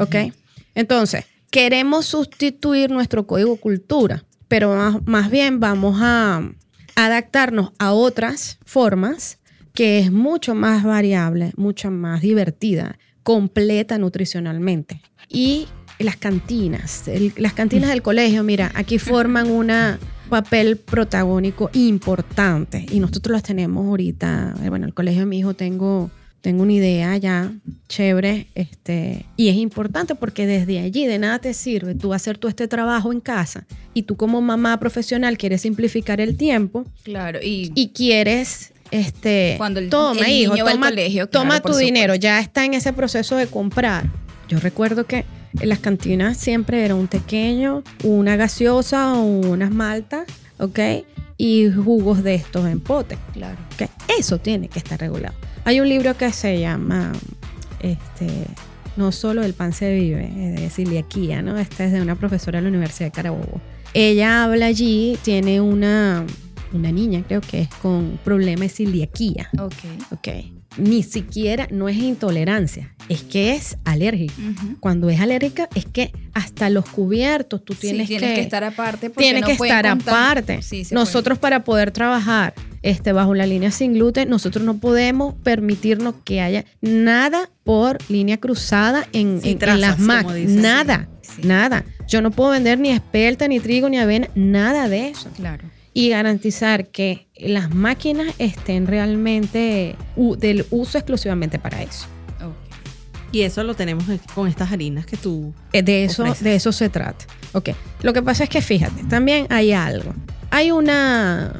¿Ok? 0.00 0.16
Entonces, 0.74 1.24
queremos 1.50 2.06
sustituir 2.06 2.90
nuestro 2.90 3.26
código 3.28 3.56
cultura, 3.56 4.24
pero 4.48 4.74
más, 4.74 5.06
más 5.06 5.30
bien 5.30 5.60
vamos 5.60 5.98
a 6.00 6.42
adaptarnos 6.96 7.70
a 7.78 7.92
otras 7.92 8.58
formas 8.64 9.38
que 9.72 10.00
es 10.00 10.10
mucho 10.10 10.54
más 10.56 10.82
variable, 10.82 11.52
mucho 11.56 11.90
más 11.92 12.22
divertida, 12.22 12.98
completa 13.22 13.98
nutricionalmente. 13.98 15.00
Y 15.28 15.66
las 15.98 16.16
cantinas, 16.16 17.08
el- 17.08 17.32
las 17.36 17.52
cantinas 17.52 17.90
del 17.90 18.02
colegio, 18.02 18.42
mira, 18.42 18.70
aquí 18.74 18.98
forman 18.98 19.50
un 19.50 19.70
papel 20.28 20.76
protagónico 20.76 21.70
importante 21.72 22.84
y 22.90 23.00
nosotros 23.00 23.32
las 23.32 23.42
tenemos 23.42 23.86
ahorita, 23.86 24.54
eh, 24.64 24.68
bueno, 24.68 24.86
el 24.86 24.94
colegio 24.94 25.20
de 25.20 25.26
mi 25.26 25.38
hijo 25.38 25.54
tengo 25.54 26.10
tengo 26.42 26.62
una 26.62 26.74
idea 26.74 27.16
ya 27.16 27.50
chévere 27.88 28.46
este, 28.54 29.26
y 29.36 29.48
es 29.48 29.56
importante 29.56 30.14
porque 30.14 30.46
desde 30.46 30.78
allí 30.78 31.04
de 31.06 31.18
nada 31.18 31.40
te 31.40 31.52
sirve 31.52 31.96
tú 31.96 32.14
hacer 32.14 32.38
tú 32.38 32.46
este 32.46 32.68
trabajo 32.68 33.12
en 33.12 33.18
casa 33.20 33.66
y 33.94 34.02
tú 34.02 34.16
como 34.16 34.40
mamá 34.40 34.78
profesional 34.78 35.38
quieres 35.38 35.62
simplificar 35.62 36.20
el 36.20 36.36
tiempo 36.36 36.84
Claro, 37.02 37.40
y, 37.42 37.72
y 37.74 37.88
quieres 37.88 38.72
este 38.92 39.54
Cuando 39.58 39.80
el- 39.80 39.88
toma 39.90 40.20
el 40.20 40.28
hijo 40.32 40.52
niño 40.52 40.64
va 40.66 40.70
al 40.70 40.76
toma, 40.76 40.88
colegio, 40.90 41.26
toma 41.28 41.60
claro, 41.60 41.72
tu 41.72 41.78
dinero 41.78 42.14
ya 42.14 42.38
está 42.38 42.64
en 42.64 42.74
ese 42.74 42.92
proceso 42.92 43.34
de 43.34 43.48
comprar. 43.48 44.04
Yo 44.48 44.60
recuerdo 44.60 45.04
que 45.04 45.24
en 45.60 45.68
las 45.68 45.78
cantinas 45.78 46.36
siempre 46.36 46.84
era 46.84 46.94
un 46.94 47.06
pequeño 47.06 47.82
una 48.04 48.36
gaseosa 48.36 49.14
o 49.14 49.22
unas 49.24 49.70
maltas 49.70 50.26
¿ok? 50.58 50.78
y 51.38 51.70
jugos 51.70 52.22
de 52.22 52.34
estos 52.34 52.66
en 52.66 52.80
pote 52.80 53.18
claro. 53.32 53.56
¿ok? 53.74 53.88
Eso 54.18 54.38
tiene 54.38 54.68
que 54.68 54.78
estar 54.78 54.98
regulado. 54.98 55.34
Hay 55.64 55.80
un 55.80 55.88
libro 55.88 56.16
que 56.16 56.32
se 56.32 56.58
llama 56.60 57.12
este, 57.80 58.26
No 58.96 59.12
solo 59.12 59.42
el 59.44 59.52
pan 59.52 59.72
se 59.72 59.92
vive, 59.94 60.30
es 60.54 60.60
de 60.60 60.70
celiaquía, 60.70 61.42
¿no? 61.42 61.58
Este 61.58 61.86
es 61.86 61.92
de 61.92 62.00
una 62.00 62.14
profesora 62.14 62.58
de 62.58 62.62
la 62.62 62.68
Universidad 62.68 63.08
de 63.08 63.12
Carabobo. 63.12 63.60
Ella 63.92 64.44
habla 64.44 64.66
allí, 64.66 65.18
tiene 65.22 65.60
una, 65.60 66.24
una 66.72 66.92
niña, 66.92 67.22
creo 67.26 67.40
que 67.40 67.60
es 67.62 67.68
con 67.82 68.18
problema 68.24 68.62
de 68.62 68.68
celiaquía, 68.70 69.48
Ok. 69.58 69.72
¿ok? 70.12 70.28
Ni 70.78 71.02
siquiera, 71.02 71.68
no 71.70 71.88
es 71.88 71.96
intolerancia, 71.96 72.94
es 73.08 73.22
que 73.22 73.54
es 73.54 73.78
alérgica. 73.84 74.34
Cuando 74.80 75.08
es 75.10 75.20
alérgica, 75.20 75.68
es 75.74 75.86
que 75.86 76.12
hasta 76.34 76.68
los 76.70 76.84
cubiertos 76.88 77.64
tú 77.64 77.72
Sí, 77.74 77.80
tienes, 77.80 78.08
tienes 78.08 78.28
que, 78.30 78.34
que, 78.36 78.40
estar 78.42 78.62
aparte. 78.64 79.08
porque 79.10 79.24
tiene 79.24 79.40
no 79.40 79.46
que 79.46 79.52
estar 79.54 79.88
contar- 79.88 80.14
aparte. 80.14 80.62
Sí, 80.62 80.82
nosotros 80.90 81.38
para 81.38 81.64
poder 81.64 81.90
trabajar 81.92 82.54
este, 82.82 83.12
bajo 83.12 83.34
la 83.34 83.46
línea 83.46 83.70
sin 83.70 83.94
gluten, 83.94 84.28
nosotros 84.28 84.64
no 84.64 84.78
podemos 84.78 85.34
permitirnos 85.42 86.14
que 86.24 86.40
haya 86.40 86.64
nada 86.80 87.50
por 87.64 87.98
línea 88.10 88.36
cruzada 88.38 89.06
en, 89.12 89.40
Sí, 89.42 89.56
en- 89.60 89.80
las 89.80 89.98
dices, 89.98 90.52
sí. 90.52 90.56
Nada, 90.60 91.08
nada. 91.42 91.84
Yo 92.06 92.20
no 92.22 92.30
puedo 92.30 92.50
vender 92.50 92.78
ni 92.78 92.90
espelta, 92.90 93.48
ni 93.48 93.58
trigo, 93.60 93.88
ni 93.88 93.98
avena, 93.98 94.28
nada 94.34 94.88
de 94.88 95.08
eso. 95.08 95.28
Claro. 95.36 95.64
Y 95.98 96.10
garantizar 96.10 96.88
que 96.88 97.26
las 97.36 97.74
máquinas 97.74 98.34
estén 98.38 98.86
realmente 98.86 99.96
del 100.38 100.66
uso 100.70 100.98
exclusivamente 100.98 101.58
para 101.58 101.82
eso. 101.82 102.06
Y 103.32 103.42
eso 103.42 103.64
lo 103.64 103.74
tenemos 103.74 104.04
con 104.34 104.46
estas 104.46 104.70
harinas 104.72 105.06
que 105.06 105.16
tú. 105.16 105.52
Eh, 105.72 105.82
De 105.82 106.04
eso, 106.04 106.22
ofreces. 106.22 106.44
de 106.44 106.54
eso 106.54 106.70
se 106.72 106.88
trata. 106.88 107.24
Ok. 107.52 107.70
Lo 108.02 108.12
que 108.12 108.22
pasa 108.22 108.44
es 108.44 108.50
que 108.50 108.60
fíjate, 108.62 109.04
también 109.04 109.46
hay 109.50 109.72
algo. 109.72 110.14
Hay 110.50 110.70
una 110.70 111.52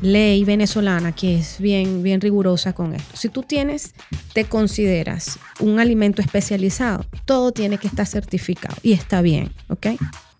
ley 0.00 0.44
venezolana 0.44 1.12
que 1.12 1.38
es 1.38 1.60
bien, 1.60 2.02
bien 2.02 2.20
rigurosa 2.20 2.72
con 2.72 2.94
esto. 2.94 3.16
Si 3.16 3.28
tú 3.28 3.42
tienes, 3.42 3.94
te 4.32 4.44
consideras 4.44 5.38
un 5.60 5.78
alimento 5.78 6.20
especializado, 6.20 7.06
todo 7.26 7.52
tiene 7.52 7.78
que 7.78 7.86
estar 7.86 8.06
certificado 8.06 8.76
y 8.82 8.92
está 8.92 9.22
bien, 9.22 9.52
¿ok? 9.68 9.86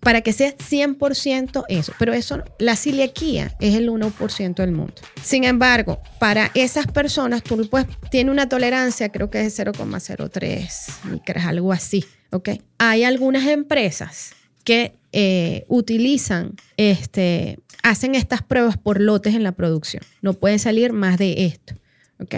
Para 0.03 0.21
que 0.21 0.33
sea 0.33 0.55
100% 0.57 1.65
eso. 1.69 1.93
Pero 1.97 2.13
eso, 2.13 2.43
la 2.59 2.75
celiaquía 2.75 3.55
es 3.59 3.75
el 3.75 3.89
1% 3.89 4.55
del 4.55 4.71
mundo. 4.71 4.95
Sin 5.21 5.43
embargo, 5.43 6.01
para 6.19 6.51
esas 6.53 6.87
personas, 6.87 7.43
tú 7.43 7.69
puedes, 7.69 7.87
tiene 8.11 8.31
una 8.31 8.49
tolerancia, 8.49 9.09
creo 9.09 9.29
que 9.29 9.41
es 9.41 9.55
de 9.55 9.65
0,03 9.65 11.09
micras, 11.11 11.45
algo 11.45 11.71
así, 11.71 12.05
¿ok? 12.31 12.49
Hay 12.77 13.03
algunas 13.03 13.47
empresas 13.47 14.33
que 14.63 14.95
eh, 15.11 15.65
utilizan, 15.67 16.55
este, 16.77 17.59
hacen 17.83 18.15
estas 18.15 18.41
pruebas 18.41 18.77
por 18.77 18.99
lotes 18.99 19.35
en 19.35 19.43
la 19.43 19.51
producción. 19.51 20.03
No 20.21 20.33
puede 20.33 20.59
salir 20.59 20.93
más 20.93 21.17
de 21.17 21.45
esto, 21.45 21.75
¿ok? 22.19 22.35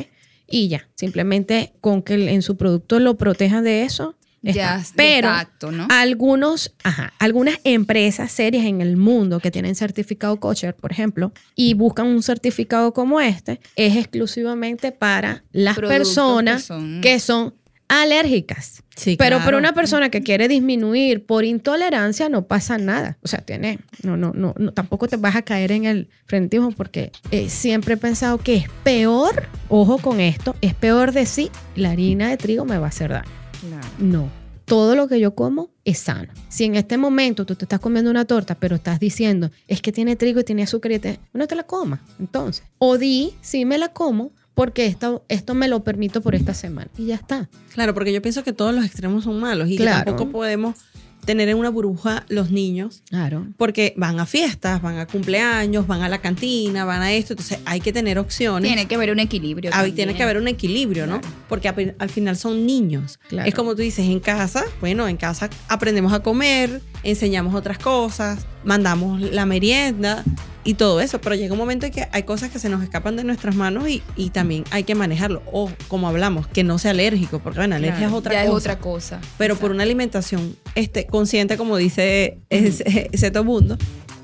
Y 0.48 0.68
ya, 0.68 0.88
simplemente 0.96 1.74
con 1.82 2.02
que 2.02 2.14
en 2.32 2.42
su 2.42 2.58
producto 2.58 3.00
lo 3.00 3.18
protejan 3.18 3.64
de 3.64 3.84
eso. 3.84 4.16
Está. 4.50 4.84
Pero 4.96 5.30
algunos, 5.90 6.74
ajá, 6.84 7.14
algunas 7.20 7.60
empresas 7.64 8.32
serias 8.32 8.66
en 8.66 8.82
el 8.82 8.98
mundo 8.98 9.40
que 9.40 9.52
tienen 9.52 9.76
certificado 9.76 10.40
kosher, 10.40 10.76
por 10.76 10.92
ejemplo, 10.92 11.32
y 11.56 11.74
buscan 11.74 12.08
un 12.08 12.22
certificado 12.24 12.94
como 12.94 13.20
este, 13.22 13.60
es 13.76 13.96
exclusivamente 13.96 14.92
para 14.92 15.44
las 15.52 15.76
Productos 15.76 15.98
personas 15.98 16.62
que 16.64 16.68
son- 16.68 17.02
que 17.02 17.20
son 17.20 17.54
alérgicas. 17.88 18.82
Sí, 18.96 19.16
Pero 19.18 19.36
claro. 19.38 19.46
para 19.46 19.58
una 19.58 19.74
persona 19.74 20.10
que 20.10 20.22
quiere 20.24 20.48
disminuir 20.48 21.26
por 21.26 21.44
intolerancia 21.46 22.30
no 22.30 22.48
pasa 22.48 22.78
nada. 22.78 23.18
O 23.22 23.28
sea, 23.28 23.42
tiene, 23.42 23.80
no, 24.04 24.16
no, 24.18 24.32
no, 24.34 24.56
no, 24.58 24.72
tampoco 24.72 25.08
te 25.08 25.18
vas 25.18 25.36
a 25.36 25.42
caer 25.44 25.72
en 25.72 25.86
el 25.86 26.10
frentismo 26.26 26.72
porque 26.72 27.12
eh, 27.32 27.50
siempre 27.50 27.94
he 27.96 27.98
pensado 27.98 28.38
que 28.40 28.56
es 28.56 28.66
peor, 28.84 29.48
ojo 29.70 29.98
con 30.00 30.20
esto, 30.20 30.56
es 30.62 30.74
peor 30.74 31.12
decir 31.12 31.52
la 31.76 31.92
harina 31.92 32.30
de 32.30 32.38
trigo 32.38 32.66
me 32.66 32.78
va 32.78 32.86
a 32.86 32.90
hacer 32.90 33.12
daño. 33.12 33.30
Claro. 33.68 33.88
No. 34.00 34.30
Todo 34.66 34.96
lo 34.96 35.08
que 35.08 35.20
yo 35.20 35.36
como 35.36 35.70
es 35.84 36.00
sano. 36.00 36.34
Si 36.50 36.64
en 36.64 36.76
este 36.76 36.98
momento 36.98 37.46
tú 37.46 37.56
te 37.56 37.66
estás 37.66 37.80
comiendo 37.80 38.10
una 38.10 38.26
torta, 38.26 38.56
pero 38.56 38.76
estás 38.78 39.00
diciendo 39.00 39.52
es 39.68 39.80
que 39.82 39.92
tiene 39.92 40.16
trigo 40.16 40.40
y 40.40 40.44
tiene 40.44 40.64
azúcar 40.64 40.92
y 40.94 41.00
te, 41.00 41.20
no 41.34 41.46
te 41.48 41.56
la 41.56 41.64
comas. 41.64 42.00
Entonces, 42.20 42.64
o 42.80 42.98
di, 42.98 43.34
sí 43.42 43.64
me 43.66 43.78
la 43.78 43.90
como 43.90 44.32
porque 44.56 44.88
esto, 44.88 45.24
esto 45.28 45.54
me 45.54 45.68
lo 45.68 45.84
permito 45.84 46.22
por 46.22 46.34
esta 46.34 46.54
semana. 46.56 46.90
Y 46.98 47.08
ya 47.08 47.16
está. 47.16 47.48
Claro, 47.74 47.94
porque 47.94 48.12
yo 48.14 48.22
pienso 48.24 48.44
que 48.44 48.54
todos 48.54 48.74
los 48.74 48.86
extremos 48.86 49.26
son 49.26 49.40
malos 49.40 49.70
y 49.70 49.76
Claro. 49.78 50.00
que 50.00 50.06
tampoco 50.12 50.32
podemos 50.32 50.76
tener 51.26 51.50
en 51.50 51.58
una 51.58 51.70
burbuja 51.70 52.26
los 52.30 52.52
niños 52.52 53.02
Claro. 53.10 53.48
porque 53.58 53.94
van 53.98 54.20
a 54.20 54.26
fiestas, 54.26 54.82
van 54.82 54.98
a 54.98 55.06
cumpleaños, 55.08 55.88
van 55.88 56.02
a 56.02 56.10
la 56.10 56.20
cantina, 56.20 56.86
van 56.86 57.02
a 57.02 57.12
esto, 57.14 57.34
entonces 57.34 57.60
hay 57.66 57.82
que 57.82 57.92
tener 57.92 58.20
opciones. 58.20 58.70
Tiene 58.70 58.88
que 58.88 58.96
haber 58.96 59.12
un 59.12 59.20
equilibrio. 59.20 59.72
Tiene 59.96 60.14
que 60.16 60.24
haber 60.24 60.38
un 60.38 60.48
equilibrio, 60.48 61.08
¿no? 61.08 61.22
Porque 61.50 61.68
al, 61.70 61.96
al 62.00 62.10
final 62.10 62.38
son 62.38 62.66
niños. 62.66 63.20
Claro. 63.28 63.48
Es 63.48 63.54
como 63.56 63.76
tú 63.76 63.82
dices, 63.82 64.06
en 64.08 64.20
casa, 64.20 64.64
bueno, 64.82 65.08
en 65.08 65.18
casa 65.18 65.50
aprendemos 65.68 66.14
a 66.14 66.22
comer, 66.22 66.82
enseñamos 67.04 67.54
otras 67.56 67.78
cosas, 67.78 68.46
mandamos 68.64 69.22
la 69.22 69.46
merienda 69.46 70.24
y 70.66 70.74
todo 70.74 71.00
eso, 71.00 71.22
pero 71.22 71.36
llega 71.36 71.54
un 71.54 71.60
momento 71.60 71.86
en 71.86 71.92
que 71.94 72.08
hay 72.12 72.24
cosas 72.24 72.50
que 72.52 72.60
se 72.60 72.68
nos 72.70 72.84
escapan 72.84 73.16
de 73.16 73.24
nuestras 73.24 73.56
manos 73.56 73.88
y, 73.88 74.02
y 74.18 74.32
también 74.32 74.64
hay 74.72 74.84
que 74.84 74.96
manejarlo. 74.96 75.42
O, 75.52 75.72
como 75.88 76.08
hablamos, 76.10 76.48
que 76.48 76.64
no 76.64 76.78
sea 76.80 76.92
alérgico, 76.92 77.40
porque 77.40 77.60
bueno, 77.60 77.76
alergia 77.76 78.00
Claro, 78.00 78.14
es 78.14 78.18
otra 78.20 78.34
ya 78.34 78.46
cosa. 78.46 78.58
es 78.58 78.62
otra 78.64 78.80
cosa. 78.80 79.22
Pero 79.38 79.56
por 79.58 79.72
una 79.72 79.84
alimentación 79.84 80.56
este, 80.76 81.06
consciente, 81.06 81.56
como 81.56 81.78
dice 81.78 82.40
todo 83.32 83.44
mundo, 83.44 83.78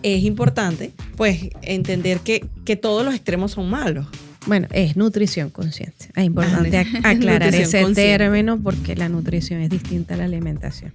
es 0.04 0.24
importante 0.24 0.92
pues 1.16 1.50
entender 1.62 2.20
que, 2.22 2.46
que 2.66 2.76
todos 2.76 3.06
los 3.06 3.14
extremos 3.14 3.52
son 3.52 3.70
malos. 3.70 4.08
Bueno, 4.48 4.68
es 4.72 4.98
nutrición 4.98 5.52
consciente. 5.52 6.10
Es 6.16 6.24
importante 6.24 6.76
Ah, 6.80 6.84
ac- 6.84 7.00
aclarar 7.18 7.54
ese 7.54 7.84
consciente. 7.84 8.18
término 8.18 8.60
porque 8.60 8.96
la 8.96 9.08
nutrición 9.08 9.62
es 9.62 9.70
distinta 9.70 10.16
a 10.16 10.18
la 10.18 10.24
alimentación. 10.24 10.92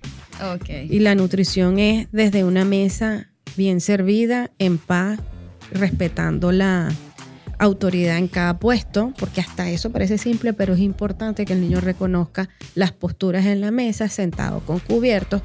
Ok. 0.55 0.68
Y 0.90 0.99
la 0.99 1.14
nutrición 1.14 1.78
es 1.78 2.09
desde 2.11 2.42
una 2.42 2.64
mesa 2.64 3.28
bien 3.57 3.80
servida, 3.80 4.51
en 4.59 4.78
paz, 4.78 5.20
respetando 5.73 6.53
la 6.53 6.89
autoridad 7.59 8.19
en 8.19 8.29
cada 8.29 8.59
puesto, 8.59 9.12
porque 9.19 9.41
hasta 9.41 9.71
eso 9.71 9.91
parece 9.91 10.19
simple, 10.19 10.53
pero 10.53 10.75
es 10.75 10.81
importante 10.81 11.45
que 11.45 11.55
el 11.55 11.61
niño 11.61 11.81
reconozca 11.81 12.49
las 12.75 12.93
posturas 12.93 13.47
en 13.47 13.61
la 13.61 13.71
mesa, 13.71 14.09
sentado 14.09 14.61
con 14.61 14.79
cubiertos. 14.79 15.43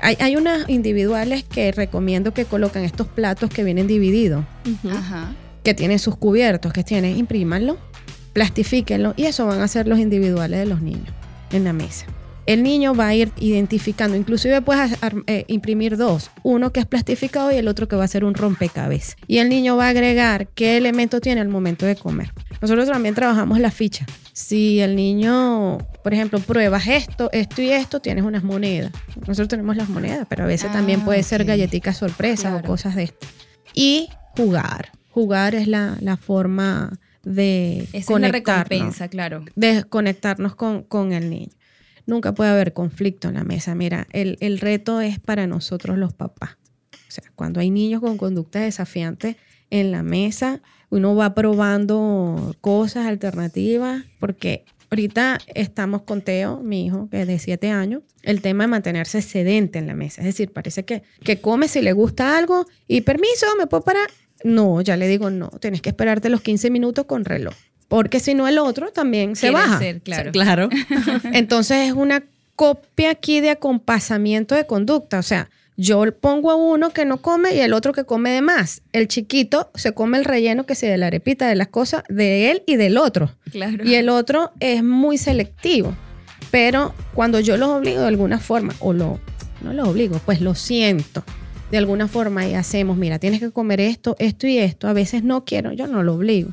Hay, 0.00 0.16
hay 0.20 0.36
unas 0.36 0.68
individuales 0.68 1.44
que 1.44 1.72
recomiendo 1.72 2.32
que 2.32 2.46
colocan 2.46 2.84
estos 2.84 3.06
platos 3.06 3.50
que 3.50 3.64
vienen 3.64 3.86
divididos 3.86 4.44
Ajá. 4.90 5.34
que 5.62 5.74
tienen 5.74 5.98
sus 5.98 6.16
cubiertos, 6.16 6.72
que 6.72 6.82
tienen, 6.84 7.18
imprímanlo, 7.18 7.76
plastifíquenlo 8.32 9.12
y 9.16 9.24
eso 9.24 9.44
van 9.46 9.60
a 9.60 9.68
ser 9.68 9.86
los 9.86 9.98
individuales 9.98 10.60
de 10.60 10.66
los 10.66 10.80
niños 10.80 11.12
en 11.52 11.64
la 11.64 11.74
mesa. 11.74 12.06
El 12.50 12.64
niño 12.64 12.94
va 12.96 13.06
a 13.08 13.14
ir 13.14 13.30
identificando, 13.38 14.16
inclusive 14.16 14.60
puedes 14.60 14.96
eh, 15.28 15.44
imprimir 15.46 15.96
dos, 15.96 16.30
uno 16.42 16.72
que 16.72 16.80
es 16.80 16.86
plastificado 16.86 17.52
y 17.52 17.56
el 17.56 17.68
otro 17.68 17.86
que 17.86 17.94
va 17.94 18.02
a 18.02 18.08
ser 18.08 18.24
un 18.24 18.34
rompecabezas. 18.34 19.14
Y 19.28 19.38
el 19.38 19.48
niño 19.48 19.76
va 19.76 19.86
a 19.86 19.88
agregar 19.90 20.48
qué 20.48 20.76
elemento 20.76 21.20
tiene 21.20 21.40
al 21.40 21.48
momento 21.48 21.86
de 21.86 21.94
comer. 21.94 22.32
Nosotros 22.60 22.88
también 22.88 23.14
trabajamos 23.14 23.60
la 23.60 23.70
ficha. 23.70 24.04
Si 24.32 24.80
el 24.80 24.96
niño, 24.96 25.78
por 26.02 26.12
ejemplo, 26.12 26.40
pruebas 26.40 26.88
esto, 26.88 27.30
esto 27.32 27.62
y 27.62 27.70
esto, 27.70 28.00
tienes 28.00 28.24
unas 28.24 28.42
monedas. 28.42 28.90
Nosotros 29.20 29.46
tenemos 29.48 29.76
las 29.76 29.88
monedas, 29.88 30.26
pero 30.28 30.42
a 30.42 30.46
veces 30.46 30.70
Ah, 30.70 30.72
también 30.72 31.02
puede 31.02 31.22
ser 31.22 31.44
galletitas 31.44 31.98
sorpresas 31.98 32.50
Claro. 32.50 32.58
o 32.58 32.62
cosas 32.68 32.96
de 32.96 33.04
esto. 33.04 33.26
Y 33.74 34.08
jugar. 34.36 34.90
Jugar 35.10 35.54
es 35.54 35.68
la, 35.68 35.96
la 36.00 36.16
forma 36.16 36.98
de 37.22 37.82
Esa 37.92 37.96
es 37.98 38.08
la 38.08 38.12
conectarnos, 38.14 38.68
recompensa, 38.68 39.08
claro. 39.08 39.44
de 39.54 39.84
conectarnos 39.84 40.56
con, 40.56 40.82
con 40.82 41.12
el 41.12 41.30
niño. 41.30 41.52
Nunca 42.06 42.34
puede 42.34 42.50
haber 42.50 42.72
conflicto 42.72 43.28
en 43.28 43.34
la 43.34 43.44
mesa. 43.44 43.74
Mira, 43.74 44.06
el, 44.12 44.36
el 44.40 44.58
reto 44.58 45.00
es 45.00 45.18
para 45.18 45.46
nosotros 45.46 45.98
los 45.98 46.12
papás. 46.12 46.56
O 46.92 47.12
sea, 47.12 47.24
cuando 47.34 47.60
hay 47.60 47.70
niños 47.70 48.00
con 48.00 48.16
conducta 48.16 48.60
desafiante 48.60 49.36
en 49.70 49.90
la 49.90 50.02
mesa, 50.02 50.62
uno 50.90 51.14
va 51.14 51.34
probando 51.34 52.54
cosas 52.60 53.06
alternativas, 53.06 54.04
porque 54.18 54.64
ahorita 54.90 55.38
estamos 55.54 56.02
con 56.02 56.22
Teo, 56.22 56.60
mi 56.60 56.86
hijo, 56.86 57.08
que 57.10 57.22
es 57.22 57.26
de 57.26 57.38
7 57.38 57.70
años, 57.70 58.02
el 58.22 58.42
tema 58.42 58.64
de 58.64 58.68
mantenerse 58.68 59.22
sedente 59.22 59.78
en 59.78 59.86
la 59.86 59.94
mesa. 59.94 60.20
Es 60.20 60.26
decir, 60.26 60.52
parece 60.52 60.84
que, 60.84 61.02
que 61.24 61.40
come 61.40 61.68
si 61.68 61.80
le 61.80 61.92
gusta 61.92 62.36
algo 62.36 62.66
y 62.86 63.02
permiso, 63.02 63.46
¿me 63.58 63.66
puedo 63.66 63.82
parar? 63.82 64.08
No, 64.42 64.80
ya 64.80 64.96
le 64.96 65.06
digo, 65.06 65.30
no, 65.30 65.48
tienes 65.60 65.82
que 65.82 65.90
esperarte 65.90 66.28
los 66.28 66.40
15 66.40 66.70
minutos 66.70 67.04
con 67.04 67.24
reloj. 67.24 67.54
Porque 67.90 68.20
si 68.20 68.34
no, 68.34 68.46
el 68.46 68.56
otro 68.58 68.92
también 68.92 69.34
se 69.34 69.50
baja. 69.50 69.80
ser, 69.80 70.00
claro. 70.00 70.30
Claro. 70.30 70.68
Entonces 71.32 71.88
es 71.88 71.92
una 71.92 72.22
copia 72.54 73.10
aquí 73.10 73.40
de 73.40 73.50
acompasamiento 73.50 74.54
de 74.54 74.64
conducta. 74.64 75.18
O 75.18 75.24
sea, 75.24 75.50
yo 75.76 76.04
pongo 76.14 76.52
a 76.52 76.54
uno 76.54 76.90
que 76.90 77.04
no 77.04 77.20
come 77.20 77.52
y 77.52 77.58
el 77.58 77.72
otro 77.72 77.92
que 77.92 78.04
come 78.04 78.30
de 78.30 78.42
más. 78.42 78.82
El 78.92 79.08
chiquito 79.08 79.72
se 79.74 79.92
come 79.92 80.18
el 80.18 80.24
relleno 80.24 80.66
que 80.66 80.76
se 80.76 80.86
de 80.86 80.98
la 80.98 81.08
arepita 81.08 81.48
de 81.48 81.56
las 81.56 81.66
cosas 81.66 82.04
de 82.08 82.52
él 82.52 82.62
y 82.64 82.76
del 82.76 82.96
otro. 82.96 83.34
Claro. 83.50 83.84
Y 83.84 83.94
el 83.94 84.08
otro 84.08 84.52
es 84.60 84.84
muy 84.84 85.18
selectivo. 85.18 85.92
Pero 86.52 86.94
cuando 87.12 87.40
yo 87.40 87.56
los 87.56 87.70
obligo 87.70 88.02
de 88.02 88.06
alguna 88.06 88.38
forma, 88.38 88.72
o 88.78 88.92
lo, 88.92 89.18
no 89.62 89.72
los 89.72 89.88
obligo, 89.88 90.20
pues 90.24 90.40
lo 90.40 90.54
siento 90.54 91.24
de 91.72 91.78
alguna 91.78 92.06
forma 92.06 92.46
y 92.46 92.54
hacemos, 92.54 92.96
mira, 92.96 93.18
tienes 93.18 93.40
que 93.40 93.50
comer 93.50 93.80
esto, 93.80 94.14
esto 94.20 94.46
y 94.46 94.58
esto. 94.58 94.86
A 94.86 94.92
veces 94.92 95.24
no 95.24 95.44
quiero, 95.44 95.72
yo 95.72 95.88
no 95.88 96.04
lo 96.04 96.14
obligo. 96.14 96.52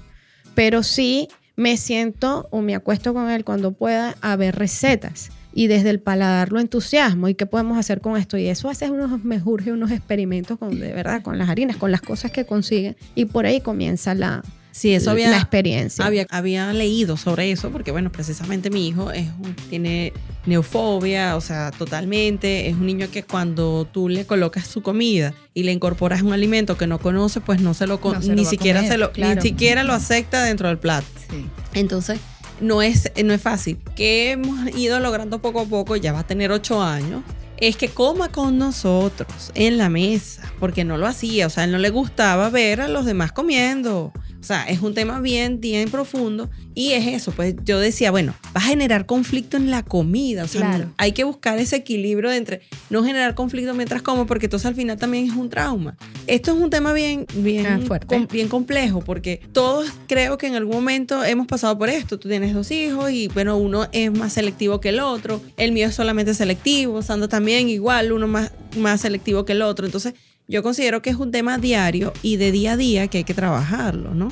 Pero 0.57 0.81
sí 0.81 1.27
me 1.55 1.77
siento 1.77 2.47
o 2.49 2.61
me 2.61 2.73
acuesto 2.73 3.13
con 3.13 3.29
él 3.29 3.45
cuando 3.45 3.73
pueda 3.73 4.15
a 4.21 4.35
ver 4.37 4.55
recetas. 4.55 5.29
Y 5.53 5.67
desde 5.67 5.91
el 5.91 5.99
paladar 5.99 6.51
lo 6.51 6.59
entusiasmo. 6.59 7.27
¿Y 7.27 7.35
qué 7.35 7.45
podemos 7.45 7.77
hacer 7.77 8.01
con 8.01 8.17
esto? 8.17 8.39
Y 8.39 8.47
eso 8.47 8.67
hace 8.67 8.89
unos, 8.89 9.23
me 9.23 9.39
urge 9.45 9.71
unos 9.71 9.91
experimentos 9.91 10.57
con, 10.57 10.79
de 10.79 10.93
verdad, 10.93 11.21
con 11.21 11.37
las 11.37 11.49
harinas, 11.49 11.77
con 11.77 11.91
las 11.91 12.01
cosas 12.01 12.31
que 12.31 12.47
consiguen. 12.47 12.95
Y 13.13 13.25
por 13.25 13.45
ahí 13.45 13.61
comienza 13.61 14.15
la, 14.15 14.41
Sí, 14.71 14.95
eso 14.95 15.11
había, 15.11 15.29
la 15.29 15.37
experiencia. 15.37 16.03
había, 16.03 16.25
había 16.31 16.73
leído 16.73 17.17
sobre 17.17 17.51
eso, 17.51 17.69
porque 17.69 17.91
bueno, 17.91 18.11
precisamente 18.11 18.71
mi 18.71 18.87
hijo 18.87 19.11
es 19.11 19.27
tiene 19.69 20.11
neofobia, 20.47 21.35
o 21.35 21.41
sea, 21.41 21.71
totalmente. 21.71 22.67
Es 22.67 22.75
un 22.75 22.85
niño 22.85 23.09
que 23.11 23.23
cuando 23.23 23.87
tú 23.91 24.09
le 24.09 24.25
colocas 24.25 24.67
su 24.67 24.81
comida 24.81 25.33
y 25.53 25.63
le 25.63 25.71
incorporas 25.71 26.21
un 26.21 26.33
alimento 26.33 26.77
que 26.77 26.87
no 26.87 26.99
conoce, 26.99 27.41
pues 27.41 27.61
no 27.61 27.73
se 27.73 27.85
lo 27.85 27.99
No 28.01 28.21
se 28.21 28.33
ni 28.33 28.45
siquiera 28.45 28.79
comer, 28.79 28.91
se 28.91 28.97
lo, 28.97 29.11
claro. 29.11 29.35
ni 29.35 29.41
siquiera 29.41 29.83
lo 29.83 29.93
acepta 29.93 30.43
dentro 30.43 30.67
del 30.69 30.79
plato. 30.79 31.07
Sí. 31.29 31.45
Entonces, 31.73 32.19
no 32.61 32.81
es, 32.81 33.11
no 33.23 33.33
es 33.33 33.41
fácil. 33.41 33.77
Que 33.95 34.31
hemos 34.31 34.75
ido 34.75 34.99
logrando 34.99 35.39
poco 35.39 35.61
a 35.61 35.65
poco, 35.65 35.95
ya 35.95 36.13
va 36.13 36.19
a 36.19 36.27
tener 36.27 36.51
ocho 36.51 36.81
años, 36.81 37.21
es 37.57 37.75
que 37.75 37.89
coma 37.89 38.29
con 38.29 38.57
nosotros 38.57 39.51
en 39.55 39.77
la 39.77 39.89
mesa, 39.89 40.43
porque 40.59 40.83
no 40.83 40.97
lo 40.97 41.07
hacía, 41.07 41.47
o 41.47 41.49
sea, 41.49 41.63
él 41.63 41.71
no 41.71 41.77
le 41.77 41.89
gustaba 41.89 42.49
ver 42.49 42.81
a 42.81 42.87
los 42.87 43.05
demás 43.05 43.31
comiendo. 43.31 44.13
O 44.47 44.53
sea, 44.55 44.63
es 44.63 44.79
un 44.81 44.93
tema 44.93 45.19
bien, 45.19 45.59
bien 45.59 45.91
profundo 45.91 46.49
y 46.73 46.93
es 46.93 47.05
eso, 47.05 47.33
pues 47.33 47.53
yo 47.65 47.79
decía, 47.81 48.11
bueno, 48.11 48.33
va 48.55 48.61
a 48.61 48.61
generar 48.61 49.05
conflicto 49.05 49.57
en 49.57 49.69
la 49.71 49.83
comida, 49.83 50.45
o 50.45 50.47
sea, 50.47 50.61
Claro. 50.61 50.93
hay 50.97 51.11
que 51.11 51.25
buscar 51.25 51.59
ese 51.59 51.75
equilibrio 51.75 52.29
de 52.29 52.37
entre 52.37 52.61
no 52.89 53.03
generar 53.03 53.35
conflicto 53.35 53.73
mientras 53.73 54.01
como, 54.01 54.25
porque 54.25 54.45
entonces 54.45 54.67
al 54.67 54.75
final 54.75 54.97
también 54.97 55.25
es 55.29 55.33
un 55.35 55.49
trauma. 55.49 55.97
Esto 56.27 56.53
es 56.55 56.61
un 56.61 56.69
tema 56.69 56.93
bien, 56.93 57.25
bien, 57.35 57.65
Ah, 57.65 57.79
fuerte. 57.85 58.07
com- 58.07 58.25
bien 58.31 58.47
complejo, 58.47 59.01
porque 59.01 59.41
todos 59.51 59.91
creo 60.07 60.37
que 60.37 60.47
en 60.47 60.55
algún 60.55 60.75
momento 60.75 61.25
hemos 61.25 61.45
pasado 61.45 61.77
por 61.77 61.89
esto. 61.89 62.17
Tú 62.17 62.29
tienes 62.29 62.53
dos 62.53 62.71
hijos 62.71 63.11
y 63.11 63.27
bueno, 63.27 63.57
uno 63.57 63.89
es 63.91 64.13
más 64.13 64.31
selectivo 64.31 64.79
que 64.79 64.89
el 64.89 65.01
otro, 65.01 65.41
el 65.57 65.73
mío 65.73 65.87
es 65.87 65.95
solamente 65.95 66.33
selectivo, 66.33 67.01
Sandra 67.01 67.27
también 67.27 67.67
igual, 67.67 68.13
uno 68.13 68.27
más, 68.27 68.53
más 68.77 69.01
selectivo 69.01 69.43
que 69.43 69.51
el 69.51 69.61
otro. 69.61 69.85
Entonces, 69.85 70.13
yo 70.47 70.63
considero 70.63 71.01
que 71.01 71.09
es 71.09 71.15
un 71.17 71.31
tema 71.31 71.57
diario 71.57 72.13
y 72.21 72.37
de 72.37 72.51
día 72.51 72.73
a 72.73 72.77
día 72.77 73.07
que 73.07 73.19
hay 73.19 73.23
que 73.23 73.33
trabajarlo, 73.33 74.13
¿no? 74.13 74.29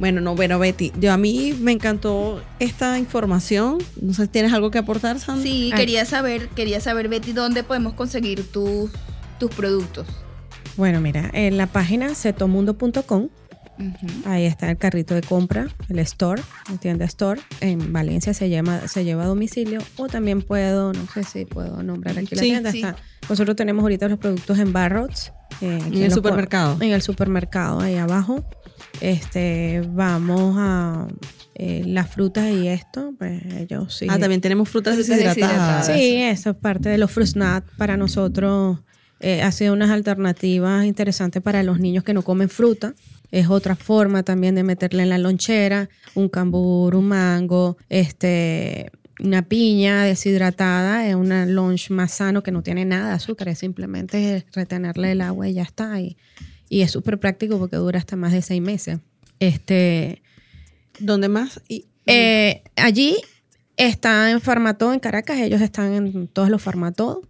Bueno, 0.00 0.20
no, 0.20 0.34
bueno, 0.34 0.58
Betty, 0.58 0.92
yo 1.00 1.12
a 1.12 1.16
mí 1.16 1.54
me 1.60 1.70
encantó 1.72 2.42
esta 2.58 2.98
información. 2.98 3.78
No 4.00 4.12
sé, 4.12 4.26
¿tienes 4.26 4.52
algo 4.52 4.70
que 4.72 4.78
aportar, 4.78 5.20
Sandra? 5.20 5.42
Sí, 5.44 5.70
Ah. 5.72 5.76
quería 5.76 6.04
saber, 6.04 6.48
quería 6.48 6.80
saber, 6.80 7.08
Betty, 7.08 7.32
dónde 7.32 7.62
podemos 7.62 7.92
conseguir 7.94 8.44
tus, 8.50 8.90
tus 9.38 9.50
productos. 9.54 10.06
Bueno, 10.76 11.00
mira, 11.00 11.30
en 11.32 11.56
la 11.56 11.66
página 11.68 12.14
ahí 14.24 14.44
está 14.46 14.70
el 14.70 14.76
carrito 14.78 15.14
de 15.14 15.22
compra, 15.22 15.68
el 15.88 15.98
store, 16.00 16.42
la 16.70 16.76
tienda 16.78 17.04
store. 17.04 17.40
En 17.60 17.92
Valencia 17.92 18.34
se, 18.34 18.48
llama, 18.48 18.86
se 18.88 19.04
lleva 19.04 19.24
a 19.24 19.26
domicilio 19.26 19.80
o 19.96 20.06
también 20.08 20.42
puedo, 20.42 20.92
no 20.92 21.06
sé 21.12 21.24
si 21.24 21.44
puedo 21.44 21.82
nombrar 21.82 22.18
aquí 22.18 22.34
la 22.34 22.42
Sí, 22.42 22.48
tienda. 22.50 22.72
sí. 22.72 22.78
está- 22.82 22.96
nosotros 23.28 23.56
tenemos 23.56 23.82
ahorita 23.82 24.08
los 24.08 24.18
productos 24.18 24.58
en 24.58 24.72
Barrots. 24.72 25.32
eh, 25.60 25.78
En 25.86 25.94
el 26.02 26.12
supermercado. 26.12 26.76
En 26.80 26.92
el 26.92 27.02
supermercado, 27.02 27.80
ahí 27.80 27.96
abajo. 27.96 28.44
Este, 29.00 29.82
vamos 29.88 30.54
a 30.58 31.06
eh, 31.54 31.82
las 31.86 32.10
frutas 32.10 32.50
y 32.50 32.68
esto, 32.68 33.14
pues 33.18 33.42
ellos 33.54 33.94
sí. 33.96 34.06
Ah, 34.10 34.18
también 34.18 34.40
tenemos 34.40 34.68
frutas 34.68 34.96
deshidratadas. 34.96 35.36
deshidratadas. 35.36 35.86
Sí, 35.86 36.16
eso 36.22 36.50
es 36.50 36.56
parte 36.56 36.88
de 36.88 36.98
los 36.98 37.10
fruit 37.10 37.28
snacks. 37.28 37.70
Para 37.78 37.96
nosotros 37.96 38.80
eh, 39.20 39.42
ha 39.42 39.50
sido 39.52 39.72
unas 39.72 39.90
alternativas 39.90 40.84
interesantes 40.84 41.42
para 41.42 41.62
los 41.62 41.80
niños 41.80 42.04
que 42.04 42.12
no 42.14 42.22
comen 42.22 42.48
fruta. 42.50 42.94
Es 43.30 43.48
otra 43.48 43.76
forma 43.76 44.22
también 44.22 44.54
de 44.54 44.62
meterle 44.62 45.02
en 45.02 45.10
la 45.10 45.18
lonchera 45.18 45.88
un 46.14 46.28
cambur, 46.28 46.94
un 46.94 47.08
mango, 47.08 47.76
este, 47.88 48.90
una 49.20 49.42
piña 49.42 50.04
deshidratada. 50.04 51.08
Es 51.08 51.14
una 51.14 51.46
lunch 51.46 51.90
más 51.90 52.12
sano 52.12 52.42
que 52.42 52.52
no 52.52 52.62
tiene 52.62 52.84
nada 52.84 53.08
de 53.08 53.14
azúcar, 53.14 53.48
es 53.48 53.58
simplemente 53.58 54.46
retenerle 54.52 55.12
el 55.12 55.20
agua 55.20 55.48
y 55.48 55.54
ya 55.54 55.62
está. 55.62 56.00
Y, 56.00 56.16
y 56.68 56.82
es 56.82 56.90
súper 56.90 57.18
práctico 57.18 57.58
porque 57.58 57.76
dura 57.76 57.98
hasta 57.98 58.16
más 58.16 58.32
de 58.32 58.42
seis 58.42 58.62
meses. 58.62 58.98
Este, 59.40 60.22
¿Dónde 60.98 61.28
más? 61.28 61.60
Y, 61.68 61.86
eh, 62.06 62.62
allí 62.76 63.16
está 63.76 64.30
en 64.30 64.40
Farmatodo, 64.40 64.92
en 64.92 65.00
Caracas. 65.00 65.38
Ellos 65.38 65.60
están 65.60 65.92
en 65.92 66.28
todos 66.28 66.48
los 66.48 66.62
Farmatodo. 66.62 67.22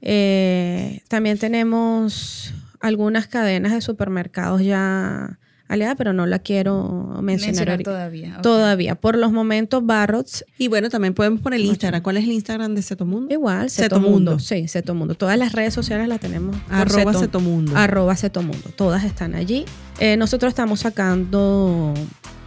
Eh, 0.00 1.02
también 1.08 1.38
tenemos 1.38 2.54
algunas 2.80 3.26
cadenas 3.26 3.72
de 3.72 3.80
supermercados 3.80 4.62
ya 4.62 5.38
aliadas, 5.68 5.96
pero 5.98 6.14
no 6.14 6.24
la 6.24 6.38
quiero 6.38 7.18
mencionar, 7.20 7.82
todavía. 7.82 8.36
ok. 8.36 8.42
Todavía. 8.42 8.94
Por 8.94 9.18
los 9.18 9.32
momentos, 9.32 9.84
Barrots, 9.84 10.42
Y 10.56 10.68
bueno, 10.68 10.88
también 10.88 11.12
podemos 11.12 11.40
poner 11.42 11.60
el 11.60 11.66
Instagram. 11.66 12.00
¿Cuál 12.02 12.16
es 12.16 12.24
el 12.24 12.32
Instagram 12.32 12.74
de 12.74 12.80
Setomundo? 12.80 13.34
igual, 13.34 13.68
Setomundo. 13.68 14.08
Setomundo. 14.08 14.38
Sí, 14.38 14.66
Setomundo. 14.68 15.14
Todas 15.14 15.38
las 15.38 15.52
redes 15.52 15.74
sociales 15.74 16.08
las 16.08 16.20
tenemos. 16.20 16.56
Arroba 16.70 17.12
Seto- 17.12 17.20
Setomundo. 17.20 17.76
Arroba 17.76 18.16
Setomundo. 18.16 18.70
Todas 18.76 19.04
están 19.04 19.34
allí. 19.34 19.66
Eh, 19.98 20.16
nosotros 20.16 20.48
estamos 20.50 20.80
sacando 20.80 21.92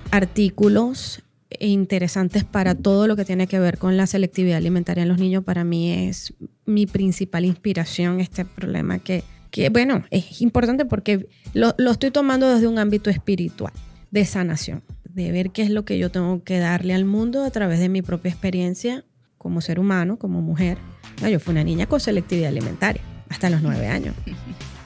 artículos 0.09 1.21
interesantes 1.59 2.43
para 2.43 2.75
todo 2.75 3.07
lo 3.07 3.15
que 3.15 3.25
tiene 3.25 3.45
que 3.47 3.59
ver 3.59 3.77
con 3.77 3.97
la 3.97 4.07
selectividad 4.07 4.57
alimentaria 4.57 5.03
en 5.03 5.09
los 5.09 5.19
niños. 5.19 5.43
Para 5.43 5.63
mí 5.63 5.91
es 5.91 6.33
mi 6.65 6.85
principal 6.85 7.45
inspiración 7.45 8.19
este 8.19 8.45
problema 8.45 8.99
que, 8.99 9.23
que 9.51 9.69
bueno, 9.69 10.03
es 10.09 10.41
importante 10.41 10.85
porque 10.85 11.27
lo, 11.53 11.75
lo 11.77 11.91
estoy 11.91 12.11
tomando 12.11 12.49
desde 12.49 12.67
un 12.67 12.79
ámbito 12.79 13.09
espiritual, 13.09 13.73
de 14.09 14.25
sanación, 14.25 14.83
de 15.03 15.31
ver 15.31 15.51
qué 15.51 15.61
es 15.61 15.69
lo 15.69 15.85
que 15.85 15.99
yo 15.99 16.09
tengo 16.09 16.43
que 16.43 16.59
darle 16.59 16.93
al 16.93 17.05
mundo 17.05 17.43
a 17.43 17.51
través 17.51 17.79
de 17.79 17.89
mi 17.89 18.01
propia 18.01 18.31
experiencia 18.31 19.05
como 19.37 19.61
ser 19.61 19.79
humano, 19.79 20.17
como 20.17 20.41
mujer. 20.41 20.77
Ah, 21.21 21.29
Yo 21.29 21.39
fui 21.39 21.51
una 21.51 21.63
niña 21.63 21.85
con 21.85 21.99
selectividad 21.99 22.49
alimentaria 22.49 23.01
hasta 23.29 23.49
los 23.49 23.61
nueve 23.61 23.87
años. 23.87 24.15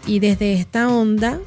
Y 0.08 0.20
desde 0.20 0.54
esta 0.54 0.88
onda 0.90 1.40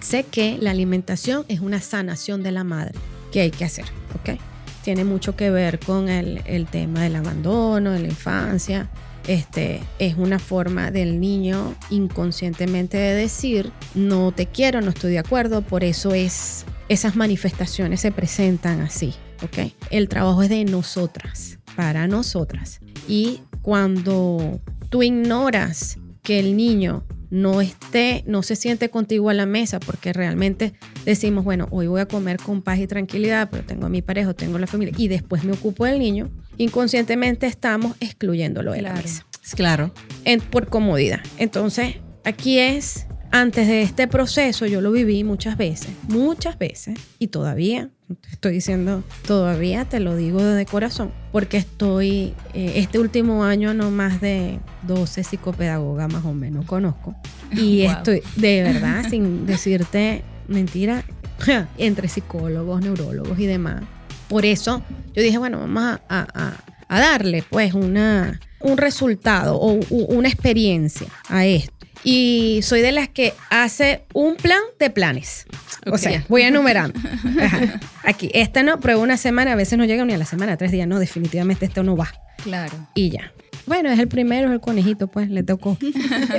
sé 0.00 0.24
que 0.24 0.58
la 0.60 0.70
alimentación 0.70 1.46
es 1.48 1.60
una 1.60 1.80
sanación 1.80 2.42
de 2.42 2.52
la 2.52 2.62
madre 2.62 2.92
que 3.32 3.40
hay 3.40 3.50
que 3.50 3.64
hacer, 3.64 3.86
¿ok? 4.14 4.38
Tiene 4.84 5.02
mucho 5.04 5.34
que 5.34 5.50
ver 5.50 5.78
con 5.78 6.10
el, 6.10 6.42
el 6.44 6.66
tema 6.66 7.04
del 7.04 7.16
abandono, 7.16 7.92
de 7.92 8.00
la 8.00 8.08
infancia. 8.08 8.90
Este, 9.26 9.80
es 9.98 10.16
una 10.16 10.38
forma 10.38 10.90
del 10.90 11.20
niño 11.20 11.74
inconscientemente 11.90 12.96
de 12.96 13.14
decir, 13.14 13.72
no 13.94 14.32
te 14.32 14.46
quiero, 14.46 14.80
no 14.80 14.90
estoy 14.90 15.12
de 15.12 15.20
acuerdo, 15.20 15.62
por 15.62 15.84
eso 15.84 16.12
es, 16.12 16.64
esas 16.88 17.14
manifestaciones 17.14 18.00
se 18.00 18.10
presentan 18.10 18.80
así, 18.80 19.14
¿ok? 19.42 19.72
El 19.90 20.08
trabajo 20.08 20.42
es 20.42 20.48
de 20.48 20.64
nosotras, 20.64 21.58
para 21.76 22.08
nosotras. 22.08 22.80
Y 23.06 23.40
cuando 23.62 24.60
tú 24.88 25.02
ignoras 25.02 25.98
que 26.22 26.38
el 26.38 26.56
niño 26.56 27.04
no 27.30 27.60
esté, 27.60 28.22
no 28.26 28.42
se 28.42 28.56
siente 28.56 28.90
contigo 28.90 29.30
a 29.30 29.34
la 29.34 29.46
mesa, 29.46 29.80
porque 29.80 30.12
realmente 30.12 30.74
decimos, 31.04 31.44
bueno, 31.44 31.66
hoy 31.70 31.86
voy 31.86 32.00
a 32.00 32.06
comer 32.06 32.36
con 32.36 32.62
paz 32.62 32.78
y 32.78 32.86
tranquilidad, 32.86 33.48
pero 33.50 33.64
tengo 33.64 33.86
a 33.86 33.88
mi 33.88 34.02
pareja, 34.02 34.32
tengo 34.34 34.58
la 34.58 34.66
familia, 34.66 34.94
y 34.96 35.08
después 35.08 35.42
me 35.44 35.52
ocupo 35.52 35.84
del 35.86 35.98
niño, 35.98 36.30
inconscientemente 36.58 37.46
estamos 37.46 37.96
excluyéndolo 38.00 38.72
de 38.72 38.82
la 38.82 38.90
Claro. 38.90 39.02
mesa 39.08 39.26
Claro. 39.56 39.94
en- 40.24 40.40
por 40.40 40.68
comodidad. 40.68 41.20
Entonces, 41.38 41.96
aquí 42.24 42.58
es, 42.58 43.06
antes 43.32 43.66
de 43.66 43.82
este 43.82 44.06
proceso, 44.06 44.66
yo 44.66 44.80
lo 44.80 44.92
viví 44.92 45.24
muchas 45.24 45.56
veces, 45.56 45.88
muchas 46.08 46.58
veces, 46.58 46.98
y 47.18 47.28
todavía, 47.28 47.88
te 48.20 48.28
estoy 48.30 48.52
diciendo, 48.52 49.02
todavía 49.26 49.84
te 49.86 49.98
lo 50.00 50.14
digo 50.14 50.42
de 50.42 50.66
corazón, 50.66 51.10
porque 51.32 51.56
estoy, 51.56 52.34
eh, 52.54 52.74
este 52.76 52.98
último 52.98 53.42
año 53.44 53.72
no 53.74 53.90
más 53.90 54.20
de 54.20 54.60
12 54.86 55.24
psicopedagogas 55.24 56.12
más 56.12 56.24
o 56.24 56.32
menos 56.34 56.66
conozco, 56.66 57.16
y 57.56 57.82
Wow. 57.84 57.90
estoy, 57.92 58.22
de 58.36 58.62
verdad, 58.62 59.04
sin 59.08 59.46
decirte 59.46 60.22
mentira, 60.46 61.02
entre 61.78 62.08
psicólogos, 62.08 62.82
neurólogos 62.82 63.38
y 63.38 63.46
demás. 63.46 63.82
Por 64.28 64.44
eso 64.44 64.82
yo 65.14 65.22
dije, 65.22 65.38
bueno, 65.38 65.58
vamos 65.58 65.82
a, 65.82 66.00
a- 66.08 66.28
a- 66.34 66.64
a 66.88 67.00
darle 67.00 67.42
pues 67.48 67.72
una, 67.72 68.38
un 68.60 68.76
resultado 68.76 69.56
o 69.56 69.72
una 69.88 70.28
experiencia 70.28 71.06
a 71.30 71.46
esto. 71.46 71.72
Y 72.04 72.60
soy 72.62 72.80
de 72.80 72.92
las 72.92 73.08
que 73.08 73.34
hace 73.50 74.02
un 74.12 74.36
plan 74.36 74.60
de 74.78 74.90
planes. 74.90 75.46
O 75.90 75.98
sea, 75.98 76.24
voy 76.28 76.42
enumerando. 76.42 76.98
Ajá. 77.40 77.80
Aquí, 78.04 78.30
esta 78.34 78.62
no, 78.62 78.80
pruebo 78.80 79.02
una 79.02 79.16
semana, 79.16 79.52
a 79.52 79.56
veces 79.56 79.78
no 79.78 79.84
llega 79.84 80.04
ni 80.04 80.14
a 80.14 80.18
la 80.18 80.24
semana, 80.24 80.56
tres 80.56 80.72
días, 80.72 80.88
no, 80.88 80.98
definitivamente 80.98 81.66
esto 81.66 81.82
no 81.82 81.96
va. 81.96 82.12
Claro. 82.42 82.88
Y 82.94 83.10
ya. 83.10 83.32
Bueno, 83.66 83.90
es 83.90 83.98
el 83.98 84.08
primero, 84.08 84.48
es 84.48 84.54
el 84.54 84.60
conejito, 84.60 85.06
pues 85.08 85.30
le 85.30 85.42
tocó. 85.42 85.78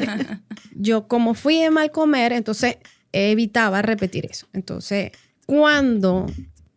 Yo 0.76 1.07
como 1.07 1.34
fui 1.34 1.59
de 1.59 1.70
mal 1.70 1.91
comer, 1.91 2.34
entonces 2.34 2.78
evitaba 3.11 3.82
repetir 3.82 4.26
eso. 4.26 4.47
Entonces, 4.53 5.11
cuando 5.45 6.26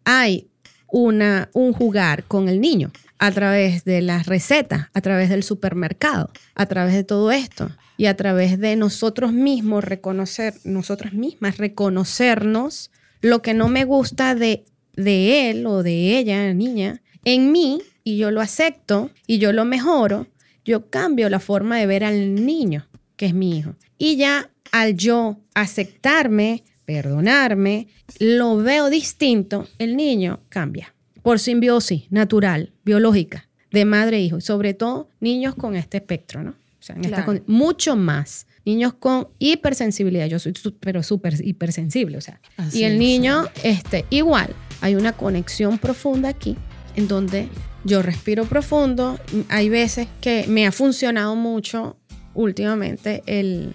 hay 0.05 0.49
una, 0.89 1.51
un 1.53 1.73
jugar 1.73 2.25
con 2.25 2.49
el 2.49 2.61
niño 2.61 2.93
a 3.19 3.31
través 3.31 3.85
de 3.85 4.03
las 4.03 4.27
recetas, 4.27 4.89
a 4.93 5.01
través 5.01 5.29
del 5.29 5.43
supermercado, 5.43 6.31
a 6.55 6.67
través 6.67 6.95
de 6.95 7.05
todo 7.05 7.31
esto 7.33 7.71
y 7.97 8.07
a 8.07 8.17
través 8.17 8.59
de 8.59 8.77
nosotros 8.77 9.33
mismos 9.33 9.85
reconocer, 9.85 10.55
nosotras 10.65 11.13
mismas 11.13 11.57
reconocernos 11.57 12.91
lo 13.23 13.43
que 13.43 13.55
no 13.55 13.69
me 13.69 13.85
gusta 13.85 14.35
de, 14.35 14.65
de 14.95 15.51
él 15.51 15.67
o 15.67 15.83
de 15.83 16.19
ella, 16.19 16.53
niña, 16.53 17.03
en 17.25 17.53
mí 17.53 17.83
y 18.05 18.19
yo 18.19 18.31
lo 18.31 18.41
acepto 18.41 19.11
y 19.27 19.39
yo 19.39 19.53
lo 19.53 19.65
mejoro, 19.65 20.27
yo 20.65 20.91
cambio 20.91 21.29
la 21.29 21.41
forma 21.41 21.79
de 21.79 21.87
ver 21.87 22.05
al 22.05 22.35
niño, 22.47 22.89
que 23.17 23.27
es 23.27 23.35
mi 23.35 23.59
hijo. 23.59 23.75
Y 23.99 24.17
ya 24.17 24.51
al 24.73 24.97
yo 24.97 25.39
aceptarme, 25.55 26.65
perdonarme, 26.85 27.89
lo 28.19 28.57
veo 28.59 28.91
distinto, 28.91 29.67
el 29.79 29.97
niño 29.97 30.41
cambia. 30.49 30.96
Por 31.27 31.41
simbiosis 31.41 32.05
natural, 32.11 32.73
biológica, 32.85 33.49
de 33.73 33.85
madre 33.85 34.19
e 34.19 34.21
hijo. 34.21 34.39
Y 34.39 34.43
sobre 34.43 34.75
todo 34.75 35.11
niños 35.19 35.57
con 35.57 35.75
este 35.75 35.97
espectro, 35.97 36.45
¿no? 36.45 36.51
O 36.51 36.83
sea, 36.87 36.95
en 36.95 37.03
Claro. 37.03 37.43
mucho 37.49 37.97
más. 37.97 38.47
Niños 38.65 38.95
con 38.95 39.27
hipersensibilidad. 39.41 40.27
Yo 40.29 40.39
soy 40.39 40.53
pero 40.79 41.03
súper 41.03 41.35
hipersensible, 41.45 42.17
o 42.17 42.21
sea. 42.21 42.41
Así 42.57 42.79
y 42.79 42.85
el 42.85 42.93
es. 42.93 42.99
niño, 43.01 43.43
este, 43.65 44.05
igual, 44.11 44.55
hay 44.81 44.95
una 44.95 45.15
conexión 45.15 45.79
profunda 45.79 46.29
aquí 46.29 46.57
en 46.95 47.09
donde 47.09 47.49
yo 47.83 48.03
respiro 48.03 48.45
profundo. 48.45 49.19
Hay 49.49 49.69
veces 49.69 50.07
que 50.21 50.45
me 50.47 50.65
ha 50.65 50.71
funcionado 50.71 51.35
mucho 51.35 51.97
últimamente 52.35 53.25
el... 53.27 53.75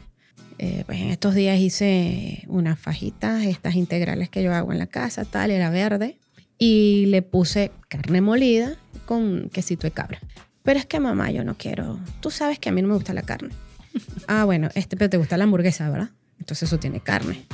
eh, 0.57 0.83
pues 0.85 1.01
en 1.01 1.09
estos 1.09 1.35
días 1.35 1.59
hice 1.59 2.45
unas 2.47 2.79
fajitas, 2.79 3.43
estas 3.43 3.75
integrales 3.75 4.29
que 4.29 4.41
yo 4.41 4.53
hago 4.53 4.71
en 4.71 4.77
la 4.79 4.87
casa, 4.87 5.25
tal, 5.25 5.51
era 5.51 5.69
verde, 5.69 6.17
y 6.61 7.07
le 7.07 7.23
puse 7.23 7.71
carne 7.87 8.21
molida 8.21 8.75
con 9.07 9.49
quesito 9.49 9.87
de 9.87 9.91
cabra. 9.91 10.19
Pero 10.61 10.77
es 10.77 10.85
que 10.85 10.99
mamá, 10.99 11.31
yo 11.31 11.43
no 11.43 11.57
quiero, 11.57 11.99
tú 12.19 12.29
sabes 12.29 12.59
que 12.59 12.69
a 12.69 12.71
mí 12.71 12.83
no 12.83 12.87
me 12.87 12.93
gusta 12.93 13.13
la 13.13 13.23
carne. 13.23 13.49
Ah, 14.27 14.45
bueno, 14.45 14.69
este, 14.75 14.95
pero 14.95 15.09
te 15.09 15.17
gusta 15.17 15.37
la 15.37 15.45
hamburguesa, 15.45 15.89
¿verdad? 15.89 16.11
Entonces 16.39 16.69
eso 16.69 16.77
tiene 16.77 16.99
carne. 16.99 17.45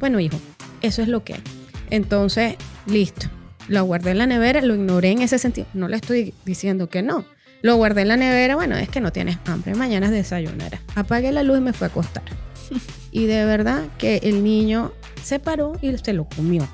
Bueno, 0.00 0.18
hijo, 0.20 0.40
eso 0.80 1.02
es 1.02 1.08
lo 1.08 1.22
que 1.22 1.34
hay. 1.34 1.42
Entonces, 1.90 2.56
listo. 2.86 3.26
Lo 3.68 3.84
guardé 3.84 4.12
en 4.12 4.18
la 4.18 4.26
nevera, 4.26 4.62
lo 4.62 4.74
ignoré 4.74 5.10
en 5.10 5.20
ese 5.20 5.38
sentido. 5.38 5.66
No 5.74 5.86
le 5.86 5.96
estoy 5.96 6.32
diciendo 6.46 6.88
que 6.88 7.02
no. 7.02 7.26
Lo 7.60 7.76
guardé 7.76 8.02
en 8.02 8.08
la 8.08 8.16
nevera, 8.16 8.56
bueno, 8.56 8.74
es 8.76 8.88
que 8.88 9.00
no 9.00 9.12
tienes 9.12 9.36
hambre, 9.44 9.74
mañana 9.74 10.10
desayunarás. 10.10 10.80
Apagué 10.94 11.30
la 11.30 11.42
luz 11.42 11.58
y 11.58 11.60
me 11.60 11.74
fue 11.74 11.88
a 11.88 11.90
acostar. 11.90 12.24
Y 13.12 13.26
de 13.26 13.44
verdad 13.44 13.84
que 13.96 14.16
el 14.24 14.42
niño 14.42 14.92
se 15.22 15.38
paró 15.38 15.78
y 15.80 15.96
se 15.98 16.14
lo 16.14 16.24
comió. 16.24 16.66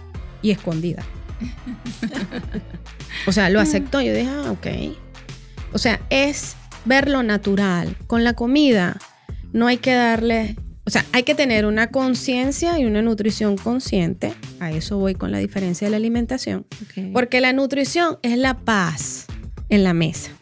Y 0.42 0.52
escondida. 0.52 1.04
O 3.26 3.32
sea, 3.32 3.50
lo 3.50 3.60
aceptó. 3.60 4.00
Yo 4.00 4.14
dije, 4.14 4.28
ah, 4.28 4.50
ok. 4.50 4.66
O 5.72 5.78
sea, 5.78 6.00
es 6.10 6.56
verlo 6.84 7.22
natural. 7.22 7.96
Con 8.06 8.24
la 8.24 8.34
comida 8.34 8.98
no 9.52 9.66
hay 9.66 9.78
que 9.78 9.94
darle, 9.94 10.56
o 10.84 10.90
sea, 10.90 11.04
hay 11.12 11.22
que 11.22 11.34
tener 11.34 11.66
una 11.66 11.88
conciencia 11.88 12.78
y 12.78 12.84
una 12.84 13.02
nutrición 13.02 13.56
consciente. 13.56 14.34
A 14.60 14.70
eso 14.70 14.98
voy 14.98 15.14
con 15.14 15.30
la 15.30 15.38
diferencia 15.38 15.86
de 15.86 15.92
la 15.92 15.96
alimentación. 15.96 16.66
Porque 17.12 17.40
la 17.40 17.52
nutrición 17.52 18.18
es 18.22 18.38
la 18.38 18.54
paz 18.58 19.26
en 19.68 19.84
la 19.84 19.94
mesa. 19.94 20.32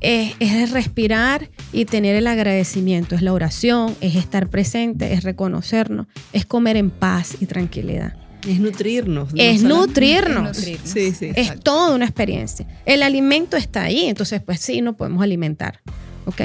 Es, 0.00 0.34
es 0.38 0.70
respirar 0.70 1.50
y 1.72 1.84
tener 1.84 2.14
el 2.14 2.28
agradecimiento. 2.28 3.16
Es 3.16 3.22
la 3.22 3.32
oración, 3.32 3.96
es 4.00 4.14
estar 4.14 4.48
presente, 4.48 5.12
es 5.12 5.24
reconocernos, 5.24 6.06
es 6.32 6.46
comer 6.46 6.76
en 6.76 6.90
paz 6.90 7.36
y 7.40 7.46
tranquilidad. 7.46 8.14
Es 8.46 8.60
nutrirnos. 8.60 9.32
no 9.32 9.42
Es 9.42 9.62
nutrirnos. 9.62 10.58
Es 10.58 10.66
nutrirnos. 10.66 10.90
Sí, 10.90 11.12
sí. 11.12 11.30
Es 11.34 11.58
toda 11.60 11.94
una 11.94 12.04
experiencia. 12.04 12.66
El 12.86 13.02
alimento 13.02 13.56
está 13.56 13.82
ahí, 13.82 14.06
entonces 14.06 14.40
pues 14.42 14.60
sí, 14.60 14.80
no 14.80 14.96
podemos 14.96 15.22
alimentar, 15.22 15.80
¿ok? 16.26 16.42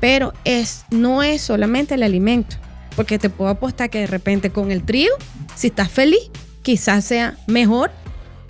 Pero 0.00 0.32
es, 0.44 0.84
no 0.90 1.22
es 1.22 1.42
solamente 1.42 1.94
el 1.94 2.02
alimento, 2.02 2.56
porque 2.96 3.18
te 3.18 3.30
puedo 3.30 3.50
apostar 3.50 3.90
que 3.90 4.00
de 4.00 4.06
repente 4.06 4.50
con 4.50 4.70
el 4.70 4.84
trigo, 4.84 5.14
si 5.54 5.68
estás 5.68 5.90
feliz, 5.90 6.30
quizás 6.62 7.04
sea 7.04 7.36
mejor 7.46 7.90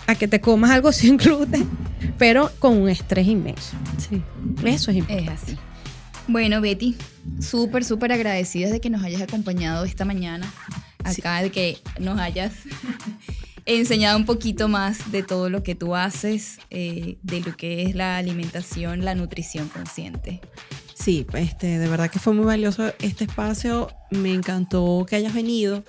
a 0.07 0.15
que 0.15 0.27
te 0.27 0.41
comas 0.41 0.71
algo 0.71 0.91
sin 0.93 1.17
gluten, 1.17 1.69
pero 2.17 2.51
con 2.59 2.81
un 2.81 2.89
estrés 2.89 3.27
inmenso. 3.27 3.75
Sí. 3.97 4.21
Eso 4.65 4.91
es 4.91 4.97
importante. 4.97 5.33
Es 5.33 5.41
así. 5.43 5.57
Bueno, 6.27 6.61
Betty, 6.61 6.95
súper, 7.39 7.83
súper 7.83 8.13
agradecidas 8.13 8.71
de 8.71 8.79
que 8.79 8.89
nos 8.89 9.03
hayas 9.03 9.21
acompañado 9.21 9.83
esta 9.83 10.05
mañana 10.05 10.49
acá, 11.03 11.41
de 11.41 11.51
que 11.51 11.77
nos 11.99 12.19
hayas 12.19 12.53
enseñado 13.65 14.17
un 14.17 14.25
poquito 14.25 14.67
más 14.67 15.11
de 15.11 15.23
todo 15.23 15.49
lo 15.49 15.63
que 15.63 15.75
tú 15.75 15.95
haces, 15.95 16.59
eh, 16.69 17.17
de 17.23 17.41
lo 17.41 17.55
que 17.55 17.83
es 17.83 17.95
la 17.95 18.17
alimentación, 18.17 19.05
la 19.05 19.15
nutrición 19.15 19.69
consciente. 19.69 20.41
Sí, 20.93 21.25
este, 21.33 21.79
de 21.79 21.87
verdad 21.87 22.09
que 22.09 22.19
fue 22.19 22.33
muy 22.33 22.45
valioso 22.45 22.93
este 22.99 23.25
espacio. 23.25 23.89
Me 24.11 24.33
encantó 24.33 25.05
que 25.09 25.15
hayas 25.15 25.33
venido. 25.33 25.83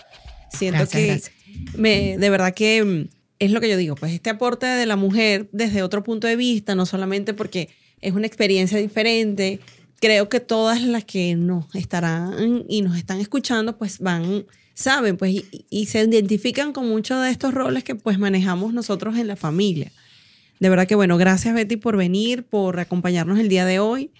Siento 0.51 0.79
Gracias, 0.79 1.01
que 1.01 1.07
gracias. 1.07 1.33
me, 1.77 2.19
de 2.19 2.31
verdad 2.31 2.55
que 2.55 2.85
mm, 2.85 3.09
es 3.39 3.51
lo 3.51 3.61
que 3.61 3.69
yo 3.69 3.77
digo, 3.77 3.95
pues 3.97 4.13
este 4.13 4.31
aporte 4.31 4.67
de 4.67 4.87
la 4.87 4.97
mujer 4.97 5.49
desde 5.53 5.83
otro 5.83 6.03
punto 6.03 6.27
de 6.27 6.37
vista, 6.37 6.75
no 6.75 6.87
solamente 6.87 7.35
porque 7.35 7.69
es 8.01 8.13
una 8.13 8.27
experiencia 8.27 8.79
diferente. 8.79 9.61
Creo 10.01 10.29
que 10.29 10.41
todas 10.41 10.83
las 10.83 11.05
que 11.05 11.35
nos 11.35 11.75
estarán 11.75 12.65
y 12.69 12.83
nos 12.83 12.97
están 12.97 13.21
escuchando, 13.21 13.79
pues 13.79 14.01
van, 14.01 14.47
saben, 14.75 15.17
pues 15.17 15.33
y, 15.33 15.67
y 15.71 15.87
se 15.87 16.01
identifican 16.01 16.73
con 16.73 16.89
muchos 16.89 17.23
de 17.23 17.31
estos 17.31 17.55
roles 17.55 17.85
que 17.85 17.95
pues 17.95 18.19
manejamos 18.19 18.75
nosotros 18.75 19.17
en 19.17 19.27
la 19.29 19.37
familia. 19.37 19.91
De 20.61 20.69
verdad 20.69 20.87
que 20.87 20.95
bueno, 20.95 21.17
gracias 21.17 21.55
Betty 21.55 21.77
por 21.77 21.97
venir, 21.97 22.45
por 22.45 22.79
acompañarnos 22.81 23.39
el 23.39 23.49
día 23.49 23.65
de 23.65 23.79
hoy. 23.79 24.11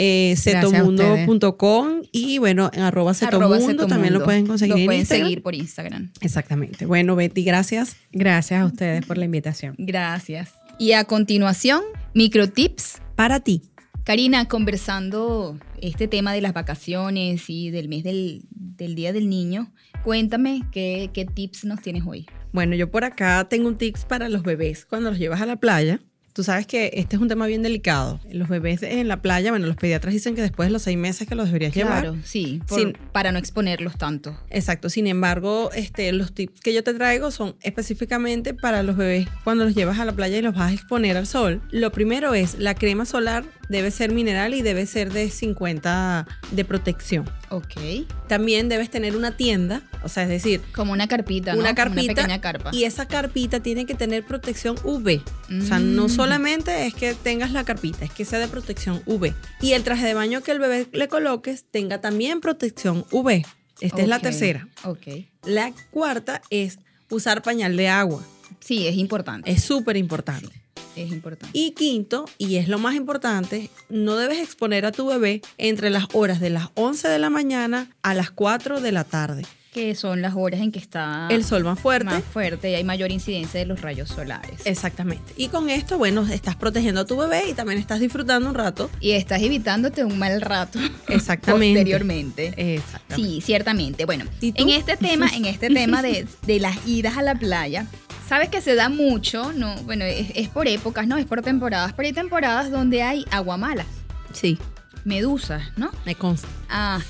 Eh, 0.00 0.36
cetomundo.com 0.36 2.02
y 2.12 2.38
bueno, 2.38 2.70
en 2.72 2.82
arroba 2.82 3.10
Arroba 3.20 3.58
cetomundo 3.58 3.88
también 3.88 4.14
lo 4.14 4.22
pueden 4.22 4.46
conseguir 4.46 4.74
Lo 4.74 4.80
en 4.80 4.86
pueden 4.86 5.00
Instagram. 5.00 5.26
seguir 5.26 5.42
por 5.42 5.54
Instagram. 5.56 6.12
Exactamente. 6.20 6.86
Bueno, 6.86 7.16
Betty, 7.16 7.42
gracias. 7.42 7.96
Gracias 8.12 8.60
a 8.60 8.66
ustedes 8.66 9.04
por 9.04 9.18
la 9.18 9.24
invitación. 9.24 9.74
Gracias. 9.76 10.52
Y 10.78 10.92
a 10.92 11.02
continuación, 11.04 11.82
microtips. 12.14 13.02
Para 13.16 13.40
ti. 13.40 13.62
Karina, 14.04 14.46
conversando 14.46 15.58
este 15.82 16.06
tema 16.06 16.32
de 16.32 16.42
las 16.42 16.52
vacaciones 16.54 17.50
y 17.50 17.70
del 17.70 17.88
mes 17.88 18.04
del, 18.04 18.42
del 18.50 18.94
Día 18.94 19.12
del 19.12 19.28
Niño, 19.28 19.72
cuéntame 20.04 20.62
qué, 20.72 21.10
qué 21.12 21.24
tips 21.24 21.64
nos 21.64 21.80
tienes 21.80 22.02
hoy. 22.06 22.26
Bueno, 22.52 22.74
yo 22.74 22.90
por 22.90 23.04
acá 23.04 23.46
tengo 23.48 23.68
un 23.68 23.76
tips 23.76 24.04
para 24.04 24.28
los 24.28 24.42
bebés 24.42 24.84
cuando 24.86 25.10
los 25.10 25.18
llevas 25.18 25.40
a 25.40 25.46
la 25.46 25.56
playa. 25.56 26.00
Tú 26.34 26.44
sabes 26.44 26.68
que 26.68 26.92
este 26.94 27.16
es 27.16 27.22
un 27.22 27.26
tema 27.26 27.48
bien 27.48 27.62
delicado. 27.64 28.20
Los 28.30 28.48
bebés 28.48 28.84
en 28.84 29.08
la 29.08 29.20
playa, 29.22 29.50
bueno, 29.50 29.66
los 29.66 29.74
pediatras 29.74 30.14
dicen 30.14 30.36
que 30.36 30.40
después 30.42 30.68
de 30.68 30.72
los 30.72 30.82
seis 30.82 30.96
meses 30.96 31.26
que 31.26 31.34
los 31.34 31.46
deberías 31.46 31.74
llevar. 31.74 32.02
Claro, 32.02 32.16
sí, 32.22 32.62
por- 32.68 32.78
Sin- 32.78 32.92
para 33.10 33.32
no 33.32 33.40
exponerlos 33.40 33.98
tanto. 33.98 34.38
Exacto. 34.48 34.88
Sin 34.88 35.08
embargo, 35.08 35.70
este, 35.74 36.12
los 36.12 36.32
tips 36.32 36.60
que 36.60 36.72
yo 36.72 36.84
te 36.84 36.94
traigo 36.94 37.32
son 37.32 37.56
específicamente 37.60 38.54
para 38.54 38.84
los 38.84 38.96
bebés 38.96 39.26
cuando 39.42 39.64
los 39.64 39.74
llevas 39.74 39.98
a 39.98 40.04
la 40.04 40.12
playa 40.12 40.38
y 40.38 40.42
los 40.42 40.54
vas 40.54 40.70
a 40.70 40.74
exponer 40.74 41.16
al 41.16 41.26
sol. 41.26 41.60
Lo 41.72 41.90
primero 41.90 42.34
es 42.34 42.56
la 42.60 42.76
crema 42.76 43.04
solar 43.04 43.44
debe 43.68 43.90
ser 43.90 44.12
mineral 44.12 44.54
y 44.54 44.62
debe 44.62 44.86
ser 44.86 45.12
de 45.12 45.30
50 45.30 46.24
de 46.52 46.64
protección. 46.64 47.28
Ok. 47.50 48.06
También 48.26 48.68
debes 48.68 48.90
tener 48.90 49.16
una 49.16 49.36
tienda, 49.36 49.82
o 50.02 50.08
sea, 50.08 50.24
es 50.24 50.28
decir, 50.28 50.60
Como 50.74 50.92
una 50.92 51.08
carpita, 51.08 51.52
¿no? 51.54 51.60
una 51.60 51.70
Como 51.70 51.76
carpita 51.76 52.12
Una 52.12 52.14
pequeña 52.22 52.40
carpa. 52.40 52.70
y 52.72 52.84
esa 52.84 53.06
carpita 53.08 53.60
tiene 53.60 53.86
que 53.86 53.94
tener 53.94 54.24
protección 54.24 54.76
UV. 54.84 55.22
O 55.58 55.62
sea, 55.64 55.78
no 55.78 56.06
Mm. 56.06 56.10
solamente 56.10 56.86
es 56.86 56.94
que 56.94 57.14
tengas 57.14 57.52
la 57.52 57.64
carpita, 57.64 58.04
es 58.04 58.10
que 58.12 58.24
sea 58.24 58.38
de 58.38 58.48
protección 58.48 59.02
UV. 59.06 59.34
Y 59.60 59.72
el 59.72 59.82
traje 59.84 60.06
de 60.06 60.14
baño 60.14 60.42
que 60.42 60.52
el 60.52 60.58
bebé 60.58 60.86
le 60.92 61.08
coloques 61.08 61.64
tenga 61.70 62.00
también 62.00 62.40
protección 62.40 63.04
UV. 63.10 63.44
Esta 63.80 64.02
es 64.02 64.08
la 64.08 64.18
tercera. 64.18 64.68
Ok. 64.84 65.06
La 65.44 65.72
cuarta 65.90 66.42
es 66.50 66.78
usar 67.10 67.42
pañal 67.42 67.76
de 67.76 67.88
agua. 67.88 68.22
Sí, 68.60 68.86
es 68.88 68.96
importante. 68.96 69.50
Es 69.50 69.62
súper 69.62 69.96
importante. 69.96 70.48
Es 70.96 71.10
importante. 71.12 71.56
Y 71.58 71.72
quinto, 71.72 72.24
y 72.38 72.56
es 72.56 72.68
lo 72.68 72.78
más 72.78 72.94
importante, 72.94 73.70
no 73.88 74.16
debes 74.16 74.38
exponer 74.40 74.84
a 74.86 74.92
tu 74.92 75.06
bebé 75.06 75.42
entre 75.58 75.90
las 75.90 76.06
horas 76.12 76.40
de 76.40 76.50
las 76.50 76.68
11 76.74 77.08
de 77.08 77.18
la 77.18 77.30
mañana 77.30 77.90
a 78.02 78.14
las 78.14 78.30
4 78.30 78.80
de 78.80 78.92
la 78.92 79.04
tarde. 79.04 79.42
Que 79.72 79.94
son 79.94 80.22
las 80.22 80.34
horas 80.34 80.60
en 80.60 80.72
que 80.72 80.78
está 80.78 81.28
El 81.30 81.44
sol 81.44 81.62
más 81.62 81.78
fuerte. 81.78 82.06
más 82.06 82.24
fuerte 82.24 82.70
y 82.70 82.74
hay 82.74 82.84
mayor 82.84 83.12
incidencia 83.12 83.60
de 83.60 83.66
los 83.66 83.82
rayos 83.82 84.08
solares. 84.08 84.62
Exactamente. 84.64 85.34
Y 85.36 85.48
con 85.48 85.68
esto, 85.68 85.98
bueno, 85.98 86.26
estás 86.26 86.56
protegiendo 86.56 87.02
a 87.02 87.04
tu 87.04 87.16
bebé 87.18 87.50
y 87.50 87.52
también 87.52 87.78
estás 87.78 88.00
disfrutando 88.00 88.48
un 88.48 88.54
rato. 88.54 88.90
Y 88.98 89.10
estás 89.12 89.42
evitándote 89.42 90.04
un 90.04 90.18
mal 90.18 90.40
rato 90.40 90.80
Exactamente. 91.08 91.74
posteriormente. 91.80 92.54
Exactamente. 92.76 93.14
Sí, 93.30 93.40
ciertamente. 93.42 94.04
Bueno, 94.06 94.24
en 94.40 94.68
este 94.70 94.96
tema, 94.96 95.28
en 95.36 95.44
este 95.44 95.68
tema 95.68 96.00
de, 96.02 96.26
de 96.46 96.60
las 96.60 96.84
idas 96.88 97.18
a 97.18 97.22
la 97.22 97.34
playa, 97.34 97.86
sabes 98.28 98.48
que 98.50 98.60
se 98.60 98.74
da 98.74 98.88
mucho, 98.88 99.52
no, 99.52 99.74
bueno, 99.82 100.04
es, 100.04 100.30
es 100.34 100.48
por 100.48 100.68
épocas, 100.68 101.06
no, 101.06 101.16
es 101.16 101.26
por 101.26 101.42
temporadas, 101.42 101.92
pero 101.94 102.06
hay 102.06 102.12
temporadas 102.12 102.70
donde 102.70 103.02
hay 103.02 103.24
agua 103.30 103.56
mala, 103.56 103.84
Sí, 104.32 104.58
medusas, 105.04 105.62
¿no? 105.76 105.90
me 106.04 106.14
consta. 106.14 106.46
Ah, 106.68 107.00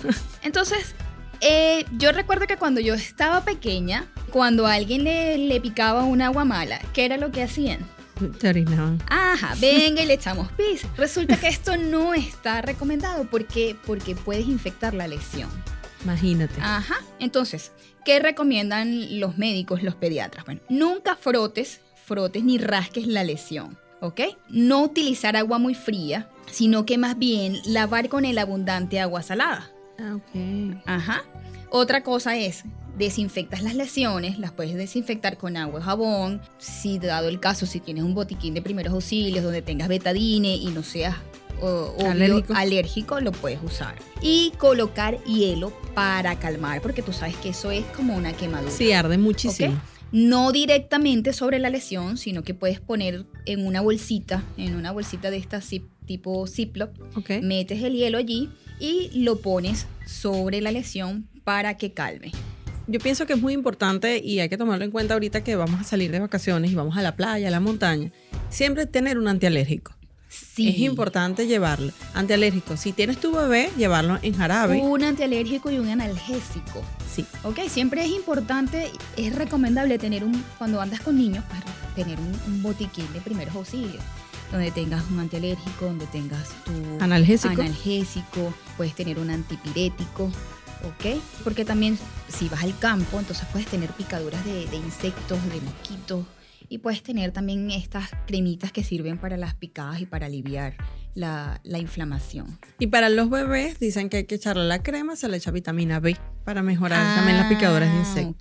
entonces, 0.43 0.95
eh, 1.41 1.85
yo 1.93 2.13
recuerdo 2.13 2.47
que 2.47 2.57
cuando 2.57 2.81
yo 2.81 2.95
estaba 2.95 3.45
pequeña, 3.45 4.07
cuando 4.31 4.67
a 4.67 4.75
alguien 4.75 5.05
le, 5.05 5.37
le 5.39 5.61
picaba 5.61 6.05
un 6.05 6.23
agua 6.23 6.45
mala, 6.45 6.81
¿qué 6.93 7.05
era 7.05 7.17
lo 7.17 7.31
que 7.33 7.43
hacían? 7.43 7.81
Te 8.41 8.49
orinaban. 8.49 9.01
Ajá, 9.09 9.55
venga 9.61 10.03
y 10.03 10.07
le 10.07 10.15
echamos 10.15 10.51
pis. 10.53 10.85
Resulta 10.97 11.37
que 11.37 11.47
esto 11.47 11.77
no 11.77 12.15
está 12.15 12.61
recomendado 12.63 13.25
porque, 13.31 13.77
porque 13.87 14.17
puedes 14.17 14.47
infectar 14.49 14.93
la 14.93 15.07
lesión. 15.07 15.49
Imagínate. 16.03 16.61
Ajá. 16.61 16.97
Entonces, 17.21 17.71
¿qué 18.09 18.21
recomiendan 18.21 19.21
los 19.21 19.37
médicos, 19.37 19.83
los 19.83 19.95
pediatras? 19.95 20.47
Bueno, 20.47 20.63
nunca 20.71 21.15
frotes, 21.15 21.83
frotes 22.07 22.43
ni 22.43 22.57
rasques 22.57 23.07
la 23.07 23.23
lesión, 23.23 23.77
¿ok? 24.01 24.21
No 24.49 24.83
utilizar 24.83 25.37
agua 25.37 25.59
muy 25.59 25.75
fría, 25.75 26.27
sino 26.51 26.87
que 26.87 26.97
más 26.97 27.19
bien 27.19 27.59
lavar 27.67 28.09
con 28.09 28.25
el 28.25 28.39
abundante 28.39 28.99
agua 28.99 29.23
salada. 29.23 29.71
Ah, 29.99 30.17
ok. 30.17 30.81
Ajá. 30.87 31.23
Otra 31.69 32.03
cosa 32.03 32.39
es, 32.39 32.65
desinfectas 32.97 33.63
las 33.63 33.75
lesiones, 33.75 34.39
las 34.39 34.53
puedes 34.53 34.75
desinfectar 34.75 35.37
con 35.37 35.59
agua 35.59 35.81
y 35.81 35.83
jabón. 35.83 36.41
Si 36.57 36.99
dado 36.99 37.29
el 37.29 37.41
caso, 37.41 37.67
si 37.67 37.79
tienes 37.79 38.05
un 38.05 38.15
botiquín 38.15 38.55
de 38.55 38.63
primeros 38.63 38.95
auxilios 38.95 39.45
donde 39.45 39.61
tengas 39.61 39.89
betadine 39.89 40.57
y 40.57 40.69
no 40.69 40.83
seas 40.83 41.15
o- 41.61 42.07
Alérgico. 42.07 42.55
alérgico, 42.55 43.21
lo 43.21 43.33
puedes 43.33 43.63
usar. 43.63 43.97
Y 44.23 44.53
colocar 44.59 45.23
hielo 45.25 45.73
para 45.95 46.39
calmar, 46.39 46.81
porque 46.83 47.03
tú 47.03 47.13
sabes 47.13 47.37
que 47.37 47.51
eso 47.51 47.71
es 47.71 47.85
como 47.97 48.17
una 48.17 48.33
quemadura. 48.33 48.71
Sí, 48.71 48.93
arde 48.93 49.19
muchísimo. 49.19 49.81
No 50.11 50.53
directamente 50.53 51.33
sobre 51.35 51.59
la 51.59 51.69
lesión, 51.69 52.17
sino 52.17 52.43
que 52.43 52.55
puedes 52.55 52.81
poner 52.81 53.27
en 53.45 53.67
una 53.67 53.81
bolsita, 53.83 54.43
en 54.57 54.75
una 54.75 54.91
bolsita 54.93 55.31
de 55.31 55.37
estas 55.37 55.71
zip- 55.71 55.89
tipo 56.07 56.47
Ziploc, 56.47 56.91
Ok. 57.17 57.31
metes 57.43 57.83
el 57.83 57.93
hielo 57.93 58.17
allí 58.17 58.49
y 58.81 59.11
lo 59.23 59.41
pones 59.41 59.87
sobre 60.07 60.63
la 60.63 60.73
lesión 60.73 61.29
para 61.45 61.77
que 61.77 61.93
calme. 61.93 62.33
Yo 62.87 63.01
pienso 63.01 63.27
que 63.27 63.35
es 63.35 63.41
muy 63.43 63.53
importante 63.53 64.17
y 64.25 64.41
hay 64.41 64.49
que 64.49 64.57
tomarlo 64.57 64.83
en 64.87 64.91
cuenta 64.91 65.13
ahorita 65.13 65.45
que 65.45 65.57
vamos 65.57 65.79
a 65.79 65.85
salir 65.85 66.11
de 66.11 66.21
vacaciones 66.21 66.71
y 66.71 66.75
vamos 66.75 66.97
a 66.97 67.03
la 67.03 67.15
playa, 67.15 67.49
a 67.49 67.51
la 67.51 67.61
montaña. 67.61 68.11
Siempre 68.49 68.87
tener 68.87 69.19
un 69.19 69.29
antialérgico. 69.29 69.93
Sí. 70.59 70.69
Es 70.69 70.79
importante 70.79 71.47
llevarlo. 71.47 71.93
Antialérgico. 72.15 72.77
Si 72.77 72.93
tienes 72.93 73.19
tu 73.19 73.33
bebé, 73.33 73.71
llevarlo 73.77 74.19
en 74.23 74.35
jarabe. 74.35 74.81
Un 74.81 75.03
antialérgico 75.05 75.71
y 75.71 75.79
un 75.79 75.89
analgésico. 75.89 76.83
Sí. 77.13 77.25
Ok, 77.45 77.61
siempre 77.69 78.05
es 78.05 78.11
importante, 78.11 78.91
es 79.17 79.35
recomendable 79.35 79.99
tener 79.99 80.25
un, 80.25 80.45
cuando 80.59 80.81
andas 80.81 81.01
con 81.01 81.17
niños, 81.17 81.45
pues, 81.49 81.63
tener 81.95 82.19
un, 82.21 82.33
un 82.47 82.63
botiquín 82.63 83.11
de 83.13 83.21
primeros 83.21 83.55
auxilios, 83.57 84.03
donde 84.53 84.71
tengas 84.71 85.03
un 85.11 85.19
antialérgico, 85.21 85.87
donde 85.87 86.07
tengas 86.07 86.49
tu 86.65 86.73
Analgésico. 87.03 87.61
analgésico, 87.61 88.55
puedes 88.77 88.95
tener 88.95 89.19
un 89.19 89.31
antipirético, 89.31 90.25
¿ok? 90.25 91.21
Porque 91.45 91.65
también 91.65 91.99
si 92.29 92.49
vas 92.49 92.63
al 92.63 92.79
campo, 92.79 93.19
entonces 93.19 93.47
puedes 93.53 93.67
tener 93.69 93.91
picaduras 93.91 94.45
de, 94.45 94.67
de 94.67 94.77
insectos, 94.77 95.39
de 95.53 95.61
mosquitos, 95.61 96.25
y 96.69 96.79
puedes 96.79 97.03
tener 97.03 97.33
también 97.33 97.71
estas 97.71 98.11
cremitas 98.27 98.73
que 98.73 98.85
sirven 98.85 99.19
para 99.19 99.37
las 99.37 99.55
picadas 99.55 100.01
y 100.01 100.07
para 100.07 100.27
aliviar 100.27 100.75
la, 101.15 101.61
la 101.65 101.79
inflamación. 101.79 102.59
Y 102.79 102.89
para 102.89 103.09
los 103.09 103.31
bebés 103.31 103.79
dicen 103.81 104.09
que 104.09 104.19
hay 104.19 104.25
que 104.25 104.35
echarle 104.37 104.67
la 104.67 104.83
crema, 104.83 105.17
se 105.17 105.29
le 105.29 105.37
echa 105.39 105.51
vitamina 105.51 106.01
B 106.01 106.17
para 106.45 106.63
mejorar 106.63 107.17
también 107.17 107.37
las 107.39 107.49
picaduras 107.49 107.91
de 107.91 107.97
Ah, 107.97 108.01
insectos. 108.01 108.35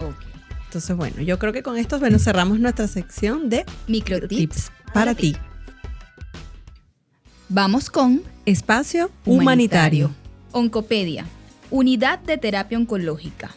Ok, 0.00 0.12
ok. 0.14 0.24
Entonces, 0.66 0.96
bueno, 0.96 1.20
yo 1.22 1.38
creo 1.38 1.52
que 1.52 1.62
con 1.62 1.76
esto, 1.76 2.00
bueno, 2.00 2.18
cerramos 2.18 2.58
nuestra 2.58 2.88
sección 2.88 3.48
de 3.48 3.64
Microtips 3.86 4.28
tips 4.28 4.72
para 4.92 5.14
ti. 5.14 5.36
Vamos 7.48 7.90
con 7.90 8.22
Espacio 8.46 9.10
humanitario. 9.24 10.10
Oncopedia, 10.52 11.26
Unidad 11.70 12.18
de 12.20 12.38
Terapia 12.38 12.78
Oncológica. 12.78 13.50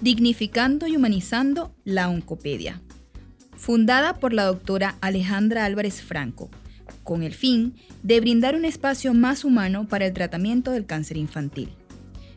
Dignificando 0.00 0.86
y 0.86 0.96
humanizando 0.96 1.74
la 1.84 2.08
oncopedia. 2.08 2.80
Fundada 3.64 4.20
por 4.20 4.34
la 4.34 4.44
doctora 4.44 4.96
Alejandra 5.00 5.64
Álvarez 5.64 6.02
Franco, 6.02 6.50
con 7.02 7.22
el 7.22 7.32
fin 7.32 7.72
de 8.02 8.20
brindar 8.20 8.56
un 8.56 8.66
espacio 8.66 9.14
más 9.14 9.42
humano 9.42 9.88
para 9.88 10.04
el 10.04 10.12
tratamiento 10.12 10.70
del 10.70 10.84
cáncer 10.84 11.16
infantil. 11.16 11.70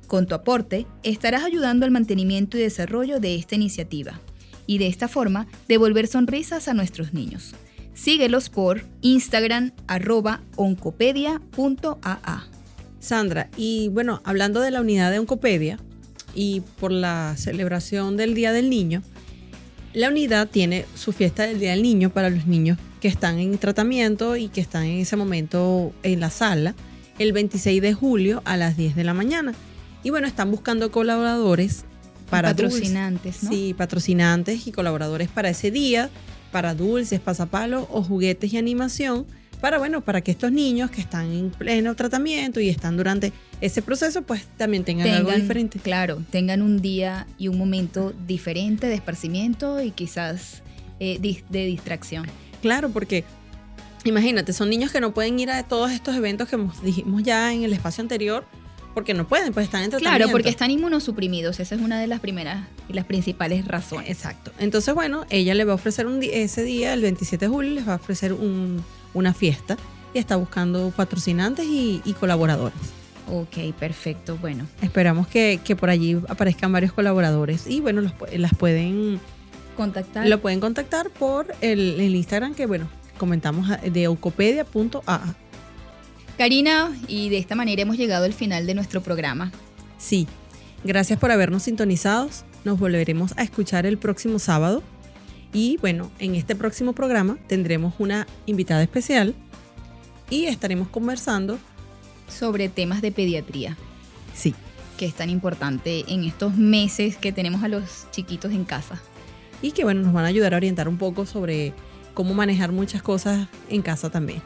Con 0.07 0.25
tu 0.25 0.35
aporte, 0.35 0.87
estarás 1.03 1.43
ayudando 1.43 1.83
al 1.85 1.91
mantenimiento 1.91 2.57
y 2.57 2.61
desarrollo 2.61 3.19
de 3.19 3.35
esta 3.35 3.55
iniciativa 3.55 4.21
y 4.67 4.77
de 4.77 4.87
esta 4.87 5.09
forma 5.09 5.47
devolver 5.67 6.07
sonrisas 6.07 6.69
a 6.69 6.73
nuestros 6.73 7.13
niños. 7.13 7.55
Síguelos 7.93 8.49
por 8.49 8.83
Instagram 9.01 9.73
arroba 9.85 10.43
oncopedia.aa. 10.55 12.47
Sandra, 13.01 13.49
y 13.57 13.89
bueno, 13.89 14.21
hablando 14.23 14.61
de 14.61 14.71
la 14.71 14.79
unidad 14.79 15.11
de 15.11 15.19
Oncopedia 15.19 15.77
y 16.33 16.61
por 16.79 16.93
la 16.93 17.33
celebración 17.35 18.15
del 18.15 18.33
Día 18.33 18.53
del 18.53 18.69
Niño, 18.69 19.01
la 19.97 20.09
unidad 20.09 20.47
tiene 20.47 20.85
su 20.93 21.11
fiesta 21.11 21.47
del 21.47 21.59
Día 21.59 21.71
del 21.71 21.81
Niño 21.81 22.11
para 22.11 22.29
los 22.29 22.45
niños 22.45 22.77
que 23.01 23.07
están 23.07 23.39
en 23.39 23.57
tratamiento 23.57 24.35
y 24.35 24.47
que 24.47 24.61
están 24.61 24.83
en 24.83 24.99
ese 24.99 25.15
momento 25.15 25.91
en 26.03 26.19
la 26.19 26.29
sala. 26.29 26.75
el 27.17 27.33
26 27.33 27.81
de 27.81 27.95
julio 27.95 28.43
a 28.45 28.57
las 28.57 28.77
10 28.77 28.95
de 28.95 29.03
la 29.03 29.15
mañana. 29.15 29.55
Y 30.03 30.11
bueno, 30.11 30.27
están 30.27 30.51
buscando 30.51 30.91
colaboradores 30.91 31.83
para 32.29 32.49
patrocinantes, 32.49 33.41
¿no? 33.41 33.49
Sí, 33.49 33.73
patrocinantes 33.75 34.67
y 34.67 34.71
colaboradores 34.71 35.29
para 35.29 35.49
ese 35.49 35.71
día, 35.71 36.11
para 36.51 36.75
dulces, 36.75 37.19
pasapalos 37.19 37.87
o 37.89 38.03
juguetes 38.03 38.53
y 38.53 38.57
animación, 38.57 39.25
para 39.61 39.77
bueno, 39.77 40.01
para 40.01 40.21
que 40.21 40.31
estos 40.31 40.51
niños 40.51 40.91
que 40.91 41.01
están 41.01 41.31
en 41.31 41.49
pleno 41.49 41.95
tratamiento 41.95 42.59
y 42.59 42.69
están 42.69 42.97
durante 42.97 43.33
ese 43.61 43.81
proceso, 43.81 44.21
pues 44.21 44.45
también 44.57 44.83
tengan, 44.83 45.07
algo 45.09 45.31
diferente. 45.31 45.79
Claro, 45.79 46.21
tengan 46.29 46.61
un 46.61 46.81
día 46.81 47.27
y 47.37 47.47
un 47.47 47.57
momento 47.57 48.13
diferente 48.27 48.87
de 48.87 48.95
esparcimiento 48.95 49.81
y 49.81 49.91
quizás 49.91 50.61
eh, 50.99 51.19
de 51.19 51.65
distracción. 51.65 52.27
Claro, 52.61 52.89
porque 52.89 53.23
imagínate, 54.03 54.53
son 54.53 54.69
niños 54.69 54.91
que 54.91 55.01
no 55.01 55.13
pueden 55.13 55.39
ir 55.39 55.49
a 55.49 55.63
todos 55.63 55.91
estos 55.91 56.15
eventos 56.15 56.47
que 56.47 56.57
dijimos 56.83 57.23
ya 57.23 57.53
en 57.53 57.63
el 57.63 57.73
espacio 57.73 58.01
anterior 58.01 58.45
porque 58.97 59.13
no 59.13 59.27
pueden, 59.27 59.53
pues 59.53 59.65
están 59.65 59.83
en 59.83 59.91
tratamiento. 59.91 60.17
Claro, 60.17 60.31
porque 60.31 60.49
están 60.49 60.71
inmunosuprimidos. 60.71 61.59
Esa 61.59 61.75
es 61.75 61.81
una 61.81 61.99
de 61.99 62.07
las 62.07 62.19
primeras 62.19 62.65
y 62.89 62.93
las 62.93 63.05
principales 63.05 63.67
razones. 63.67 64.09
Exacto. 64.09 64.51
Entonces, 64.57 64.95
bueno, 64.95 65.27
ella 65.29 65.53
le 65.53 65.65
va 65.65 65.73
a 65.73 65.75
ofrecer 65.75 66.07
un 66.07 66.19
ese 66.23 66.63
día, 66.63 66.95
el 66.95 67.03
27 67.03 67.45
de 67.45 67.49
julio, 67.49 67.71
les 67.73 67.87
va 67.87 67.93
a 67.93 67.95
ofrecer 67.97 68.33
una 69.17 69.33
fiesta 69.33 69.77
y 70.13 70.19
está 70.19 70.35
buscando 70.35 70.91
patrocinantes 70.95 71.65
y, 71.67 72.15
colaboradores. 72.19 72.77
Ok, 73.31 73.73
perfecto. 73.77 74.37
Bueno. 74.37 74.65
Esperamos 74.81 75.27
que, 75.27 75.59
por 75.79 75.89
allí 75.89 76.17
aparezcan 76.27 76.71
varios 76.71 76.93
colaboradores 76.93 77.67
y 77.67 77.81
bueno, 77.81 78.01
los, 78.01 78.13
las 78.35 78.53
pueden 78.55 79.19
contactar. 79.75 80.27
Lo 80.27 80.39
pueden 80.39 80.59
contactar 80.59 81.09
por 81.09 81.53
el, 81.61 81.99
el 81.99 82.15
Instagram 82.15 82.53
que, 82.53 82.65
bueno, 82.65 82.87
comentamos 83.17 83.69
de 83.81 84.03
eucopedia.aa. 84.03 85.35
Karina, 86.37 86.95
y 87.07 87.29
de 87.29 87.39
esta 87.39 87.55
manera 87.55 87.81
hemos 87.81 87.97
llegado 87.97 88.25
al 88.25 88.33
final 88.33 88.67
de 88.67 88.75
nuestro 88.75 89.01
programa. 89.01 89.51
Sí, 89.97 90.27
gracias 90.83 91.19
por 91.19 91.31
habernos 91.31 91.63
sintonizado. 91.63 92.29
Nos 92.63 92.79
volveremos 92.79 93.33
a 93.37 93.43
escuchar 93.43 93.85
el 93.85 93.97
próximo 93.97 94.37
sábado. 94.39 94.83
Y 95.57 95.77
bueno, 95.77 96.11
en 96.19 96.35
este 96.35 96.55
próximo 96.55 96.93
programa 96.93 97.39
tendremos 97.47 97.95
una 97.97 98.27
invitada 98.45 98.83
especial 98.83 99.33
y 100.29 100.45
estaremos 100.45 100.87
conversando 100.87 101.57
sobre 102.27 102.69
temas 102.69 103.01
de 103.01 103.11
pediatría. 103.11 103.75
Sí. 104.35 104.53
Que 104.99 105.07
es 105.07 105.15
tan 105.15 105.31
importante 105.31 106.05
en 106.13 106.25
estos 106.25 106.55
meses 106.55 107.17
que 107.17 107.31
tenemos 107.31 107.63
a 107.63 107.69
los 107.69 108.05
chiquitos 108.11 108.51
en 108.51 108.65
casa. 108.65 109.01
Y 109.63 109.71
que 109.71 109.83
bueno, 109.83 110.01
nos 110.01 110.13
van 110.13 110.25
a 110.25 110.27
ayudar 110.27 110.53
a 110.53 110.57
orientar 110.57 110.87
un 110.87 110.99
poco 110.99 111.25
sobre 111.25 111.73
cómo 112.13 112.35
manejar 112.35 112.71
muchas 112.71 113.01
cosas 113.01 113.47
en 113.67 113.81
casa 113.81 114.11
también. 114.11 114.43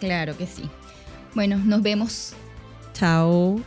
Claro 0.00 0.36
que 0.36 0.46
sí. 0.46 0.64
Bueno, 1.34 1.56
nos 1.64 1.80
vemos. 1.80 2.34
Chao. 2.92 3.58